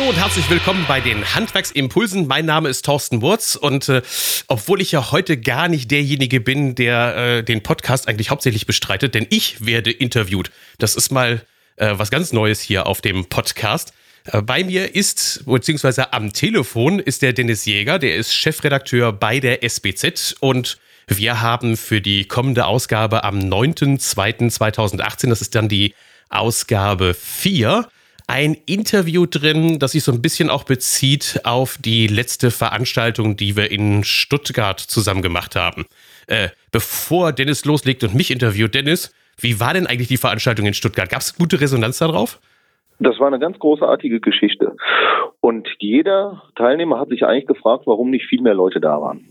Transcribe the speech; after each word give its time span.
Hallo 0.00 0.12
und 0.12 0.18
herzlich 0.18 0.48
willkommen 0.48 0.86
bei 0.88 0.98
den 1.02 1.34
Handwerksimpulsen. 1.34 2.26
Mein 2.26 2.46
Name 2.46 2.70
ist 2.70 2.86
Thorsten 2.86 3.20
Wurz 3.20 3.54
und 3.54 3.90
äh, 3.90 4.00
obwohl 4.46 4.80
ich 4.80 4.92
ja 4.92 5.12
heute 5.12 5.36
gar 5.36 5.68
nicht 5.68 5.90
derjenige 5.90 6.40
bin, 6.40 6.74
der 6.74 7.16
äh, 7.16 7.44
den 7.44 7.62
Podcast 7.62 8.08
eigentlich 8.08 8.30
hauptsächlich 8.30 8.64
bestreitet, 8.64 9.14
denn 9.14 9.26
ich 9.28 9.66
werde 9.66 9.90
interviewt. 9.90 10.50
Das 10.78 10.96
ist 10.96 11.12
mal 11.12 11.42
äh, 11.76 11.92
was 11.98 12.10
ganz 12.10 12.32
Neues 12.32 12.62
hier 12.62 12.86
auf 12.86 13.02
dem 13.02 13.26
Podcast. 13.26 13.92
Äh, 14.24 14.40
bei 14.40 14.64
mir 14.64 14.94
ist, 14.94 15.44
beziehungsweise 15.44 16.14
am 16.14 16.32
Telefon 16.32 16.98
ist 16.98 17.20
der 17.20 17.34
Dennis 17.34 17.66
Jäger, 17.66 17.98
der 17.98 18.16
ist 18.16 18.34
Chefredakteur 18.34 19.12
bei 19.12 19.38
der 19.38 19.62
SBZ 19.62 20.36
und 20.40 20.78
wir 21.08 21.42
haben 21.42 21.76
für 21.76 22.00
die 22.00 22.24
kommende 22.24 22.64
Ausgabe 22.64 23.22
am 23.22 23.38
9.2.2018, 23.38 25.28
das 25.28 25.42
ist 25.42 25.54
dann 25.54 25.68
die 25.68 25.92
Ausgabe 26.30 27.12
4, 27.12 27.86
ein 28.30 28.56
Interview 28.64 29.26
drin, 29.26 29.80
das 29.80 29.90
sich 29.90 30.04
so 30.04 30.12
ein 30.12 30.22
bisschen 30.22 30.50
auch 30.50 30.62
bezieht 30.62 31.40
auf 31.42 31.78
die 31.80 32.06
letzte 32.06 32.52
Veranstaltung, 32.52 33.36
die 33.36 33.56
wir 33.56 33.72
in 33.72 34.04
Stuttgart 34.04 34.78
zusammen 34.78 35.20
gemacht 35.20 35.56
haben. 35.56 35.84
Äh, 36.28 36.50
bevor 36.70 37.32
Dennis 37.32 37.64
loslegt 37.64 38.04
und 38.04 38.14
mich 38.14 38.30
interviewt, 38.30 38.72
Dennis, 38.72 39.12
wie 39.40 39.58
war 39.58 39.74
denn 39.74 39.88
eigentlich 39.88 40.06
die 40.06 40.16
Veranstaltung 40.16 40.64
in 40.64 40.74
Stuttgart? 40.74 41.10
Gab 41.10 41.22
es 41.22 41.36
gute 41.36 41.60
Resonanz 41.60 41.98
darauf? 41.98 42.38
Das 43.00 43.18
war 43.18 43.26
eine 43.26 43.40
ganz 43.40 43.58
großartige 43.58 44.20
Geschichte. 44.20 44.76
Und 45.40 45.66
jeder 45.80 46.44
Teilnehmer 46.54 47.00
hat 47.00 47.08
sich 47.08 47.24
eigentlich 47.24 47.48
gefragt, 47.48 47.82
warum 47.86 48.10
nicht 48.10 48.26
viel 48.26 48.42
mehr 48.42 48.54
Leute 48.54 48.80
da 48.80 49.00
waren. 49.00 49.24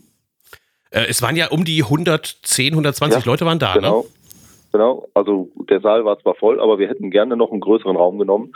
Äh, 0.92 1.06
es 1.08 1.22
waren 1.22 1.38
ja 1.38 1.48
um 1.52 1.64
die 1.64 1.84
110, 1.84 2.74
120 2.74 3.24
ja, 3.24 3.32
Leute 3.32 3.46
waren 3.46 3.60
da, 3.60 3.76
genau. 3.76 4.02
ne? 4.02 4.08
Genau. 4.74 5.08
Also 5.14 5.50
der 5.70 5.80
Saal 5.80 6.04
war 6.04 6.20
zwar 6.20 6.36
voll, 6.36 6.60
aber 6.60 6.80
wir 6.80 6.90
hätten 6.90 7.12
gerne 7.12 7.38
noch 7.38 7.52
einen 7.52 7.62
größeren 7.62 7.96
Raum 7.96 8.20
genommen 8.20 8.52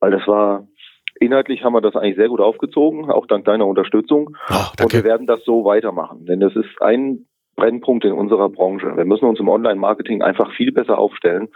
weil 0.00 0.10
das 0.10 0.26
war 0.26 0.66
inhaltlich 1.20 1.62
haben 1.62 1.74
wir 1.74 1.80
das 1.80 1.94
eigentlich 1.94 2.16
sehr 2.16 2.28
gut 2.28 2.40
aufgezogen, 2.40 3.10
auch 3.10 3.26
dank 3.26 3.44
deiner 3.44 3.66
Unterstützung. 3.66 4.36
Oh, 4.50 4.82
und 4.82 4.92
wir 4.92 5.04
werden 5.04 5.26
das 5.26 5.44
so 5.44 5.64
weitermachen, 5.64 6.26
denn 6.26 6.40
das 6.40 6.56
ist 6.56 6.80
ein 6.80 7.26
Brennpunkt 7.56 8.04
in 8.04 8.12
unserer 8.12 8.48
Branche. 8.48 8.96
Wir 8.96 9.04
müssen 9.04 9.26
uns 9.26 9.38
im 9.38 9.48
Online-Marketing 9.48 10.22
einfach 10.22 10.50
viel 10.54 10.72
besser 10.72 10.98
aufstellen. 10.98 11.48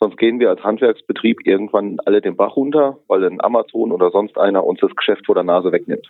Sonst 0.00 0.16
gehen 0.16 0.38
wir 0.38 0.50
als 0.50 0.62
Handwerksbetrieb 0.62 1.44
irgendwann 1.44 1.96
alle 2.04 2.20
den 2.20 2.36
Bach 2.36 2.54
runter, 2.54 2.98
weil 3.08 3.24
ein 3.24 3.42
Amazon 3.42 3.90
oder 3.90 4.10
sonst 4.12 4.38
einer 4.38 4.64
uns 4.64 4.78
das 4.80 4.94
Geschäft 4.94 5.26
vor 5.26 5.34
der 5.34 5.42
Nase 5.42 5.72
wegnimmt. 5.72 6.06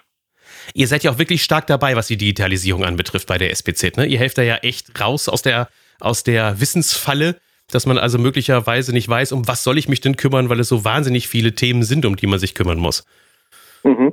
Ihr 0.74 0.86
seid 0.86 1.04
ja 1.04 1.10
auch 1.10 1.18
wirklich 1.18 1.42
stark 1.42 1.66
dabei, 1.66 1.96
was 1.96 2.08
die 2.08 2.18
Digitalisierung 2.18 2.84
anbetrifft 2.84 3.28
bei 3.28 3.38
der 3.38 3.50
SPZ. 3.50 3.96
Ne? 3.96 4.06
Ihr 4.06 4.18
helft 4.18 4.36
da 4.36 4.42
ja 4.42 4.56
echt 4.56 5.00
raus 5.00 5.28
aus 5.28 5.40
der, 5.40 5.68
aus 6.00 6.22
der 6.22 6.60
Wissensfalle 6.60 7.36
dass 7.70 7.86
man 7.86 7.98
also 7.98 8.18
möglicherweise 8.18 8.92
nicht 8.92 9.08
weiß, 9.08 9.32
um 9.32 9.46
was 9.46 9.62
soll 9.62 9.78
ich 9.78 9.88
mich 9.88 10.00
denn 10.00 10.16
kümmern, 10.16 10.48
weil 10.48 10.60
es 10.60 10.68
so 10.68 10.84
wahnsinnig 10.84 11.28
viele 11.28 11.52
Themen 11.54 11.82
sind, 11.82 12.06
um 12.06 12.16
die 12.16 12.26
man 12.26 12.38
sich 12.38 12.54
kümmern 12.54 12.78
muss. 12.78 13.04
Mhm. 13.84 14.12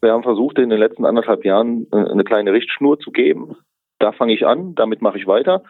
Wir 0.00 0.12
haben 0.12 0.22
versucht, 0.22 0.58
in 0.58 0.70
den 0.70 0.78
letzten 0.78 1.04
anderthalb 1.04 1.44
Jahren 1.44 1.86
äh, 1.92 1.96
eine 1.96 2.24
kleine 2.24 2.52
Richtschnur 2.52 2.98
zu 2.98 3.10
geben. 3.10 3.56
Da 3.98 4.12
fange 4.12 4.34
ich 4.34 4.46
an, 4.46 4.74
damit 4.74 5.02
mache 5.02 5.18
ich 5.18 5.26
weiter. 5.26 5.62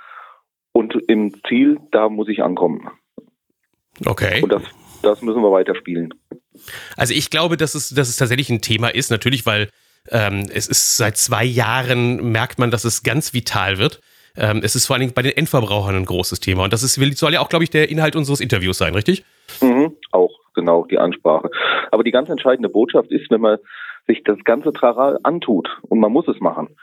Und 0.73 0.95
im 1.09 1.35
Ziel, 1.47 1.79
da 1.91 2.09
muss 2.09 2.29
ich 2.29 2.43
ankommen. 2.43 2.89
Okay. 4.07 4.43
Und 4.43 4.51
das, 4.51 4.63
das 5.03 5.21
müssen 5.21 5.43
wir 5.43 5.53
weiterspielen. 5.53 6.15
Also 6.97 7.13
ich 7.13 7.31
glaube, 7.31 7.57
dass 7.57 7.75
es, 7.75 7.91
dass 7.91 8.09
es 8.09 8.17
tatsächlich 8.17 8.49
ein 8.49 8.63
Thema 8.63 8.89
ist, 8.89 9.11
natürlich, 9.11 9.45
weil 9.45 9.69
ähm, 10.09 10.47
es 10.53 10.67
ist 10.67 10.97
seit 10.97 11.17
zwei 11.17 11.45
Jahren, 11.45 12.33
merkt 12.33 12.59
man, 12.59 12.71
dass 12.71 12.85
es 12.85 13.03
ganz 13.03 13.35
vital 13.35 13.79
wird. 13.79 14.01
Ähm, 14.37 14.61
es 14.63 14.75
ist 14.75 14.87
vor 14.87 14.95
allen 14.95 15.01
Dingen 15.01 15.15
bei 15.15 15.23
den 15.23 15.37
Endverbrauchern 15.37 15.95
ein 15.95 16.05
großes 16.05 16.41
Thema. 16.41 16.65
Und 16.65 16.73
das 16.73 16.83
ist, 16.83 16.95
soll 17.19 17.33
ja 17.33 17.41
auch, 17.41 17.49
glaube 17.49 17.65
ich, 17.65 17.71
der 17.71 17.91
Inhalt 17.91 18.17
unseres 18.17 18.41
Interviews 18.41 18.79
sein, 18.79 18.95
richtig? 18.95 19.25
Mhm, 19.61 19.97
auch, 20.11 20.33
genau, 20.55 20.87
die 20.87 20.99
Ansprache. 20.99 21.51
Aber 21.91 22.05
die 22.05 22.11
ganz 22.11 22.29
entscheidende 22.29 22.69
Botschaft 22.69 23.11
ist, 23.11 23.31
wenn 23.31 23.41
man 23.41 23.59
sich 24.07 24.23
das 24.25 24.39
ganze 24.45 24.73
Trara 24.73 25.19
antut 25.23 25.69
und 25.83 26.01
man 26.01 26.13
muss 26.13 26.27
es 26.29 26.41
machen. 26.41 26.77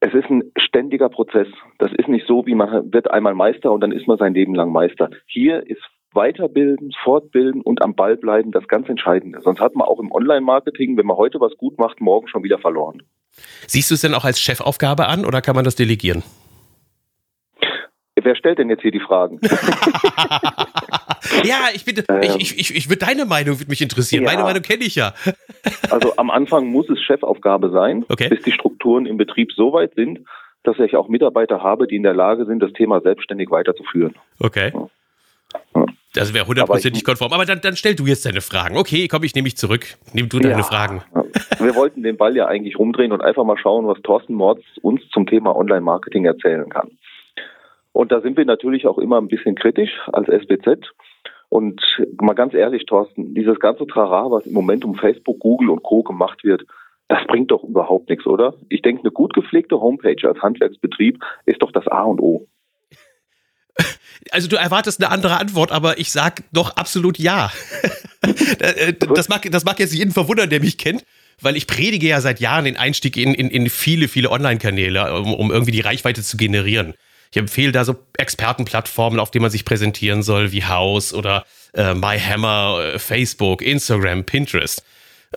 Es 0.00 0.12
ist 0.12 0.28
ein 0.28 0.52
ständiger 0.58 1.08
Prozess. 1.08 1.48
Das 1.78 1.90
ist 1.96 2.08
nicht 2.08 2.26
so, 2.26 2.44
wie 2.46 2.54
man 2.54 2.92
wird 2.92 3.10
einmal 3.10 3.34
Meister 3.34 3.72
und 3.72 3.80
dann 3.80 3.92
ist 3.92 4.06
man 4.06 4.18
sein 4.18 4.34
Leben 4.34 4.54
lang 4.54 4.70
Meister. 4.70 5.08
Hier 5.26 5.66
ist 5.66 5.82
Weiterbilden, 6.12 6.92
Fortbilden 7.02 7.62
und 7.62 7.82
am 7.82 7.94
Ball 7.94 8.16
bleiben 8.16 8.52
das 8.52 8.68
ganz 8.68 8.88
Entscheidende. 8.88 9.40
Sonst 9.40 9.60
hat 9.60 9.74
man 9.74 9.88
auch 9.88 9.98
im 9.98 10.12
Online-Marketing, 10.12 10.96
wenn 10.96 11.06
man 11.06 11.16
heute 11.16 11.40
was 11.40 11.56
gut 11.56 11.78
macht, 11.78 12.00
morgen 12.00 12.28
schon 12.28 12.44
wieder 12.44 12.58
verloren. 12.58 13.02
Siehst 13.66 13.90
du 13.90 13.94
es 13.94 14.02
denn 14.02 14.14
auch 14.14 14.24
als 14.24 14.40
Chefaufgabe 14.40 15.06
an 15.06 15.24
oder 15.24 15.40
kann 15.40 15.56
man 15.56 15.64
das 15.64 15.74
delegieren? 15.74 16.22
Wer 18.22 18.36
stellt 18.36 18.58
denn 18.58 18.68
jetzt 18.70 18.82
hier 18.82 18.92
die 18.92 19.00
Fragen? 19.00 19.40
ja, 21.42 21.68
ich 21.74 21.84
bitte, 21.84 22.04
ähm, 22.08 22.22
ich, 22.38 22.58
ich, 22.58 22.74
ich 22.74 22.88
würde 22.88 23.04
deine 23.06 23.24
Meinung 23.24 23.58
würde 23.58 23.70
mich 23.70 23.82
interessieren. 23.82 24.24
Ja. 24.24 24.30
Meine 24.30 24.42
Meinung 24.42 24.62
kenne 24.62 24.84
ich 24.84 24.94
ja. 24.94 25.14
also 25.90 26.16
am 26.16 26.30
Anfang 26.30 26.66
muss 26.66 26.88
es 26.88 27.00
Chefaufgabe 27.02 27.70
sein, 27.70 28.04
okay. 28.08 28.28
bis 28.28 28.42
die 28.42 28.52
Strukturen 28.52 29.06
im 29.06 29.16
Betrieb 29.16 29.52
so 29.52 29.72
weit 29.72 29.94
sind, 29.94 30.20
dass 30.62 30.78
ich 30.78 30.96
auch 30.96 31.08
Mitarbeiter 31.08 31.62
habe, 31.62 31.86
die 31.86 31.96
in 31.96 32.02
der 32.02 32.14
Lage 32.14 32.46
sind, 32.46 32.60
das 32.60 32.72
Thema 32.72 33.00
selbstständig 33.00 33.50
weiterzuführen. 33.50 34.14
Okay. 34.38 34.72
Ja. 35.74 35.84
Das 36.14 36.32
wäre 36.32 36.46
hundertprozentig 36.46 37.04
konform. 37.04 37.32
Aber 37.32 37.44
dann, 37.44 37.60
dann 37.60 37.74
stell 37.76 37.96
du 37.96 38.06
jetzt 38.06 38.24
deine 38.24 38.40
Fragen. 38.40 38.76
Okay, 38.76 39.08
komm, 39.08 39.24
ich 39.24 39.34
nehme 39.34 39.44
mich 39.44 39.56
zurück. 39.56 39.96
Nimm 40.12 40.28
du 40.28 40.38
deine 40.38 40.58
ja. 40.58 40.62
Fragen. 40.62 41.02
Wir 41.58 41.74
wollten 41.74 42.02
den 42.04 42.16
Ball 42.16 42.36
ja 42.36 42.46
eigentlich 42.46 42.78
rumdrehen 42.78 43.10
und 43.10 43.20
einfach 43.20 43.44
mal 43.44 43.58
schauen, 43.58 43.86
was 43.86 44.00
Thorsten 44.02 44.34
Mords 44.34 44.62
uns 44.82 45.02
zum 45.12 45.26
Thema 45.26 45.56
Online-Marketing 45.56 46.24
erzählen 46.24 46.68
kann. 46.68 46.90
Und 47.94 48.10
da 48.10 48.20
sind 48.20 48.36
wir 48.36 48.44
natürlich 48.44 48.88
auch 48.88 48.98
immer 48.98 49.20
ein 49.20 49.28
bisschen 49.28 49.54
kritisch 49.54 49.92
als 50.12 50.28
SBZ. 50.28 50.92
Und 51.48 51.80
mal 52.20 52.34
ganz 52.34 52.52
ehrlich, 52.52 52.86
Thorsten, 52.86 53.34
dieses 53.36 53.60
ganze 53.60 53.86
Trara, 53.86 54.32
was 54.32 54.44
im 54.46 54.52
Moment 54.52 54.84
um 54.84 54.96
Facebook, 54.96 55.38
Google 55.38 55.70
und 55.70 55.84
Co. 55.84 56.02
gemacht 56.02 56.42
wird, 56.42 56.64
das 57.06 57.24
bringt 57.28 57.52
doch 57.52 57.62
überhaupt 57.62 58.08
nichts, 58.08 58.26
oder? 58.26 58.54
Ich 58.68 58.82
denke, 58.82 59.02
eine 59.02 59.12
gut 59.12 59.32
gepflegte 59.32 59.80
Homepage 59.80 60.16
als 60.26 60.42
Handwerksbetrieb 60.42 61.22
ist 61.46 61.62
doch 61.62 61.70
das 61.70 61.86
A 61.86 62.02
und 62.02 62.20
O. 62.20 62.48
Also 64.32 64.48
du 64.48 64.56
erwartest 64.56 65.00
eine 65.00 65.12
andere 65.12 65.38
Antwort, 65.38 65.70
aber 65.70 65.98
ich 65.98 66.10
sag 66.10 66.42
doch 66.52 66.76
absolut 66.76 67.18
ja. 67.18 67.50
Äh, 68.58 68.94
das, 68.94 69.28
mag, 69.28 69.42
das 69.50 69.66
mag 69.66 69.78
jetzt 69.78 69.92
jeden 69.92 70.10
verwundern, 70.10 70.48
der 70.48 70.58
mich 70.58 70.78
kennt, 70.78 71.04
weil 71.42 71.56
ich 71.56 71.66
predige 71.66 72.06
ja 72.06 72.22
seit 72.22 72.40
Jahren 72.40 72.64
den 72.64 72.78
Einstieg 72.78 73.18
in, 73.18 73.34
in, 73.34 73.50
in 73.50 73.68
viele, 73.68 74.08
viele 74.08 74.30
Online-Kanäle, 74.30 75.12
um, 75.20 75.34
um 75.34 75.50
irgendwie 75.50 75.72
die 75.72 75.82
Reichweite 75.82 76.22
zu 76.22 76.38
generieren. 76.38 76.94
Ich 77.34 77.38
empfehle 77.40 77.72
da 77.72 77.84
so 77.84 77.96
Expertenplattformen, 78.16 79.18
auf 79.18 79.32
denen 79.32 79.42
man 79.42 79.50
sich 79.50 79.64
präsentieren 79.64 80.22
soll, 80.22 80.52
wie 80.52 80.62
House 80.62 81.12
oder 81.12 81.44
äh, 81.72 81.92
MyHammer, 81.92 82.92
äh, 82.94 82.98
Facebook, 83.00 83.60
Instagram, 83.60 84.22
Pinterest. 84.22 84.84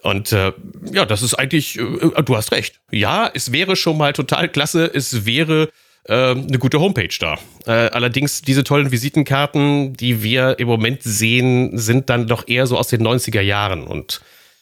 Und 0.03 0.31
äh, 0.31 0.51
ja, 0.93 1.07
das 1.07 1.23
ist 1.23 1.33
eigentlich, 1.33 1.79
äh, 1.79 2.21
du 2.23 2.35
hast 2.35 2.51
recht. 2.51 2.79
Ja, 2.91 3.27
es 3.33 3.51
wäre 3.51 3.75
schon 3.75 3.97
mal 3.97 4.13
total 4.13 4.47
klasse, 4.47 4.91
es 4.93 5.25
wäre 5.25 5.69
äh, 6.03 6.35
eine 6.35 6.59
gute 6.59 6.79
Homepage 6.79 7.09
da. 7.19 7.39
Äh, 7.65 7.89
allerdings 7.89 8.43
diese 8.43 8.63
tollen 8.63 8.91
Visitenkarten, 8.91 9.93
die 9.93 10.21
wir 10.21 10.59
im 10.59 10.67
Moment 10.67 11.01
sehen, 11.01 11.79
sind 11.79 12.11
dann 12.11 12.27
doch 12.27 12.47
eher 12.47 12.67
so 12.67 12.77
aus 12.77 12.89
den 12.89 13.01
90er 13.01 13.41
Jahren 13.41 13.87
und 13.87 14.21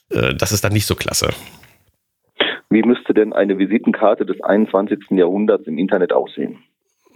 äh, 0.09 0.33
das 0.35 0.53
ist 0.53 0.63
dann 0.63 0.71
nicht 0.71 0.85
so 0.85 0.95
klasse. 0.95 1.33
Wie 2.69 2.81
müsste 2.81 3.13
denn 3.13 3.33
eine 3.33 3.57
Visitenkarte 3.57 4.25
des 4.25 4.39
21. 4.39 4.99
Jahrhunderts 5.17 5.67
im 5.67 5.77
Internet 5.77 6.13
aussehen? 6.13 6.59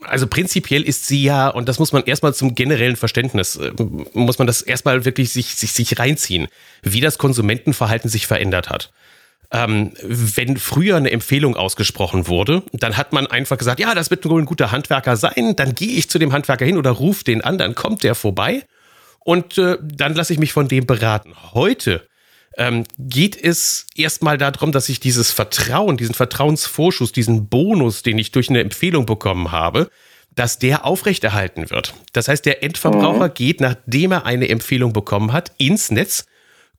Also 0.02 0.28
prinzipiell 0.28 0.84
ist 0.84 1.08
sie 1.08 1.24
ja, 1.24 1.50
und 1.50 1.68
das 1.70 1.80
muss 1.80 1.92
man 1.92 2.04
erstmal 2.04 2.34
zum 2.34 2.56
generellen 2.56 2.96
Verständnis, 2.96 3.56
äh, 3.56 3.72
muss 4.14 4.38
man 4.38 4.48
das 4.48 4.62
erstmal 4.62 5.06
wirklich 5.06 5.32
sich, 5.32 5.56
sich, 5.56 5.74
sich 5.74 6.00
reinziehen, 6.00 6.48
wie 6.82 7.02
das 7.02 7.18
Konsumentenverhalten 7.18 8.10
sich 8.10 8.28
verändert 8.28 8.70
hat. 8.70 8.92
Ähm, 9.52 9.94
wenn 10.04 10.58
früher 10.58 10.98
eine 10.98 11.12
Empfehlung 11.12 11.56
ausgesprochen 11.56 12.28
wurde, 12.28 12.62
dann 12.72 12.98
hat 12.98 13.14
man 13.14 13.26
einfach 13.26 13.58
gesagt, 13.58 13.80
ja, 13.80 13.96
das 13.96 14.12
wird 14.12 14.28
wohl 14.30 14.42
ein 14.42 14.46
guter 14.46 14.72
Handwerker 14.72 15.18
sein, 15.18 15.56
dann 15.56 15.74
gehe 15.74 15.94
ich 15.94 16.10
zu 16.10 16.20
dem 16.20 16.34
Handwerker 16.34 16.66
hin 16.66 16.78
oder 16.78 16.92
rufe 16.92 17.24
den 17.24 17.42
an, 17.42 17.58
dann 17.58 17.74
kommt 17.74 18.04
der 18.04 18.14
vorbei 18.14 18.64
und 19.20 19.58
äh, 19.58 19.78
dann 19.82 20.14
lasse 20.14 20.34
ich 20.34 20.40
mich 20.40 20.54
von 20.54 20.68
dem 20.68 20.86
beraten. 20.86 21.34
Heute 21.54 22.08
ähm, 22.60 22.84
geht 23.00 23.42
es 23.42 23.88
erstmal 23.96 24.38
darum, 24.38 24.74
dass 24.74 24.90
ich 24.90 25.00
dieses 25.00 25.32
Vertrauen, 25.32 25.96
diesen 25.96 26.14
Vertrauensvorschuss, 26.14 27.14
diesen 27.14 27.48
Bonus, 27.48 28.04
den 28.04 28.20
ich 28.20 28.32
durch 28.32 28.50
eine 28.50 28.60
Empfehlung 28.60 29.06
bekommen 29.06 29.52
habe, 29.52 29.90
dass 30.36 30.60
der 30.60 30.86
aufrechterhalten 30.86 31.70
wird. 31.70 31.94
Das 32.12 32.28
heißt, 32.28 32.46
der 32.46 32.62
Endverbraucher 32.62 33.30
mhm. 33.30 33.34
geht, 33.34 33.62
nachdem 33.62 34.12
er 34.12 34.26
eine 34.26 34.50
Empfehlung 34.50 34.92
bekommen 34.92 35.32
hat, 35.32 35.54
ins 35.58 35.90
Netz, 35.90 36.26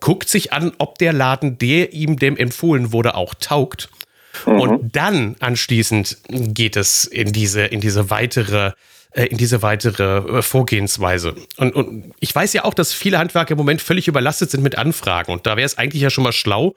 guckt 0.00 0.29
sich 0.29 0.53
an, 0.53 0.73
ob 0.79 0.99
der 0.99 1.15
Laden, 1.15 1.56
der 1.56 1.94
ihm 1.94 2.19
dem 2.19 2.37
empfohlen 2.37 2.93
wurde, 2.93 3.15
auch 3.15 3.35
taugt. 3.35 3.88
Mhm. 4.44 4.61
Und 4.61 4.97
dann 4.97 5.37
anschließend 5.41 6.19
geht 6.29 6.77
es 6.77 7.06
in 7.06 7.32
diese, 7.32 7.62
in 7.62 7.81
diese 7.81 8.11
weitere 8.11 8.73
äh, 9.12 9.24
in 9.24 9.36
diese 9.38 9.62
weitere 9.62 10.38
äh, 10.38 10.42
Vorgehensweise. 10.42 11.34
Und, 11.56 11.74
und 11.74 12.12
ich 12.20 12.34
weiß 12.34 12.52
ja 12.52 12.64
auch, 12.64 12.74
dass 12.74 12.92
viele 12.92 13.18
Handwerker 13.18 13.52
im 13.52 13.58
Moment 13.58 13.80
völlig 13.80 14.08
überlastet 14.08 14.50
sind 14.50 14.62
mit 14.62 14.78
Anfragen. 14.78 15.32
Und 15.32 15.46
da 15.46 15.56
wäre 15.56 15.66
es 15.66 15.78
eigentlich 15.78 16.02
ja 16.02 16.10
schon 16.10 16.24
mal 16.24 16.32
schlau, 16.32 16.74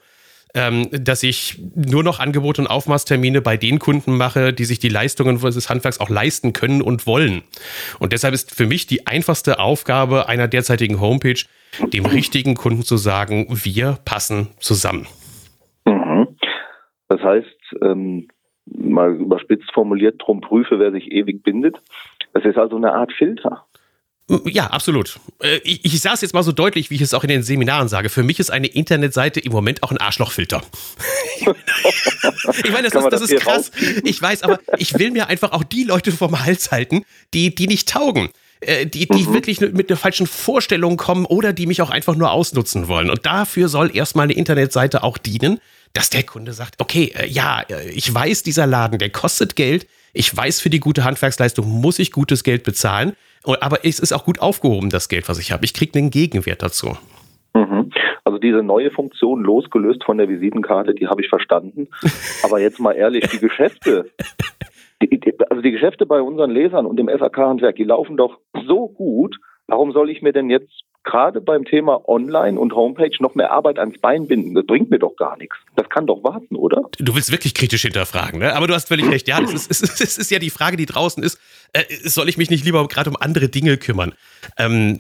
ähm, 0.56 0.88
dass 0.92 1.24
ich 1.24 1.60
nur 1.76 2.04
noch 2.04 2.20
Angebote 2.20 2.62
und 2.62 2.68
Aufmaßtermine 2.68 3.42
bei 3.42 3.58
den 3.58 3.80
Kunden 3.80 4.16
mache, 4.16 4.54
die 4.54 4.66
sich 4.66 4.80
die 4.80 4.90
Leistungen 4.90 5.40
des 5.40 5.70
Handwerks 5.70 6.00
auch 6.00 6.10
leisten 6.10 6.54
können 6.54 6.82
und 6.82 7.08
wollen. 7.08 7.44
Und 8.00 8.14
deshalb 8.14 8.34
ist 8.34 8.56
für 8.56 8.68
mich 8.68 8.86
die 8.86 9.08
einfachste 9.08 9.60
Aufgabe 9.60 10.28
einer 10.28 10.48
derzeitigen 10.48 11.00
Homepage, 11.00 11.42
dem 11.92 12.06
richtigen 12.06 12.56
Kunden 12.56 12.84
zu 12.84 12.98
sagen, 12.98 13.48
wir 13.50 13.98
passen 14.06 14.50
zusammen. 14.60 15.08
Mhm. 15.86 16.28
Das 17.10 17.22
heißt, 17.22 17.76
ähm, 17.82 18.28
mal 18.66 19.16
überspitzt 19.16 19.72
formuliert, 19.74 20.22
drum 20.24 20.42
prüfe, 20.42 20.80
wer 20.80 20.92
sich 20.92 21.12
ewig 21.12 21.44
bindet. 21.44 21.78
Das 22.34 22.44
ist 22.46 22.58
also 22.58 22.78
eine 22.78 22.94
Art 22.94 23.12
Filter. 23.14 23.66
Ja, 24.46 24.68
absolut. 24.68 25.20
Äh, 25.42 25.58
ich, 25.64 25.84
ich 25.84 26.00
sage 26.00 26.16
es 26.16 26.22
jetzt 26.22 26.34
mal 26.34 26.44
so 26.44 26.54
deutlich, 26.54 26.90
wie 26.90 26.96
ich 26.96 27.02
es 27.02 27.14
auch 27.14 27.24
in 27.24 27.30
den 27.30 27.44
Seminaren 27.44 27.90
sage. 27.90 28.10
Für 28.10 28.24
mich 28.24 28.40
ist 28.40 28.52
eine 28.52 28.68
Internetseite 28.68 29.40
im 29.42 29.52
Moment 29.52 29.84
auch 29.84 29.92
ein 29.92 29.98
Arschlochfilter. 29.98 30.62
ich 31.40 32.72
meine, 32.72 32.90
das 32.90 32.96
ist, 32.96 33.12
das, 33.12 33.22
das 33.22 33.22
ist 33.22 33.36
krass. 33.38 33.72
Ich 34.04 34.22
weiß, 34.22 34.44
aber 34.44 34.60
ich 34.78 34.98
will 34.98 35.12
mir 35.12 35.28
einfach 35.28 35.52
auch 35.52 35.64
die 35.64 35.84
Leute 35.84 36.12
vom 36.12 36.44
Hals 36.44 36.72
halten, 36.72 37.04
die, 37.34 37.54
die 37.54 37.68
nicht 37.68 37.90
taugen. 37.90 38.30
Äh, 38.62 38.86
die, 38.86 39.08
die 39.08 39.24
mhm. 39.24 39.34
wirklich 39.34 39.60
mit 39.60 39.90
einer 39.90 39.98
falschen 39.98 40.26
Vorstellung 40.26 40.96
kommen 40.96 41.26
oder 41.26 41.52
die 41.52 41.66
mich 41.66 41.82
auch 41.82 41.90
einfach 41.90 42.16
nur 42.16 42.32
ausnutzen 42.32 42.88
wollen. 42.88 43.10
Und 43.10 43.26
dafür 43.26 43.68
soll 43.68 43.96
erstmal 43.96 44.24
eine 44.24 44.34
Internetseite 44.34 45.04
auch 45.04 45.18
dienen, 45.18 45.60
dass 45.92 46.10
der 46.10 46.24
Kunde 46.24 46.54
sagt, 46.54 46.76
okay, 46.80 47.14
äh, 47.16 47.28
ja, 47.28 47.64
ich 47.94 48.14
weiß, 48.14 48.44
dieser 48.44 48.68
Laden, 48.68 49.00
der 49.00 49.10
kostet 49.10 49.58
Geld. 49.58 49.86
Ich 50.14 50.36
weiß, 50.36 50.62
für 50.62 50.70
die 50.70 50.80
gute 50.80 51.04
Handwerksleistung 51.04 51.68
muss 51.68 51.98
ich 51.98 52.12
gutes 52.12 52.44
Geld 52.44 52.64
bezahlen. 52.64 53.14
Aber 53.44 53.84
es 53.84 54.00
ist 54.00 54.14
auch 54.14 54.26
gut 54.26 54.40
aufgehoben, 54.40 54.90
das 54.90 55.10
Geld, 55.10 55.28
was 55.28 55.40
ich 55.40 55.52
habe. 55.52 55.66
Ich 55.66 55.74
kriege 55.74 55.98
einen 55.98 56.12
Gegenwert 56.12 56.62
dazu. 56.62 56.96
Mhm. 57.56 57.92
Also 58.24 58.38
diese 58.38 58.64
neue 58.64 58.92
Funktion, 58.92 59.42
losgelöst 59.42 60.04
von 60.04 60.18
der 60.18 60.30
Visitenkarte, 60.30 60.94
die 60.94 61.08
habe 61.08 61.22
ich 61.22 61.30
verstanden. 61.30 61.90
Aber 62.44 62.60
jetzt 62.60 62.80
mal 62.80 62.94
ehrlich, 62.94 63.28
die 63.28 63.40
Geschäfte, 63.40 64.12
die, 65.02 65.20
die, 65.20 65.34
also 65.50 65.62
die 65.62 65.72
Geschäfte 65.72 66.06
bei 66.06 66.22
unseren 66.22 66.52
Lesern 66.52 66.86
und 66.86 66.98
dem 66.98 67.10
SAK-Handwerk, 67.10 67.76
die 67.76 67.84
laufen 67.84 68.16
doch 68.16 68.40
so 68.68 68.88
gut. 68.88 69.38
Warum 69.68 69.92
soll 69.92 70.10
ich 70.10 70.22
mir 70.22 70.34
denn 70.34 70.50
jetzt 70.50 70.84
gerade 71.04 71.42
beim 71.42 71.66
Thema 71.66 72.08
Online 72.08 72.60
und 72.60 72.74
Homepage 72.74 73.16
noch 73.20 73.36
mehr 73.36 73.52
Arbeit 73.52 73.78
ans 73.78 73.98
Bein 74.00 74.28
binden. 74.28 74.56
Das 74.56 74.66
bringt 74.66 74.90
mir 74.90 75.00
doch 75.00 75.16
gar 75.18 75.38
nichts. 75.38 75.58
Das 75.76 75.90
kann 75.90 76.08
doch 76.08 76.24
warten, 76.24 76.56
oder? 76.56 76.82
Du 76.98 77.14
willst 77.16 77.32
wirklich 77.32 77.54
kritisch 77.54 77.84
hinterfragen, 77.84 78.40
ne? 78.40 78.56
Aber 78.56 78.68
du 78.68 78.74
hast 78.74 78.88
völlig 78.88 79.10
recht. 79.10 79.28
Ja, 79.28 79.42
das 79.42 79.54
ist, 79.54 79.70
es, 79.84 80.02
ist, 80.02 80.18
ist 80.18 80.32
ja 80.32 80.40
die 80.40 80.50
Frage, 80.50 80.78
die 80.78 80.86
draußen 80.86 81.22
ist. 81.22 81.40
Äh, 81.74 81.84
soll 82.04 82.30
ich 82.30 82.38
mich 82.38 82.50
nicht 82.50 82.66
lieber 82.66 82.88
gerade 82.88 83.10
um 83.10 83.18
andere 83.18 83.50
Dinge 83.50 83.78
kümmern? 83.78 84.14
Ähm, 84.58 85.00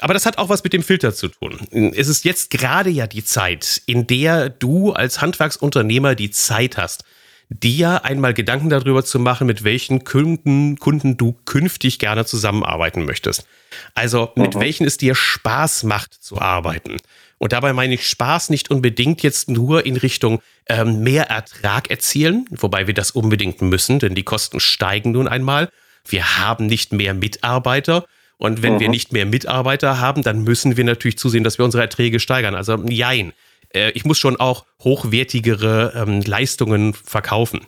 aber 0.00 0.14
das 0.14 0.26
hat 0.26 0.38
auch 0.38 0.48
was 0.48 0.64
mit 0.64 0.72
dem 0.72 0.82
Filter 0.82 1.14
zu 1.14 1.28
tun. 1.28 1.58
Es 1.94 2.08
ist 2.08 2.24
jetzt 2.24 2.50
gerade 2.50 2.90
ja 2.90 3.06
die 3.06 3.24
Zeit, 3.24 3.82
in 3.86 4.06
der 4.06 4.48
du 4.48 4.92
als 4.92 5.20
Handwerksunternehmer 5.20 6.14
die 6.14 6.30
Zeit 6.30 6.76
hast, 6.76 7.04
dir 7.52 8.04
einmal 8.04 8.34
Gedanken 8.34 8.70
darüber 8.70 9.04
zu 9.04 9.18
machen, 9.18 9.46
mit 9.46 9.64
welchen 9.64 10.04
Kunden, 10.04 10.78
Kunden 10.78 11.16
du 11.16 11.36
künftig 11.44 11.98
gerne 11.98 12.24
zusammenarbeiten 12.24 13.04
möchtest. 13.04 13.46
Also 13.94 14.30
mit 14.36 14.54
mhm. 14.54 14.60
welchen 14.60 14.86
es 14.86 14.96
dir 14.96 15.14
Spaß 15.14 15.84
macht 15.84 16.14
zu 16.14 16.40
arbeiten. 16.40 16.98
Und 17.38 17.52
dabei 17.52 17.72
meine 17.72 17.94
ich 17.94 18.06
Spaß 18.06 18.50
nicht 18.50 18.70
unbedingt 18.70 19.22
jetzt 19.22 19.48
nur 19.48 19.84
in 19.84 19.96
Richtung 19.96 20.40
ähm, 20.68 21.02
mehr 21.02 21.24
Ertrag 21.24 21.90
erzielen, 21.90 22.46
wobei 22.50 22.86
wir 22.86 22.94
das 22.94 23.10
unbedingt 23.10 23.62
müssen, 23.62 23.98
denn 23.98 24.14
die 24.14 24.22
Kosten 24.22 24.60
steigen 24.60 25.12
nun 25.12 25.26
einmal. 25.26 25.68
Wir 26.06 26.38
haben 26.38 26.66
nicht 26.66 26.92
mehr 26.92 27.14
Mitarbeiter. 27.14 28.04
Und 28.38 28.62
wenn 28.62 28.74
mhm. 28.74 28.80
wir 28.80 28.88
nicht 28.88 29.12
mehr 29.12 29.26
Mitarbeiter 29.26 30.00
haben, 30.00 30.22
dann 30.22 30.42
müssen 30.42 30.76
wir 30.76 30.84
natürlich 30.84 31.18
zusehen, 31.18 31.44
dass 31.44 31.58
wir 31.58 31.64
unsere 31.64 31.82
Erträge 31.82 32.20
steigern. 32.20 32.54
Also 32.54 32.76
jein. 32.88 33.32
Äh, 33.74 33.90
ich 33.92 34.04
muss 34.04 34.18
schon 34.18 34.36
auch 34.36 34.64
hochwertigere 34.82 35.92
ähm, 35.96 36.20
Leistungen 36.22 36.94
verkaufen. 36.94 37.60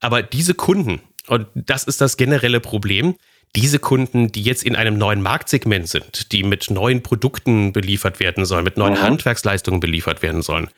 Aber 0.00 0.22
diese 0.22 0.54
Kunden, 0.54 1.00
und 1.28 1.46
das 1.54 1.84
ist 1.84 2.00
das 2.00 2.16
generelle 2.16 2.60
Problem, 2.60 3.14
diese 3.54 3.78
Kunden, 3.78 4.32
die 4.32 4.42
jetzt 4.42 4.64
in 4.64 4.76
einem 4.76 4.96
neuen 4.96 5.20
Marktsegment 5.20 5.88
sind, 5.88 6.32
die 6.32 6.42
mit 6.42 6.70
neuen 6.70 7.02
Produkten 7.02 7.72
beliefert 7.72 8.18
werden 8.18 8.44
sollen, 8.46 8.64
mit 8.64 8.76
neuen 8.76 8.94
mhm. 8.94 9.02
Handwerksleistungen 9.02 9.80
beliefert 9.80 10.22
werden 10.22 10.42
sollen, 10.42 10.68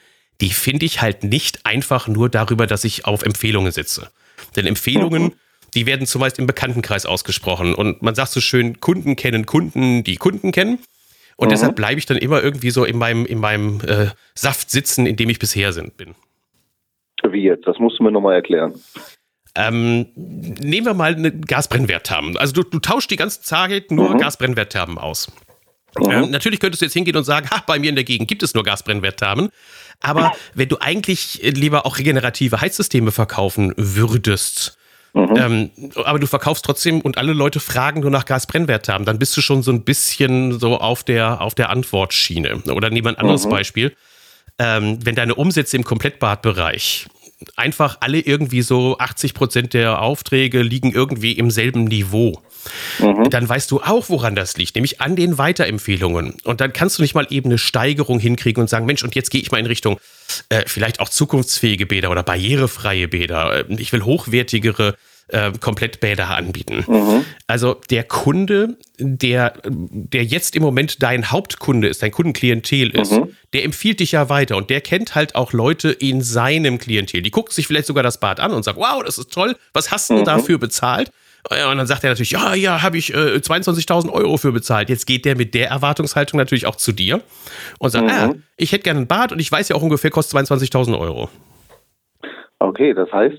die 0.40 0.50
finde 0.50 0.84
ich 0.84 1.00
halt 1.00 1.22
nicht 1.22 1.64
einfach 1.64 2.08
nur 2.08 2.28
darüber, 2.28 2.66
dass 2.66 2.84
ich 2.84 3.04
auf 3.04 3.22
Empfehlungen 3.22 3.70
sitze. 3.70 4.10
Denn 4.56 4.66
Empfehlungen, 4.66 5.22
mhm. 5.22 5.32
die 5.74 5.86
werden 5.86 6.06
zumeist 6.06 6.38
im 6.40 6.46
Bekanntenkreis 6.46 7.06
ausgesprochen. 7.06 7.74
Und 7.74 8.02
man 8.02 8.16
sagt 8.16 8.32
so 8.32 8.40
schön, 8.40 8.80
Kunden 8.80 9.14
kennen 9.14 9.46
Kunden, 9.46 10.02
die 10.02 10.16
Kunden 10.16 10.50
kennen. 10.50 10.80
Und 11.36 11.48
mhm. 11.48 11.50
deshalb 11.50 11.76
bleibe 11.76 11.98
ich 11.98 12.06
dann 12.06 12.16
immer 12.16 12.42
irgendwie 12.42 12.70
so 12.70 12.84
in 12.84 12.98
meinem, 12.98 13.26
in 13.26 13.38
meinem 13.38 13.80
äh, 13.80 14.06
Saft 14.34 14.70
sitzen, 14.70 15.06
in 15.06 15.16
dem 15.16 15.30
ich 15.30 15.38
bisher 15.38 15.72
sind, 15.72 15.96
bin. 15.96 16.14
Wie 17.22 17.42
jetzt? 17.42 17.66
Das 17.66 17.78
musst 17.78 17.98
du 17.98 18.04
mir 18.04 18.12
nochmal 18.12 18.34
erklären. 18.34 18.74
Ähm, 19.56 20.08
nehmen 20.16 20.86
wir 20.86 20.94
mal 20.94 21.14
eine 21.14 21.32
Gasbrennwertthermen. 21.32 22.36
Also 22.36 22.52
du, 22.52 22.62
du 22.64 22.80
tauschst 22.80 23.10
die 23.10 23.16
ganze 23.16 23.40
Zeit 23.42 23.90
nur 23.90 24.14
mhm. 24.14 24.18
Gasbrennwertthermen 24.18 24.98
aus. 24.98 25.32
Mhm. 25.98 26.10
Ähm, 26.10 26.30
natürlich 26.30 26.60
könntest 26.60 26.82
du 26.82 26.86
jetzt 26.86 26.94
hingehen 26.94 27.16
und 27.16 27.24
sagen, 27.24 27.48
ha, 27.50 27.62
bei 27.66 27.78
mir 27.78 27.88
in 27.88 27.94
der 27.94 28.04
Gegend 28.04 28.28
gibt 28.28 28.42
es 28.42 28.54
nur 28.54 28.64
Gasbrennwertthermen. 28.64 29.50
Aber 30.00 30.32
wenn 30.54 30.68
du 30.68 30.78
eigentlich 30.80 31.40
lieber 31.42 31.86
auch 31.86 31.98
regenerative 31.98 32.60
Heizsysteme 32.60 33.12
verkaufen 33.12 33.72
würdest, 33.76 34.76
Mhm. 35.14 35.36
Ähm, 35.36 35.70
aber 36.04 36.18
du 36.18 36.26
verkaufst 36.26 36.64
trotzdem 36.64 37.00
und 37.00 37.18
alle 37.18 37.32
Leute 37.32 37.60
fragen 37.60 38.00
nur 38.00 38.10
nach 38.10 38.24
Gasbrennwertthermen, 38.24 39.06
dann 39.06 39.18
bist 39.18 39.36
du 39.36 39.40
schon 39.40 39.62
so 39.62 39.70
ein 39.70 39.82
bisschen 39.82 40.58
so 40.58 40.78
auf 40.78 41.04
der, 41.04 41.40
auf 41.40 41.54
der 41.54 41.70
Antwortschiene. 41.70 42.62
Oder 42.72 42.90
nehmen 42.90 43.06
wir 43.06 43.12
ein 43.12 43.18
anderes 43.18 43.46
mhm. 43.46 43.50
Beispiel. 43.50 43.96
Ähm, 44.58 44.98
wenn 45.04 45.14
deine 45.14 45.34
Umsätze 45.36 45.76
im 45.76 45.84
Komplettbadbereich 45.84 47.06
einfach 47.56 47.98
alle 48.00 48.20
irgendwie 48.20 48.62
so 48.62 48.98
80 48.98 49.34
Prozent 49.34 49.74
der 49.74 50.00
Aufträge 50.00 50.62
liegen 50.62 50.92
irgendwie 50.92 51.32
im 51.32 51.50
selben 51.50 51.84
Niveau. 51.84 52.42
Mhm. 52.98 53.30
Dann 53.30 53.48
weißt 53.48 53.70
du 53.70 53.80
auch, 53.80 54.08
woran 54.08 54.34
das 54.34 54.56
liegt, 54.56 54.74
nämlich 54.74 55.00
an 55.00 55.16
den 55.16 55.38
Weiterempfehlungen. 55.38 56.36
Und 56.44 56.60
dann 56.60 56.72
kannst 56.72 56.98
du 56.98 57.02
nicht 57.02 57.14
mal 57.14 57.26
eben 57.30 57.50
eine 57.50 57.58
Steigerung 57.58 58.18
hinkriegen 58.18 58.60
und 58.60 58.68
sagen, 58.68 58.86
Mensch, 58.86 59.02
und 59.02 59.14
jetzt 59.14 59.30
gehe 59.30 59.40
ich 59.40 59.50
mal 59.50 59.58
in 59.58 59.66
Richtung 59.66 59.98
äh, 60.48 60.62
vielleicht 60.66 61.00
auch 61.00 61.08
zukunftsfähige 61.08 61.86
Bäder 61.86 62.10
oder 62.10 62.22
barrierefreie 62.22 63.08
Bäder. 63.08 63.68
Äh, 63.68 63.74
ich 63.74 63.92
will 63.92 64.04
hochwertigere 64.04 64.96
äh, 65.28 65.52
Komplettbäder 65.52 66.28
anbieten. 66.28 66.84
Mhm. 66.86 67.24
Also 67.46 67.80
der 67.90 68.04
Kunde, 68.04 68.76
der, 68.98 69.54
der 69.64 70.24
jetzt 70.24 70.56
im 70.56 70.62
Moment 70.62 71.02
dein 71.02 71.30
Hauptkunde 71.30 71.88
ist, 71.88 72.02
dein 72.02 72.10
Kundenklientel 72.10 72.90
ist, 72.90 73.12
mhm. 73.12 73.34
der 73.52 73.64
empfiehlt 73.64 74.00
dich 74.00 74.12
ja 74.12 74.28
weiter 74.28 74.56
und 74.56 74.70
der 74.70 74.80
kennt 74.80 75.14
halt 75.14 75.34
auch 75.34 75.52
Leute 75.52 75.90
in 75.90 76.20
seinem 76.20 76.78
Klientel. 76.78 77.22
Die 77.22 77.30
gucken 77.30 77.52
sich 77.52 77.66
vielleicht 77.66 77.86
sogar 77.86 78.02
das 78.02 78.20
Bad 78.20 78.40
an 78.40 78.52
und 78.52 78.62
sagen, 78.64 78.78
wow, 78.78 79.02
das 79.04 79.18
ist 79.18 79.32
toll, 79.32 79.56
was 79.72 79.90
hast 79.90 80.10
du 80.10 80.14
mhm. 80.14 80.24
dafür 80.24 80.58
bezahlt? 80.58 81.10
Und 81.50 81.76
dann 81.76 81.86
sagt 81.86 82.02
er 82.04 82.10
natürlich, 82.10 82.30
ja, 82.30 82.54
ja, 82.54 82.82
habe 82.82 82.96
ich 82.96 83.12
äh, 83.12 83.36
22.000 83.36 84.10
Euro 84.10 84.38
für 84.38 84.50
bezahlt. 84.50 84.88
Jetzt 84.88 85.06
geht 85.06 85.26
der 85.26 85.36
mit 85.36 85.52
der 85.52 85.68
Erwartungshaltung 85.68 86.38
natürlich 86.38 86.66
auch 86.66 86.76
zu 86.76 86.92
dir 86.92 87.20
und 87.78 87.90
sagt, 87.90 88.06
mhm. 88.06 88.10
ah, 88.10 88.34
ich 88.56 88.72
hätte 88.72 88.84
gerne 88.84 89.00
ein 89.00 89.06
Bad 89.06 89.30
und 89.30 89.40
ich 89.40 89.52
weiß 89.52 89.68
ja 89.68 89.76
auch 89.76 89.82
ungefähr, 89.82 90.10
kostet 90.10 90.38
22.000 90.38 90.98
Euro. 90.98 91.28
Okay, 92.60 92.94
das 92.94 93.12
heißt, 93.12 93.38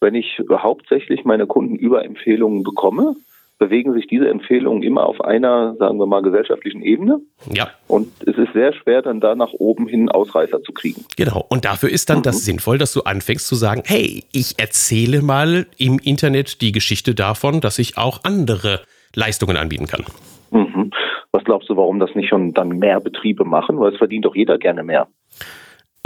wenn 0.00 0.14
ich 0.14 0.40
hauptsächlich 0.50 1.24
meine 1.24 1.46
Kunden 1.46 1.76
über 1.76 2.04
Empfehlungen 2.04 2.62
bekomme, 2.62 3.16
bewegen 3.60 3.92
sich 3.92 4.06
diese 4.06 4.26
Empfehlungen 4.26 4.82
immer 4.82 5.04
auf 5.04 5.20
einer, 5.20 5.76
sagen 5.76 5.98
wir 5.98 6.06
mal, 6.06 6.22
gesellschaftlichen 6.22 6.80
Ebene. 6.80 7.20
Ja. 7.52 7.68
Und 7.86 8.08
es 8.26 8.36
ist 8.38 8.54
sehr 8.54 8.72
schwer, 8.72 9.02
dann 9.02 9.20
da 9.20 9.34
nach 9.34 9.52
oben 9.52 9.86
hin 9.86 10.08
Ausreißer 10.08 10.62
zu 10.62 10.72
kriegen. 10.72 11.04
Genau. 11.16 11.44
Und 11.50 11.66
dafür 11.66 11.90
ist 11.90 12.08
dann 12.08 12.18
mhm. 12.18 12.22
das 12.22 12.44
sinnvoll, 12.44 12.78
dass 12.78 12.94
du 12.94 13.02
anfängst 13.02 13.46
zu 13.46 13.54
sagen, 13.54 13.82
hey, 13.84 14.24
ich 14.32 14.58
erzähle 14.58 15.20
mal 15.20 15.66
im 15.76 15.98
Internet 16.02 16.62
die 16.62 16.72
Geschichte 16.72 17.14
davon, 17.14 17.60
dass 17.60 17.78
ich 17.78 17.98
auch 17.98 18.24
andere 18.24 18.80
Leistungen 19.14 19.58
anbieten 19.58 19.86
kann. 19.86 20.06
Mhm. 20.50 20.90
Was 21.32 21.44
glaubst 21.44 21.68
du, 21.68 21.76
warum 21.76 22.00
das 22.00 22.14
nicht 22.14 22.30
schon 22.30 22.54
dann 22.54 22.70
mehr 22.70 22.98
Betriebe 22.98 23.44
machen? 23.44 23.78
Weil 23.78 23.92
es 23.92 23.98
verdient 23.98 24.24
doch 24.24 24.34
jeder 24.34 24.56
gerne 24.56 24.82
mehr. 24.82 25.06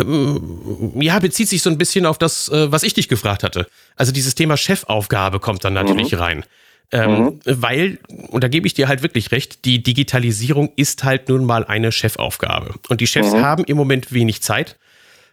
Ähm, 0.01 0.93
ja, 1.01 1.19
bezieht 1.19 1.49
sich 1.49 1.63
so 1.63 1.71
ein 1.71 1.79
bisschen 1.79 2.07
auf 2.07 2.19
das, 2.19 2.49
äh, 2.49 2.71
was 2.73 2.83
ich 2.83 2.95
dich 2.95 3.09
gefragt 3.09 3.43
hatte. 3.43 3.67
Also 3.97 4.13
dieses 4.13 4.35
Thema 4.35 4.57
Chefaufgabe 4.57 5.41
kommt 5.41 5.65
dann 5.65 5.75
natürlich 5.75 6.13
mhm. 6.13 6.19
rein. 6.19 6.45
Ähm, 6.93 7.11
mhm. 7.11 7.41
Weil, 7.45 7.99
und 8.29 8.45
da 8.45 8.49
gebe 8.49 8.67
ich 8.67 8.75
dir 8.75 8.89
halt 8.89 9.03
wirklich 9.03 9.33
recht, 9.33 9.65
die 9.65 9.83
Digitalisierung 9.83 10.73
ist 10.77 11.05
halt 11.05 11.29
nun 11.29 11.45
mal 11.45 11.65
eine 11.65 11.93
Chefaufgabe. 11.93 12.75
Und 12.89 13.01
die 13.01 13.07
Chefs 13.07 13.33
mhm. 13.33 13.43
haben 13.43 13.65
im 13.65 13.77
Moment 13.77 14.13
wenig 14.13 14.43
Zeit. 14.43 14.77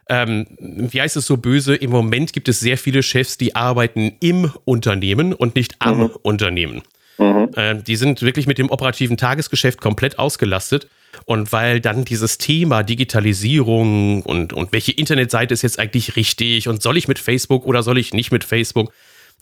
Ähm, 0.10 0.48
wie 0.60 1.02
heißt 1.02 1.18
es 1.18 1.26
so 1.26 1.38
böse? 1.38 1.76
Im 1.76 1.92
Moment 1.92 2.34
gibt 2.34 2.48
es 2.50 2.60
sehr 2.60 2.78
viele 2.78 3.04
Chefs, 3.04 3.38
die 3.38 3.56
arbeiten 3.56 4.14
im 4.20 4.52
Unternehmen 4.66 5.34
und 5.34 5.56
nicht 5.56 5.76
am 5.80 6.00
mhm. 6.00 6.10
Unternehmen. 6.22 6.82
Mhm. 7.22 7.50
Äh, 7.56 7.76
die 7.76 7.96
sind 7.96 8.22
wirklich 8.22 8.48
mit 8.48 8.58
dem 8.58 8.70
operativen 8.70 9.16
Tagesgeschäft 9.16 9.80
komplett 9.80 10.20
ausgelastet. 10.20 10.88
Und 11.26 11.52
weil 11.52 11.82
dann 11.82 12.06
dieses 12.06 12.38
Thema 12.38 12.84
Digitalisierung 12.84 14.24
und, 14.24 14.54
und 14.54 14.72
welche 14.72 14.94
Internetseite 14.94 15.54
ist 15.54 15.62
jetzt 15.62 15.78
eigentlich 15.78 16.16
richtig 16.16 16.68
und 16.68 16.82
soll 16.82 16.98
ich 16.98 17.08
mit 17.08 17.20
Facebook 17.20 17.66
oder 17.66 17.84
soll 17.84 17.98
ich 17.98 18.14
nicht 18.14 18.32
mit 18.32 18.46
Facebook, 18.46 18.94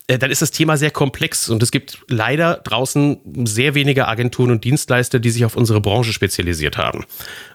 äh, 0.08 0.18
dann 0.18 0.32
ist 0.32 0.42
das 0.42 0.52
Thema 0.52 0.78
sehr 0.78 0.90
komplex 0.90 1.48
und 1.48 1.62
es 1.62 1.70
gibt 1.72 2.00
leider 2.08 2.56
draußen 2.56 3.20
sehr 3.46 3.76
wenige 3.76 4.08
Agenturen 4.08 4.52
und 4.52 4.64
Dienstleister, 4.64 5.20
die 5.20 5.30
sich 5.30 5.46
auf 5.46 5.56
unsere 5.56 5.80
Branche 5.80 6.12
spezialisiert 6.12 6.78
haben. 6.78 7.06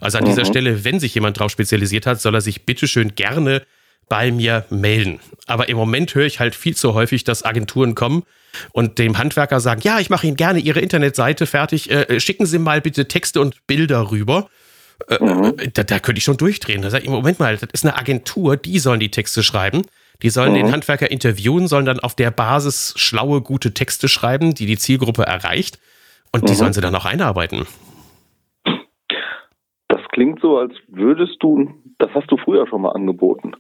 Also 0.01 0.19
an 0.19 0.25
mhm. 0.25 0.29
dieser 0.29 0.45
Stelle, 0.45 0.85
wenn 0.85 1.01
sich 1.01 1.15
jemand 1.15 1.39
drauf 1.39 1.51
spezialisiert 1.51 2.07
hat, 2.07 2.21
soll 2.21 2.35
er 2.37 2.41
sich 2.41 2.65
bitteschön 2.65 3.17
gerne 3.17 3.63
bei 4.09 4.31
mir 4.31 4.65
melden. 4.71 5.19
Aber 5.47 5.69
im 5.69 5.77
Moment 5.77 6.15
höre 6.15 6.27
ich 6.27 6.39
halt 6.39 6.55
viel 6.55 6.77
zu 6.77 6.95
häufig, 6.95 7.25
dass 7.25 7.45
Agenturen 7.45 7.95
kommen 7.97 8.23
und 8.73 8.99
dem 8.99 9.19
Handwerker 9.19 9.61
sagen, 9.61 9.81
ja, 9.85 10.01
ich 10.01 10.11
mache 10.11 10.27
Ihnen 10.27 10.37
gerne 10.37 10.59
Ihre 10.59 10.81
Internetseite 10.81 11.47
fertig, 11.47 11.91
äh, 11.91 12.21
schicken 12.21 12.47
Sie 12.47 12.59
mal 12.59 12.81
bitte 12.81 13.09
Texte 13.09 13.41
und 13.41 13.67
Bilder 13.67 14.11
rüber. 14.11 14.49
Äh, 15.09 15.23
mhm. 15.23 15.57
da, 15.75 15.83
da, 15.83 15.99
könnte 15.99 16.19
ich 16.19 16.25
schon 16.25 16.37
durchdrehen. 16.37 16.83
Da 16.83 16.91
sage 16.91 17.05
ich, 17.05 17.11
Moment 17.11 17.39
mal, 17.39 17.57
das 17.57 17.69
ist 17.73 17.85
eine 17.85 17.97
Agentur, 17.97 18.57
die 18.57 18.79
sollen 18.79 19.01
die 19.01 19.11
Texte 19.11 19.43
schreiben. 19.43 19.83
Die 20.23 20.31
sollen 20.31 20.53
mhm. 20.53 20.57
den 20.57 20.73
Handwerker 20.73 21.11
interviewen, 21.11 21.67
sollen 21.67 21.85
dann 21.85 22.01
auf 22.01 22.15
der 22.15 22.31
Basis 22.31 22.95
schlaue, 22.97 23.41
gute 23.41 23.75
Texte 23.75 24.09
schreiben, 24.09 24.55
die 24.55 24.67
die 24.67 24.79
Zielgruppe 24.79 25.25
erreicht. 25.25 25.79
Und 26.33 26.49
die 26.49 26.53
mhm. 26.53 26.57
sollen 26.57 26.73
sie 26.73 26.81
dann 26.81 26.95
auch 26.95 27.05
einarbeiten. 27.05 27.67
Das 29.89 30.01
klingt 30.13 30.41
so, 30.41 30.59
als 30.59 30.73
würdest 30.89 31.37
du, 31.41 31.69
das 31.99 32.11
hast 32.15 32.31
du 32.31 32.37
früher 32.37 32.67
schon 32.69 32.83
mal 32.83 32.93
angeboten. 32.93 33.53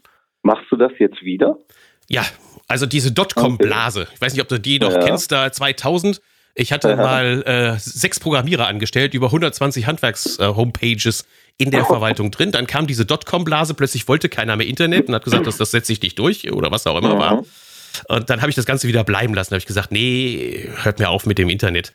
Machst 0.43 0.67
du 0.71 0.77
das 0.77 0.93
jetzt 0.99 1.23
wieder? 1.23 1.59
Ja, 2.09 2.23
also 2.69 2.87
diese 2.87 3.13
Dotcom-Blase. 3.13 4.03
Okay. 4.03 4.11
Ich 4.15 4.21
weiß 4.21 4.33
nicht, 4.33 4.43
ob 4.43 4.49
du 4.49 4.59
die 4.59 4.79
noch 4.79 4.93
ja. 4.93 5.05
kennst, 5.05 5.33
da 5.33 5.51
2000. 5.51 6.21
Ich 6.55 6.73
hatte 6.73 6.91
ja. 6.91 6.97
mal 6.97 7.43
äh, 7.47 7.79
sechs 7.79 8.21
Programmierer 8.21 8.67
angestellt, 8.67 9.15
über 9.15 9.27
120 9.27 9.87
Handwerks-Homepages 9.87 11.23
äh, 11.23 11.25
in 11.59 11.71
der 11.71 11.85
Verwaltung 11.85 12.31
drin. 12.31 12.53
Dann 12.53 12.67
kam 12.67 12.87
diese 12.87 13.05
Dotcom-Blase, 13.05 13.75
plötzlich 13.75 14.07
wollte 14.09 14.29
keiner 14.29 14.57
mehr 14.57 14.67
Internet 14.67 15.09
und 15.09 15.15
hat 15.15 15.25
gesagt, 15.25 15.47
das, 15.47 15.57
das 15.57 15.73
setze 15.73 15.93
ich 15.93 16.01
nicht 16.01 16.19
durch 16.19 16.53
oder 16.53 16.71
was 16.71 16.87
auch 16.87 16.99
immer 16.99 17.19
war. 17.19 17.45
Und 18.09 18.31
dann 18.31 18.41
habe 18.41 18.51
ich 18.51 18.57
das 18.57 18.67
Ganze 18.67 18.89
wieder 18.89 19.05
bleiben 19.05 19.35
lassen. 19.35 19.51
Da 19.51 19.55
habe 19.55 19.61
ich 19.61 19.67
gesagt, 19.67 19.93
nee, 19.93 20.69
hört 20.83 20.99
mir 20.99 21.11
auf 21.11 21.27
mit 21.27 21.39
dem 21.39 21.49
Internet. 21.49 21.93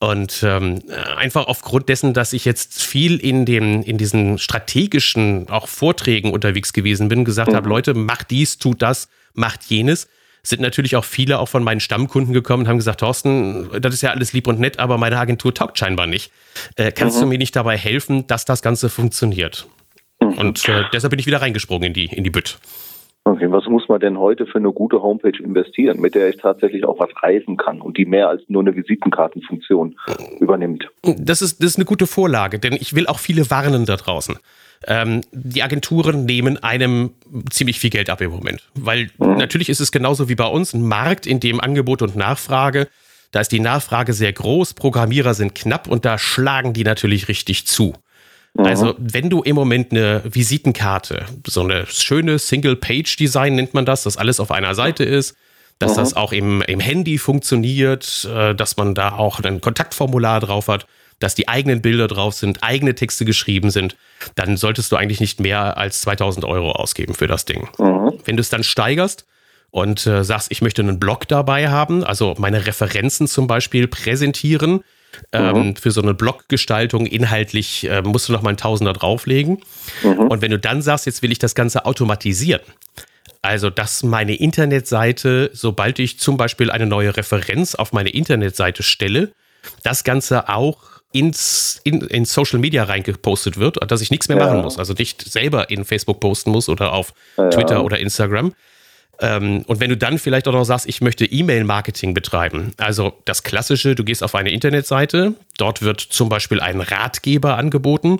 Und 0.00 0.44
ähm, 0.44 0.80
einfach 1.16 1.48
aufgrund 1.48 1.88
dessen, 1.88 2.14
dass 2.14 2.32
ich 2.32 2.44
jetzt 2.44 2.82
viel 2.82 3.16
in, 3.16 3.44
dem, 3.44 3.82
in 3.82 3.98
diesen 3.98 4.38
strategischen 4.38 5.48
auch 5.48 5.66
Vorträgen 5.66 6.32
unterwegs 6.32 6.72
gewesen 6.72 7.08
bin, 7.08 7.24
gesagt 7.24 7.50
mhm. 7.50 7.56
habe, 7.56 7.68
Leute, 7.68 7.94
macht 7.94 8.30
dies, 8.30 8.58
tut 8.58 8.80
das, 8.80 9.08
macht 9.34 9.64
jenes, 9.64 10.08
sind 10.44 10.60
natürlich 10.62 10.94
auch 10.94 11.04
viele 11.04 11.40
auch 11.40 11.48
von 11.48 11.64
meinen 11.64 11.80
Stammkunden 11.80 12.32
gekommen 12.32 12.62
und 12.62 12.68
haben 12.68 12.78
gesagt, 12.78 13.00
Thorsten, 13.00 13.68
das 13.80 13.92
ist 13.92 14.02
ja 14.02 14.10
alles 14.10 14.32
lieb 14.32 14.46
und 14.46 14.60
nett, 14.60 14.78
aber 14.78 14.98
meine 14.98 15.18
Agentur 15.18 15.52
taugt 15.52 15.78
scheinbar 15.78 16.06
nicht. 16.06 16.30
Äh, 16.76 16.92
kannst 16.92 17.16
mhm. 17.16 17.22
du 17.22 17.26
mir 17.26 17.38
nicht 17.38 17.56
dabei 17.56 17.76
helfen, 17.76 18.26
dass 18.28 18.44
das 18.44 18.62
Ganze 18.62 18.88
funktioniert? 18.88 19.66
Mhm. 20.20 20.38
Und 20.38 20.68
äh, 20.68 20.84
deshalb 20.92 21.10
bin 21.10 21.18
ich 21.18 21.26
wieder 21.26 21.42
reingesprungen 21.42 21.88
in 21.88 21.92
die, 21.92 22.06
in 22.06 22.22
die 22.22 22.30
Bütt. 22.30 22.58
Okay, 23.28 23.50
was 23.50 23.66
muss 23.66 23.86
man 23.88 24.00
denn 24.00 24.18
heute 24.18 24.46
für 24.46 24.56
eine 24.56 24.72
gute 24.72 25.02
Homepage 25.02 25.38
investieren, 25.42 26.00
mit 26.00 26.14
der 26.14 26.30
ich 26.30 26.38
tatsächlich 26.38 26.86
auch 26.86 26.98
was 26.98 27.10
reisen 27.22 27.58
kann 27.58 27.82
und 27.82 27.98
die 27.98 28.06
mehr 28.06 28.28
als 28.28 28.42
nur 28.48 28.62
eine 28.62 28.74
Visitenkartenfunktion 28.74 29.96
übernimmt? 30.40 30.88
Das 31.02 31.42
ist, 31.42 31.62
das 31.62 31.72
ist 31.72 31.76
eine 31.76 31.84
gute 31.84 32.06
Vorlage, 32.06 32.58
denn 32.58 32.72
ich 32.72 32.94
will 32.94 33.06
auch 33.06 33.18
viele 33.18 33.50
warnen 33.50 33.84
da 33.84 33.96
draußen. 33.96 34.38
Ähm, 34.86 35.20
die 35.32 35.62
Agenturen 35.62 36.24
nehmen 36.24 36.56
einem 36.62 37.10
ziemlich 37.50 37.78
viel 37.78 37.90
Geld 37.90 38.08
ab 38.08 38.22
im 38.22 38.30
Moment. 38.30 38.62
Weil 38.74 39.10
mhm. 39.18 39.36
natürlich 39.36 39.68
ist 39.68 39.80
es 39.80 39.92
genauso 39.92 40.30
wie 40.30 40.34
bei 40.34 40.46
uns 40.46 40.72
ein 40.72 40.86
Markt, 40.86 41.26
in 41.26 41.38
dem 41.38 41.60
Angebot 41.60 42.00
und 42.00 42.16
Nachfrage, 42.16 42.88
da 43.30 43.40
ist 43.40 43.52
die 43.52 43.60
Nachfrage 43.60 44.14
sehr 44.14 44.32
groß, 44.32 44.72
Programmierer 44.72 45.34
sind 45.34 45.54
knapp 45.54 45.86
und 45.86 46.06
da 46.06 46.16
schlagen 46.16 46.72
die 46.72 46.84
natürlich 46.84 47.28
richtig 47.28 47.66
zu. 47.66 47.92
Mhm. 48.58 48.66
Also, 48.66 48.94
wenn 48.98 49.30
du 49.30 49.42
im 49.42 49.54
Moment 49.54 49.92
eine 49.92 50.22
Visitenkarte, 50.24 51.24
so 51.46 51.62
eine 51.62 51.86
schöne 51.86 52.38
Single-Page-Design 52.38 53.54
nennt 53.54 53.72
man 53.72 53.86
das, 53.86 54.02
dass 54.02 54.16
alles 54.16 54.40
auf 54.40 54.50
einer 54.50 54.74
Seite 54.74 55.04
ist, 55.04 55.36
dass 55.78 55.92
mhm. 55.92 55.96
das 55.96 56.16
auch 56.16 56.32
im, 56.32 56.60
im 56.62 56.80
Handy 56.80 57.18
funktioniert, 57.18 58.28
äh, 58.30 58.54
dass 58.54 58.76
man 58.76 58.94
da 58.94 59.12
auch 59.12 59.40
ein 59.40 59.60
Kontaktformular 59.60 60.40
drauf 60.40 60.68
hat, 60.68 60.86
dass 61.20 61.34
die 61.34 61.48
eigenen 61.48 61.82
Bilder 61.82 62.08
drauf 62.08 62.34
sind, 62.34 62.62
eigene 62.62 62.94
Texte 62.94 63.24
geschrieben 63.24 63.70
sind, 63.70 63.96
dann 64.34 64.56
solltest 64.56 64.92
du 64.92 64.96
eigentlich 64.96 65.20
nicht 65.20 65.40
mehr 65.40 65.76
als 65.76 66.00
2000 66.02 66.44
Euro 66.44 66.72
ausgeben 66.72 67.14
für 67.14 67.26
das 67.26 67.44
Ding. 67.44 67.68
Mhm. 67.78 68.18
Wenn 68.24 68.36
du 68.36 68.40
es 68.40 68.50
dann 68.50 68.64
steigerst 68.64 69.24
und 69.70 70.06
äh, 70.06 70.24
sagst, 70.24 70.50
ich 70.50 70.62
möchte 70.62 70.82
einen 70.82 70.98
Blog 70.98 71.28
dabei 71.28 71.68
haben, 71.68 72.02
also 72.04 72.34
meine 72.38 72.66
Referenzen 72.66 73.28
zum 73.28 73.46
Beispiel 73.46 73.86
präsentieren, 73.86 74.82
ähm, 75.32 75.68
mhm. 75.68 75.76
für 75.76 75.90
so 75.90 76.02
eine 76.02 76.14
Bloggestaltung 76.14 77.06
inhaltlich 77.06 77.88
äh, 77.88 78.02
musst 78.02 78.28
du 78.28 78.32
noch 78.32 78.42
mal 78.42 78.50
ein 78.50 78.56
Tausender 78.56 78.92
drauflegen. 78.92 79.60
Mhm. 80.02 80.18
Und 80.28 80.42
wenn 80.42 80.50
du 80.50 80.58
dann 80.58 80.82
sagst, 80.82 81.06
jetzt 81.06 81.22
will 81.22 81.32
ich 81.32 81.38
das 81.38 81.54
Ganze 81.54 81.84
automatisieren, 81.84 82.60
also, 83.40 83.70
dass 83.70 84.02
meine 84.02 84.34
Internetseite, 84.34 85.50
sobald 85.52 85.98
ich 86.00 86.18
zum 86.18 86.36
Beispiel 86.36 86.70
eine 86.70 86.86
neue 86.86 87.16
Referenz 87.16 87.74
auf 87.76 87.92
meine 87.92 88.10
Internetseite 88.10 88.82
stelle, 88.82 89.32
das 89.84 90.02
Ganze 90.02 90.48
auch 90.48 90.98
ins, 91.12 91.80
in, 91.84 92.00
in 92.02 92.24
Social 92.24 92.58
Media 92.58 92.84
reingepostet 92.84 93.56
wird, 93.56 93.78
dass 93.90 94.00
ich 94.00 94.10
nichts 94.10 94.28
mehr 94.28 94.38
ja. 94.38 94.46
machen 94.46 94.62
muss. 94.62 94.78
Also 94.78 94.92
nicht 94.92 95.22
selber 95.22 95.70
in 95.70 95.84
Facebook 95.84 96.20
posten 96.20 96.50
muss 96.50 96.68
oder 96.68 96.92
auf 96.92 97.14
ja. 97.36 97.48
Twitter 97.48 97.84
oder 97.84 97.98
Instagram. 97.98 98.54
Ähm, 99.20 99.62
und 99.66 99.80
wenn 99.80 99.90
du 99.90 99.96
dann 99.96 100.18
vielleicht 100.18 100.46
auch 100.48 100.52
noch 100.52 100.64
sagst, 100.64 100.86
ich 100.86 101.00
möchte 101.00 101.24
E-Mail-Marketing 101.24 102.14
betreiben, 102.14 102.72
also 102.76 103.14
das 103.24 103.42
Klassische, 103.42 103.94
du 103.94 104.04
gehst 104.04 104.22
auf 104.22 104.34
eine 104.34 104.50
Internetseite, 104.50 105.34
dort 105.56 105.82
wird 105.82 106.00
zum 106.00 106.28
Beispiel 106.28 106.60
ein 106.60 106.80
Ratgeber 106.80 107.56
angeboten. 107.56 108.18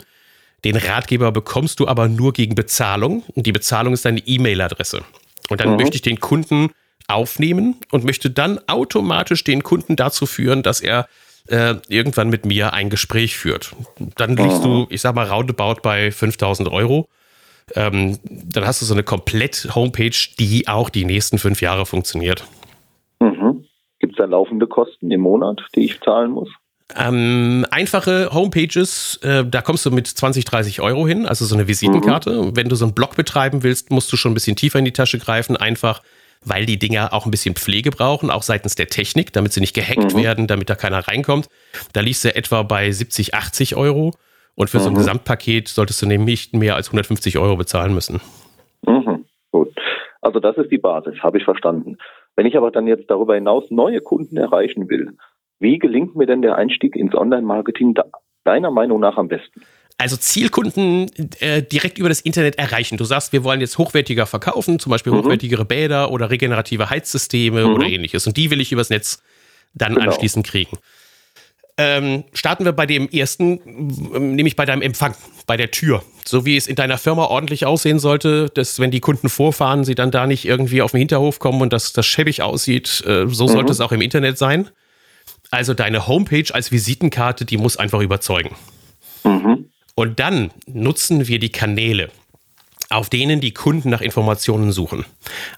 Den 0.64 0.76
Ratgeber 0.76 1.30
bekommst 1.30 1.78
du 1.78 1.86
aber 1.86 2.08
nur 2.08 2.32
gegen 2.32 2.56
Bezahlung 2.56 3.22
und 3.34 3.46
die 3.46 3.52
Bezahlung 3.52 3.94
ist 3.94 4.04
deine 4.04 4.20
E-Mail-Adresse. 4.20 5.02
Und 5.50 5.60
dann 5.60 5.70
mhm. 5.70 5.76
möchte 5.76 5.94
ich 5.94 6.02
den 6.02 6.18
Kunden 6.18 6.70
aufnehmen 7.06 7.76
und 7.90 8.04
möchte 8.04 8.30
dann 8.30 8.60
automatisch 8.66 9.44
den 9.44 9.62
Kunden 9.62 9.94
dazu 9.94 10.26
führen, 10.26 10.62
dass 10.62 10.80
er 10.80 11.08
äh, 11.46 11.76
irgendwann 11.88 12.28
mit 12.28 12.44
mir 12.44 12.74
ein 12.74 12.90
Gespräch 12.90 13.36
führt. 13.36 13.74
Dann 14.16 14.36
liegst 14.36 14.64
du, 14.64 14.86
ich 14.90 15.00
sag 15.00 15.14
mal, 15.14 15.26
roundabout 15.26 15.80
bei 15.82 16.10
5000 16.12 16.68
Euro. 16.68 17.08
Ähm, 17.74 18.18
dann 18.24 18.66
hast 18.66 18.82
du 18.82 18.86
so 18.86 18.94
eine 18.94 19.02
komplett 19.02 19.68
Homepage, 19.74 20.16
die 20.38 20.68
auch 20.68 20.90
die 20.90 21.04
nächsten 21.04 21.38
fünf 21.38 21.60
Jahre 21.60 21.86
funktioniert. 21.86 22.44
Mhm. 23.20 23.64
Gibt 23.98 24.14
es 24.14 24.18
da 24.18 24.24
laufende 24.24 24.66
Kosten 24.66 25.10
im 25.10 25.20
Monat, 25.20 25.60
die 25.74 25.84
ich 25.84 26.00
zahlen 26.00 26.30
muss? 26.30 26.48
Ähm, 26.96 27.66
einfache 27.70 28.30
Homepages, 28.32 29.16
äh, 29.22 29.44
da 29.44 29.60
kommst 29.60 29.84
du 29.84 29.90
mit 29.90 30.06
20, 30.06 30.46
30 30.46 30.80
Euro 30.80 31.06
hin, 31.06 31.26
also 31.26 31.44
so 31.44 31.54
eine 31.54 31.68
Visitenkarte. 31.68 32.30
Mhm. 32.30 32.56
Wenn 32.56 32.68
du 32.68 32.76
so 32.76 32.86
einen 32.86 32.94
Blog 32.94 33.14
betreiben 33.14 33.62
willst, 33.62 33.90
musst 33.90 34.10
du 34.10 34.16
schon 34.16 34.32
ein 34.32 34.34
bisschen 34.34 34.56
tiefer 34.56 34.78
in 34.78 34.86
die 34.86 34.92
Tasche 34.92 35.18
greifen, 35.18 35.56
einfach 35.56 36.02
weil 36.44 36.66
die 36.66 36.78
Dinger 36.78 37.12
auch 37.12 37.26
ein 37.26 37.30
bisschen 37.30 37.56
Pflege 37.56 37.90
brauchen, 37.90 38.30
auch 38.30 38.42
seitens 38.42 38.74
der 38.74 38.86
Technik, 38.86 39.32
damit 39.32 39.52
sie 39.52 39.60
nicht 39.60 39.74
gehackt 39.74 40.14
mhm. 40.14 40.22
werden, 40.22 40.46
damit 40.46 40.70
da 40.70 40.76
keiner 40.76 41.06
reinkommt. 41.06 41.48
Da 41.92 42.00
liegst 42.00 42.24
du 42.24 42.34
etwa 42.34 42.62
bei 42.62 42.90
70, 42.90 43.34
80 43.34 43.76
Euro. 43.76 44.14
Und 44.58 44.68
für 44.68 44.78
mhm. 44.78 44.82
so 44.82 44.88
ein 44.88 44.92
mhm. 44.94 44.98
Gesamtpaket 44.98 45.68
solltest 45.68 46.02
du 46.02 46.06
nämlich 46.06 46.52
mehr 46.52 46.74
als 46.74 46.88
150 46.88 47.38
Euro 47.38 47.56
bezahlen 47.56 47.94
müssen. 47.94 48.20
Mhm. 48.84 49.24
Gut. 49.52 49.72
Also 50.20 50.40
das 50.40 50.56
ist 50.56 50.72
die 50.72 50.78
Basis, 50.78 51.22
habe 51.22 51.38
ich 51.38 51.44
verstanden. 51.44 51.96
Wenn 52.34 52.44
ich 52.44 52.56
aber 52.56 52.72
dann 52.72 52.88
jetzt 52.88 53.08
darüber 53.08 53.36
hinaus 53.36 53.70
neue 53.70 54.00
Kunden 54.00 54.36
erreichen 54.36 54.88
will, 54.88 55.16
wie 55.60 55.78
gelingt 55.78 56.16
mir 56.16 56.26
denn 56.26 56.42
der 56.42 56.56
Einstieg 56.56 56.96
ins 56.96 57.14
Online-Marketing 57.14 57.94
deiner 58.42 58.72
Meinung 58.72 58.98
nach 58.98 59.16
am 59.16 59.28
besten? 59.28 59.62
also 60.00 60.16
Zielkunden 60.16 61.10
äh, 61.40 61.60
direkt 61.60 61.98
über 61.98 62.08
das 62.08 62.20
Internet 62.20 62.56
erreichen. 62.56 62.98
Du 62.98 63.04
sagst, 63.04 63.32
wir 63.32 63.42
wollen 63.42 63.60
jetzt 63.60 63.78
hochwertiger 63.78 64.26
verkaufen, 64.26 64.78
zum 64.78 64.90
Beispiel 64.90 65.12
mhm. 65.12 65.18
hochwertigere 65.18 65.64
Bäder 65.64 66.12
oder 66.12 66.30
regenerative 66.30 66.88
Heizsysteme 66.88 67.66
mhm. 67.66 67.74
oder 67.74 67.86
ähnliches. 67.86 68.24
Und 68.28 68.36
die 68.36 68.48
will 68.52 68.60
ich 68.60 68.70
übers 68.70 68.90
Netz 68.90 69.20
dann 69.74 69.94
genau. 69.94 70.06
anschließend 70.06 70.46
kriegen. 70.46 70.78
Ähm, 71.80 72.24
starten 72.32 72.64
wir 72.64 72.72
bei 72.72 72.86
dem 72.86 73.08
ersten, 73.08 73.60
nämlich 74.34 74.56
bei 74.56 74.64
deinem 74.64 74.82
Empfang, 74.82 75.14
bei 75.46 75.56
der 75.56 75.70
Tür. 75.70 76.02
So 76.26 76.44
wie 76.44 76.56
es 76.56 76.66
in 76.66 76.74
deiner 76.74 76.98
Firma 76.98 77.26
ordentlich 77.26 77.66
aussehen 77.66 78.00
sollte, 78.00 78.50
dass 78.52 78.80
wenn 78.80 78.90
die 78.90 78.98
Kunden 78.98 79.28
vorfahren, 79.28 79.84
sie 79.84 79.94
dann 79.94 80.10
da 80.10 80.26
nicht 80.26 80.44
irgendwie 80.44 80.82
auf 80.82 80.90
den 80.90 80.98
Hinterhof 80.98 81.38
kommen 81.38 81.62
und 81.62 81.72
dass 81.72 81.92
das 81.92 82.04
schäbig 82.04 82.42
aussieht. 82.42 83.04
Äh, 83.06 83.28
so 83.28 83.44
mhm. 83.44 83.52
sollte 83.52 83.70
es 83.70 83.80
auch 83.80 83.92
im 83.92 84.00
Internet 84.00 84.38
sein. 84.38 84.68
Also 85.52 85.72
deine 85.72 86.08
Homepage 86.08 86.52
als 86.52 86.72
Visitenkarte, 86.72 87.44
die 87.44 87.56
muss 87.56 87.76
einfach 87.76 88.00
überzeugen. 88.00 88.56
Mhm. 89.22 89.70
Und 89.94 90.18
dann 90.18 90.50
nutzen 90.66 91.28
wir 91.28 91.38
die 91.38 91.50
Kanäle, 91.50 92.10
auf 92.90 93.10
denen 93.10 93.40
die 93.40 93.52
Kunden 93.52 93.90
nach 93.90 94.00
Informationen 94.00 94.72
suchen. 94.72 95.04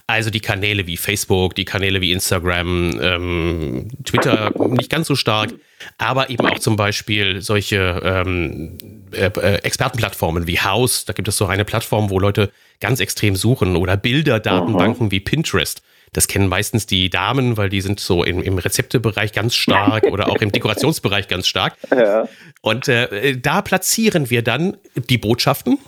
Also 0.05 0.29
die 0.29 0.41
Kanäle 0.41 0.85
wie 0.85 0.97
Facebook, 0.97 1.55
die 1.55 1.63
Kanäle 1.63 2.01
wie 2.01 2.11
Instagram, 2.11 2.99
ähm, 3.01 3.87
Twitter 4.03 4.51
nicht 4.67 4.89
ganz 4.89 5.07
so 5.07 5.15
stark, 5.15 5.53
aber 5.97 6.29
eben 6.29 6.45
auch 6.45 6.59
zum 6.59 6.75
Beispiel 6.75 7.41
solche 7.41 8.01
ähm, 8.03 8.77
äh, 9.13 9.27
äh 9.27 9.55
Expertenplattformen 9.63 10.45
wie 10.45 10.59
House. 10.59 11.05
Da 11.05 11.13
gibt 11.13 11.29
es 11.29 11.37
so 11.37 11.45
eine 11.45 11.63
Plattform, 11.63 12.09
wo 12.09 12.19
Leute 12.19 12.51
ganz 12.81 12.99
extrem 12.99 13.35
suchen 13.35 13.77
oder 13.77 13.95
Bilderdatenbanken 13.95 15.11
wie 15.11 15.21
Pinterest. 15.21 15.81
Das 16.13 16.27
kennen 16.27 16.49
meistens 16.49 16.87
die 16.87 17.09
Damen, 17.09 17.55
weil 17.55 17.69
die 17.69 17.79
sind 17.79 18.01
so 18.01 18.25
im, 18.25 18.41
im 18.41 18.57
Rezeptebereich 18.57 19.31
ganz 19.31 19.55
stark 19.55 20.03
oder 20.07 20.27
auch 20.27 20.41
im 20.41 20.51
Dekorationsbereich 20.51 21.29
ganz 21.29 21.47
stark. 21.47 21.75
Ja. 21.89 22.27
Und 22.59 22.89
äh, 22.89 23.37
da 23.37 23.61
platzieren 23.61 24.29
wir 24.29 24.41
dann 24.41 24.75
die 24.95 25.17
Botschaften 25.17 25.79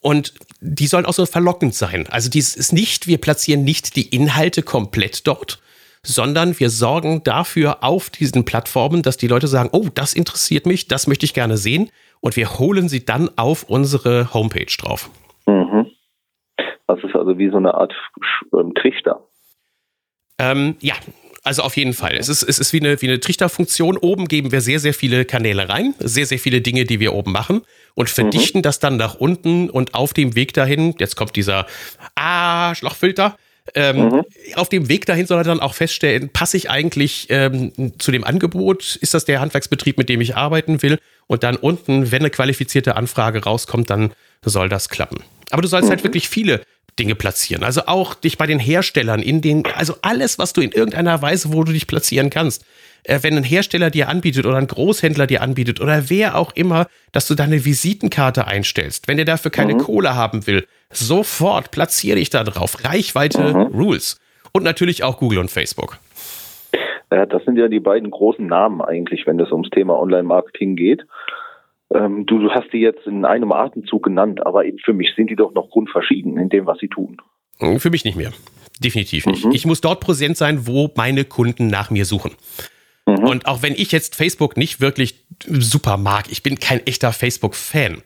und 0.00 0.34
die 0.60 0.86
sollen 0.86 1.06
auch 1.06 1.12
so 1.12 1.26
verlockend 1.26 1.74
sein. 1.74 2.06
Also 2.10 2.30
dies 2.30 2.54
ist 2.54 2.72
nicht, 2.72 3.06
wir 3.06 3.18
platzieren 3.18 3.64
nicht 3.64 3.96
die 3.96 4.08
Inhalte 4.14 4.62
komplett 4.62 5.26
dort, 5.26 5.60
sondern 6.02 6.58
wir 6.58 6.70
sorgen 6.70 7.22
dafür 7.24 7.82
auf 7.82 8.10
diesen 8.10 8.44
Plattformen, 8.44 9.02
dass 9.02 9.16
die 9.16 9.28
Leute 9.28 9.48
sagen, 9.48 9.70
oh, 9.72 9.88
das 9.94 10.14
interessiert 10.14 10.66
mich, 10.66 10.88
das 10.88 11.06
möchte 11.06 11.24
ich 11.24 11.34
gerne 11.34 11.56
sehen 11.56 11.90
und 12.20 12.36
wir 12.36 12.58
holen 12.58 12.88
sie 12.88 13.04
dann 13.04 13.30
auf 13.36 13.64
unsere 13.64 14.32
Homepage 14.32 14.72
drauf. 14.78 15.10
Mhm. 15.46 15.86
Das 16.86 16.98
ist 17.04 17.14
also 17.14 17.38
wie 17.38 17.50
so 17.50 17.56
eine 17.56 17.74
Art 17.74 17.94
ähm, 18.52 18.74
Trichter. 18.74 19.22
Ähm, 20.38 20.76
ja, 20.80 20.94
also 21.42 21.62
auf 21.62 21.76
jeden 21.76 21.94
Fall. 21.94 22.16
Es 22.16 22.28
ist, 22.28 22.42
es 22.42 22.58
ist 22.58 22.72
wie 22.72 22.80
eine, 22.80 23.00
wie 23.00 23.08
eine 23.08 23.20
Trichterfunktion. 23.20 23.96
Oben 23.96 24.28
geben 24.28 24.52
wir 24.52 24.60
sehr, 24.60 24.80
sehr 24.80 24.94
viele 24.94 25.24
Kanäle 25.24 25.68
rein, 25.68 25.94
sehr, 25.98 26.26
sehr 26.26 26.38
viele 26.38 26.60
Dinge, 26.60 26.84
die 26.84 27.00
wir 27.00 27.14
oben 27.14 27.32
machen 27.32 27.62
und 27.94 28.10
verdichten 28.10 28.58
mhm. 28.58 28.62
das 28.62 28.78
dann 28.78 28.96
nach 28.96 29.14
unten 29.14 29.70
und 29.70 29.94
auf 29.94 30.12
dem 30.12 30.34
Weg 30.34 30.52
dahin, 30.52 30.94
jetzt 30.98 31.16
kommt 31.16 31.36
dieser 31.36 31.66
Arschlochfilter, 32.14 33.36
ähm, 33.74 34.08
mhm. 34.08 34.24
Auf 34.54 34.68
dem 34.68 34.88
Weg 34.88 35.06
dahin 35.06 35.26
soll 35.26 35.38
er 35.38 35.44
dann 35.44 35.60
auch 35.60 35.74
feststellen, 35.74 36.30
passe 36.30 36.56
ich 36.56 36.70
eigentlich 36.70 37.26
ähm, 37.30 37.72
zu 37.98 38.10
dem 38.10 38.24
Angebot? 38.24 38.96
Ist 38.96 39.14
das 39.14 39.24
der 39.24 39.40
Handwerksbetrieb, 39.40 39.98
mit 39.98 40.08
dem 40.08 40.20
ich 40.20 40.36
arbeiten 40.36 40.82
will? 40.82 40.98
Und 41.26 41.42
dann 41.44 41.56
unten, 41.56 42.10
wenn 42.10 42.22
eine 42.22 42.30
qualifizierte 42.30 42.96
Anfrage 42.96 43.44
rauskommt, 43.44 43.90
dann 43.90 44.12
soll 44.44 44.68
das 44.68 44.88
klappen. 44.88 45.22
Aber 45.50 45.62
du 45.62 45.68
sollst 45.68 45.88
halt 45.88 46.00
mhm. 46.00 46.04
halt 46.04 46.04
wirklich 46.04 46.28
viele 46.28 46.62
Dinge 46.98 47.14
platzieren. 47.14 47.62
Also 47.62 47.82
auch 47.86 48.14
dich 48.14 48.38
bei 48.38 48.46
den 48.46 48.58
Herstellern 48.58 49.22
in 49.22 49.40
den, 49.40 49.64
also 49.76 49.94
alles, 50.02 50.38
was 50.38 50.52
du 50.52 50.60
in 50.60 50.72
irgendeiner 50.72 51.22
Weise, 51.22 51.52
wo 51.52 51.64
du 51.64 51.72
dich 51.72 51.86
platzieren 51.86 52.30
kannst. 52.30 52.64
Äh, 53.04 53.20
wenn 53.22 53.36
ein 53.36 53.44
Hersteller 53.44 53.90
dir 53.90 54.08
anbietet 54.08 54.46
oder 54.46 54.56
ein 54.56 54.66
Großhändler 54.66 55.26
dir 55.26 55.42
anbietet 55.42 55.80
oder 55.80 56.10
wer 56.10 56.36
auch 56.36 56.52
immer, 56.54 56.86
dass 57.12 57.26
du 57.26 57.34
deine 57.34 57.64
Visitenkarte 57.64 58.46
einstellst. 58.46 59.08
Wenn 59.08 59.16
der 59.16 59.26
dafür 59.26 59.50
keine 59.50 59.74
mhm. 59.74 59.78
Kohle 59.78 60.14
haben 60.14 60.46
will, 60.46 60.66
sofort 60.90 61.70
platziere 61.70 62.16
dich 62.16 62.30
da 62.30 62.44
drauf. 62.44 62.84
Reichweite 62.84 63.54
mhm. 63.54 63.74
Rules. 63.74 64.20
Und 64.52 64.64
natürlich 64.64 65.04
auch 65.04 65.18
Google 65.18 65.38
und 65.38 65.50
Facebook. 65.50 65.98
Ja, 67.12 67.26
das 67.26 67.44
sind 67.44 67.56
ja 67.56 67.66
die 67.68 67.80
beiden 67.80 68.10
großen 68.10 68.46
Namen 68.46 68.80
eigentlich, 68.80 69.26
wenn 69.26 69.38
es 69.40 69.50
ums 69.50 69.70
Thema 69.70 69.98
Online-Marketing 69.98 70.76
geht. 70.76 71.04
Ähm, 71.92 72.26
du, 72.26 72.38
du 72.38 72.50
hast 72.50 72.72
die 72.72 72.78
jetzt 72.78 73.06
in 73.06 73.24
einem 73.24 73.52
Atemzug 73.52 74.04
genannt, 74.04 74.46
aber 74.46 74.64
für 74.84 74.92
mich 74.92 75.12
sind 75.16 75.28
die 75.28 75.36
doch 75.36 75.52
noch 75.54 75.70
grundverschieden 75.70 76.36
in 76.38 76.48
dem, 76.48 76.66
was 76.66 76.78
sie 76.78 76.88
tun. 76.88 77.16
Hm, 77.58 77.80
für 77.80 77.90
mich 77.90 78.04
nicht 78.04 78.16
mehr. 78.16 78.32
Definitiv 78.78 79.26
nicht. 79.26 79.44
Mhm. 79.44 79.52
Ich 79.52 79.66
muss 79.66 79.80
dort 79.80 80.00
präsent 80.00 80.36
sein, 80.36 80.66
wo 80.66 80.90
meine 80.96 81.24
Kunden 81.24 81.66
nach 81.66 81.90
mir 81.90 82.04
suchen. 82.04 82.32
Mhm. 83.06 83.24
Und 83.24 83.46
auch 83.46 83.62
wenn 83.62 83.74
ich 83.74 83.92
jetzt 83.92 84.14
Facebook 84.16 84.56
nicht 84.56 84.80
wirklich 84.80 85.26
super 85.46 85.96
mag, 85.96 86.26
ich 86.30 86.42
bin 86.42 86.58
kein 86.58 86.86
echter 86.86 87.12
Facebook-Fan. 87.12 88.02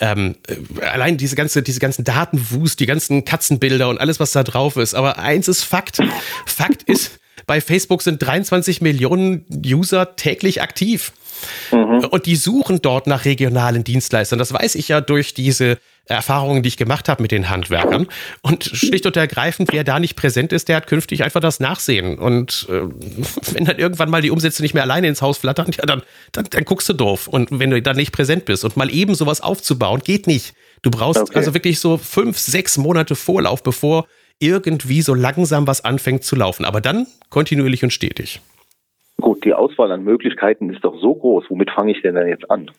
Ähm, 0.00 0.36
äh, 0.46 0.84
allein 0.84 1.16
diese 1.16 1.36
ganze, 1.36 1.62
diese 1.62 1.80
ganzen 1.80 2.04
Datenwust, 2.04 2.80
die 2.80 2.86
ganzen 2.86 3.24
Katzenbilder 3.24 3.88
und 3.88 4.00
alles, 4.00 4.20
was 4.20 4.32
da 4.32 4.42
drauf 4.42 4.76
ist. 4.76 4.94
Aber 4.94 5.18
eins 5.18 5.48
ist 5.48 5.64
Fakt. 5.64 6.00
Fakt 6.46 6.82
ist, 6.84 7.20
bei 7.46 7.60
Facebook 7.60 8.02
sind 8.02 8.22
23 8.22 8.80
Millionen 8.80 9.44
User 9.64 10.16
täglich 10.16 10.62
aktiv. 10.62 11.12
Mhm. 11.72 12.04
Und 12.10 12.26
die 12.26 12.36
suchen 12.36 12.80
dort 12.82 13.06
nach 13.06 13.24
regionalen 13.24 13.84
Dienstleistern. 13.84 14.38
Das 14.38 14.52
weiß 14.52 14.74
ich 14.74 14.88
ja 14.88 15.00
durch 15.00 15.34
diese 15.34 15.78
Erfahrungen, 16.08 16.62
die 16.62 16.68
ich 16.68 16.76
gemacht 16.76 17.08
habe 17.08 17.22
mit 17.22 17.30
den 17.30 17.50
Handwerkern. 17.50 18.06
Und 18.40 18.64
schlicht 18.64 19.04
und 19.06 19.16
ergreifend, 19.16 19.72
wer 19.72 19.84
da 19.84 20.00
nicht 20.00 20.16
präsent 20.16 20.52
ist, 20.52 20.68
der 20.68 20.76
hat 20.76 20.86
künftig 20.86 21.22
einfach 21.22 21.40
das 21.40 21.60
Nachsehen. 21.60 22.18
Und 22.18 22.66
äh, 22.70 22.80
wenn 23.52 23.64
dann 23.64 23.78
irgendwann 23.78 24.10
mal 24.10 24.22
die 24.22 24.30
Umsätze 24.30 24.62
nicht 24.62 24.74
mehr 24.74 24.82
alleine 24.82 25.08
ins 25.08 25.22
Haus 25.22 25.38
flattern, 25.38 25.70
ja, 25.76 25.84
dann, 25.84 26.02
dann, 26.32 26.46
dann 26.50 26.64
guckst 26.64 26.88
du 26.88 26.94
doof. 26.94 27.28
Und 27.28 27.58
wenn 27.58 27.70
du 27.70 27.80
da 27.82 27.92
nicht 27.92 28.12
präsent 28.12 28.46
bist 28.46 28.64
und 28.64 28.76
mal 28.76 28.90
eben 28.92 29.14
sowas 29.14 29.40
aufzubauen, 29.40 30.00
geht 30.02 30.26
nicht. 30.26 30.54
Du 30.82 30.90
brauchst 30.90 31.20
okay. 31.20 31.36
also 31.36 31.54
wirklich 31.54 31.80
so 31.80 31.98
fünf, 31.98 32.38
sechs 32.38 32.78
Monate 32.78 33.14
Vorlauf, 33.14 33.62
bevor 33.62 34.06
irgendwie 34.38 35.02
so 35.02 35.14
langsam 35.14 35.66
was 35.66 35.84
anfängt 35.84 36.24
zu 36.24 36.36
laufen. 36.36 36.64
Aber 36.64 36.80
dann 36.80 37.06
kontinuierlich 37.28 37.82
und 37.82 37.92
stetig. 37.92 38.40
Gut, 39.28 39.44
die 39.44 39.52
Auswahl 39.52 39.92
an 39.92 40.04
Möglichkeiten 40.04 40.72
ist 40.72 40.82
doch 40.82 40.98
so 40.98 41.14
groß. 41.14 41.44
Womit 41.50 41.70
fange 41.70 41.92
ich 41.92 42.00
denn 42.00 42.14
dann 42.14 42.28
jetzt 42.28 42.50
an? 42.50 42.70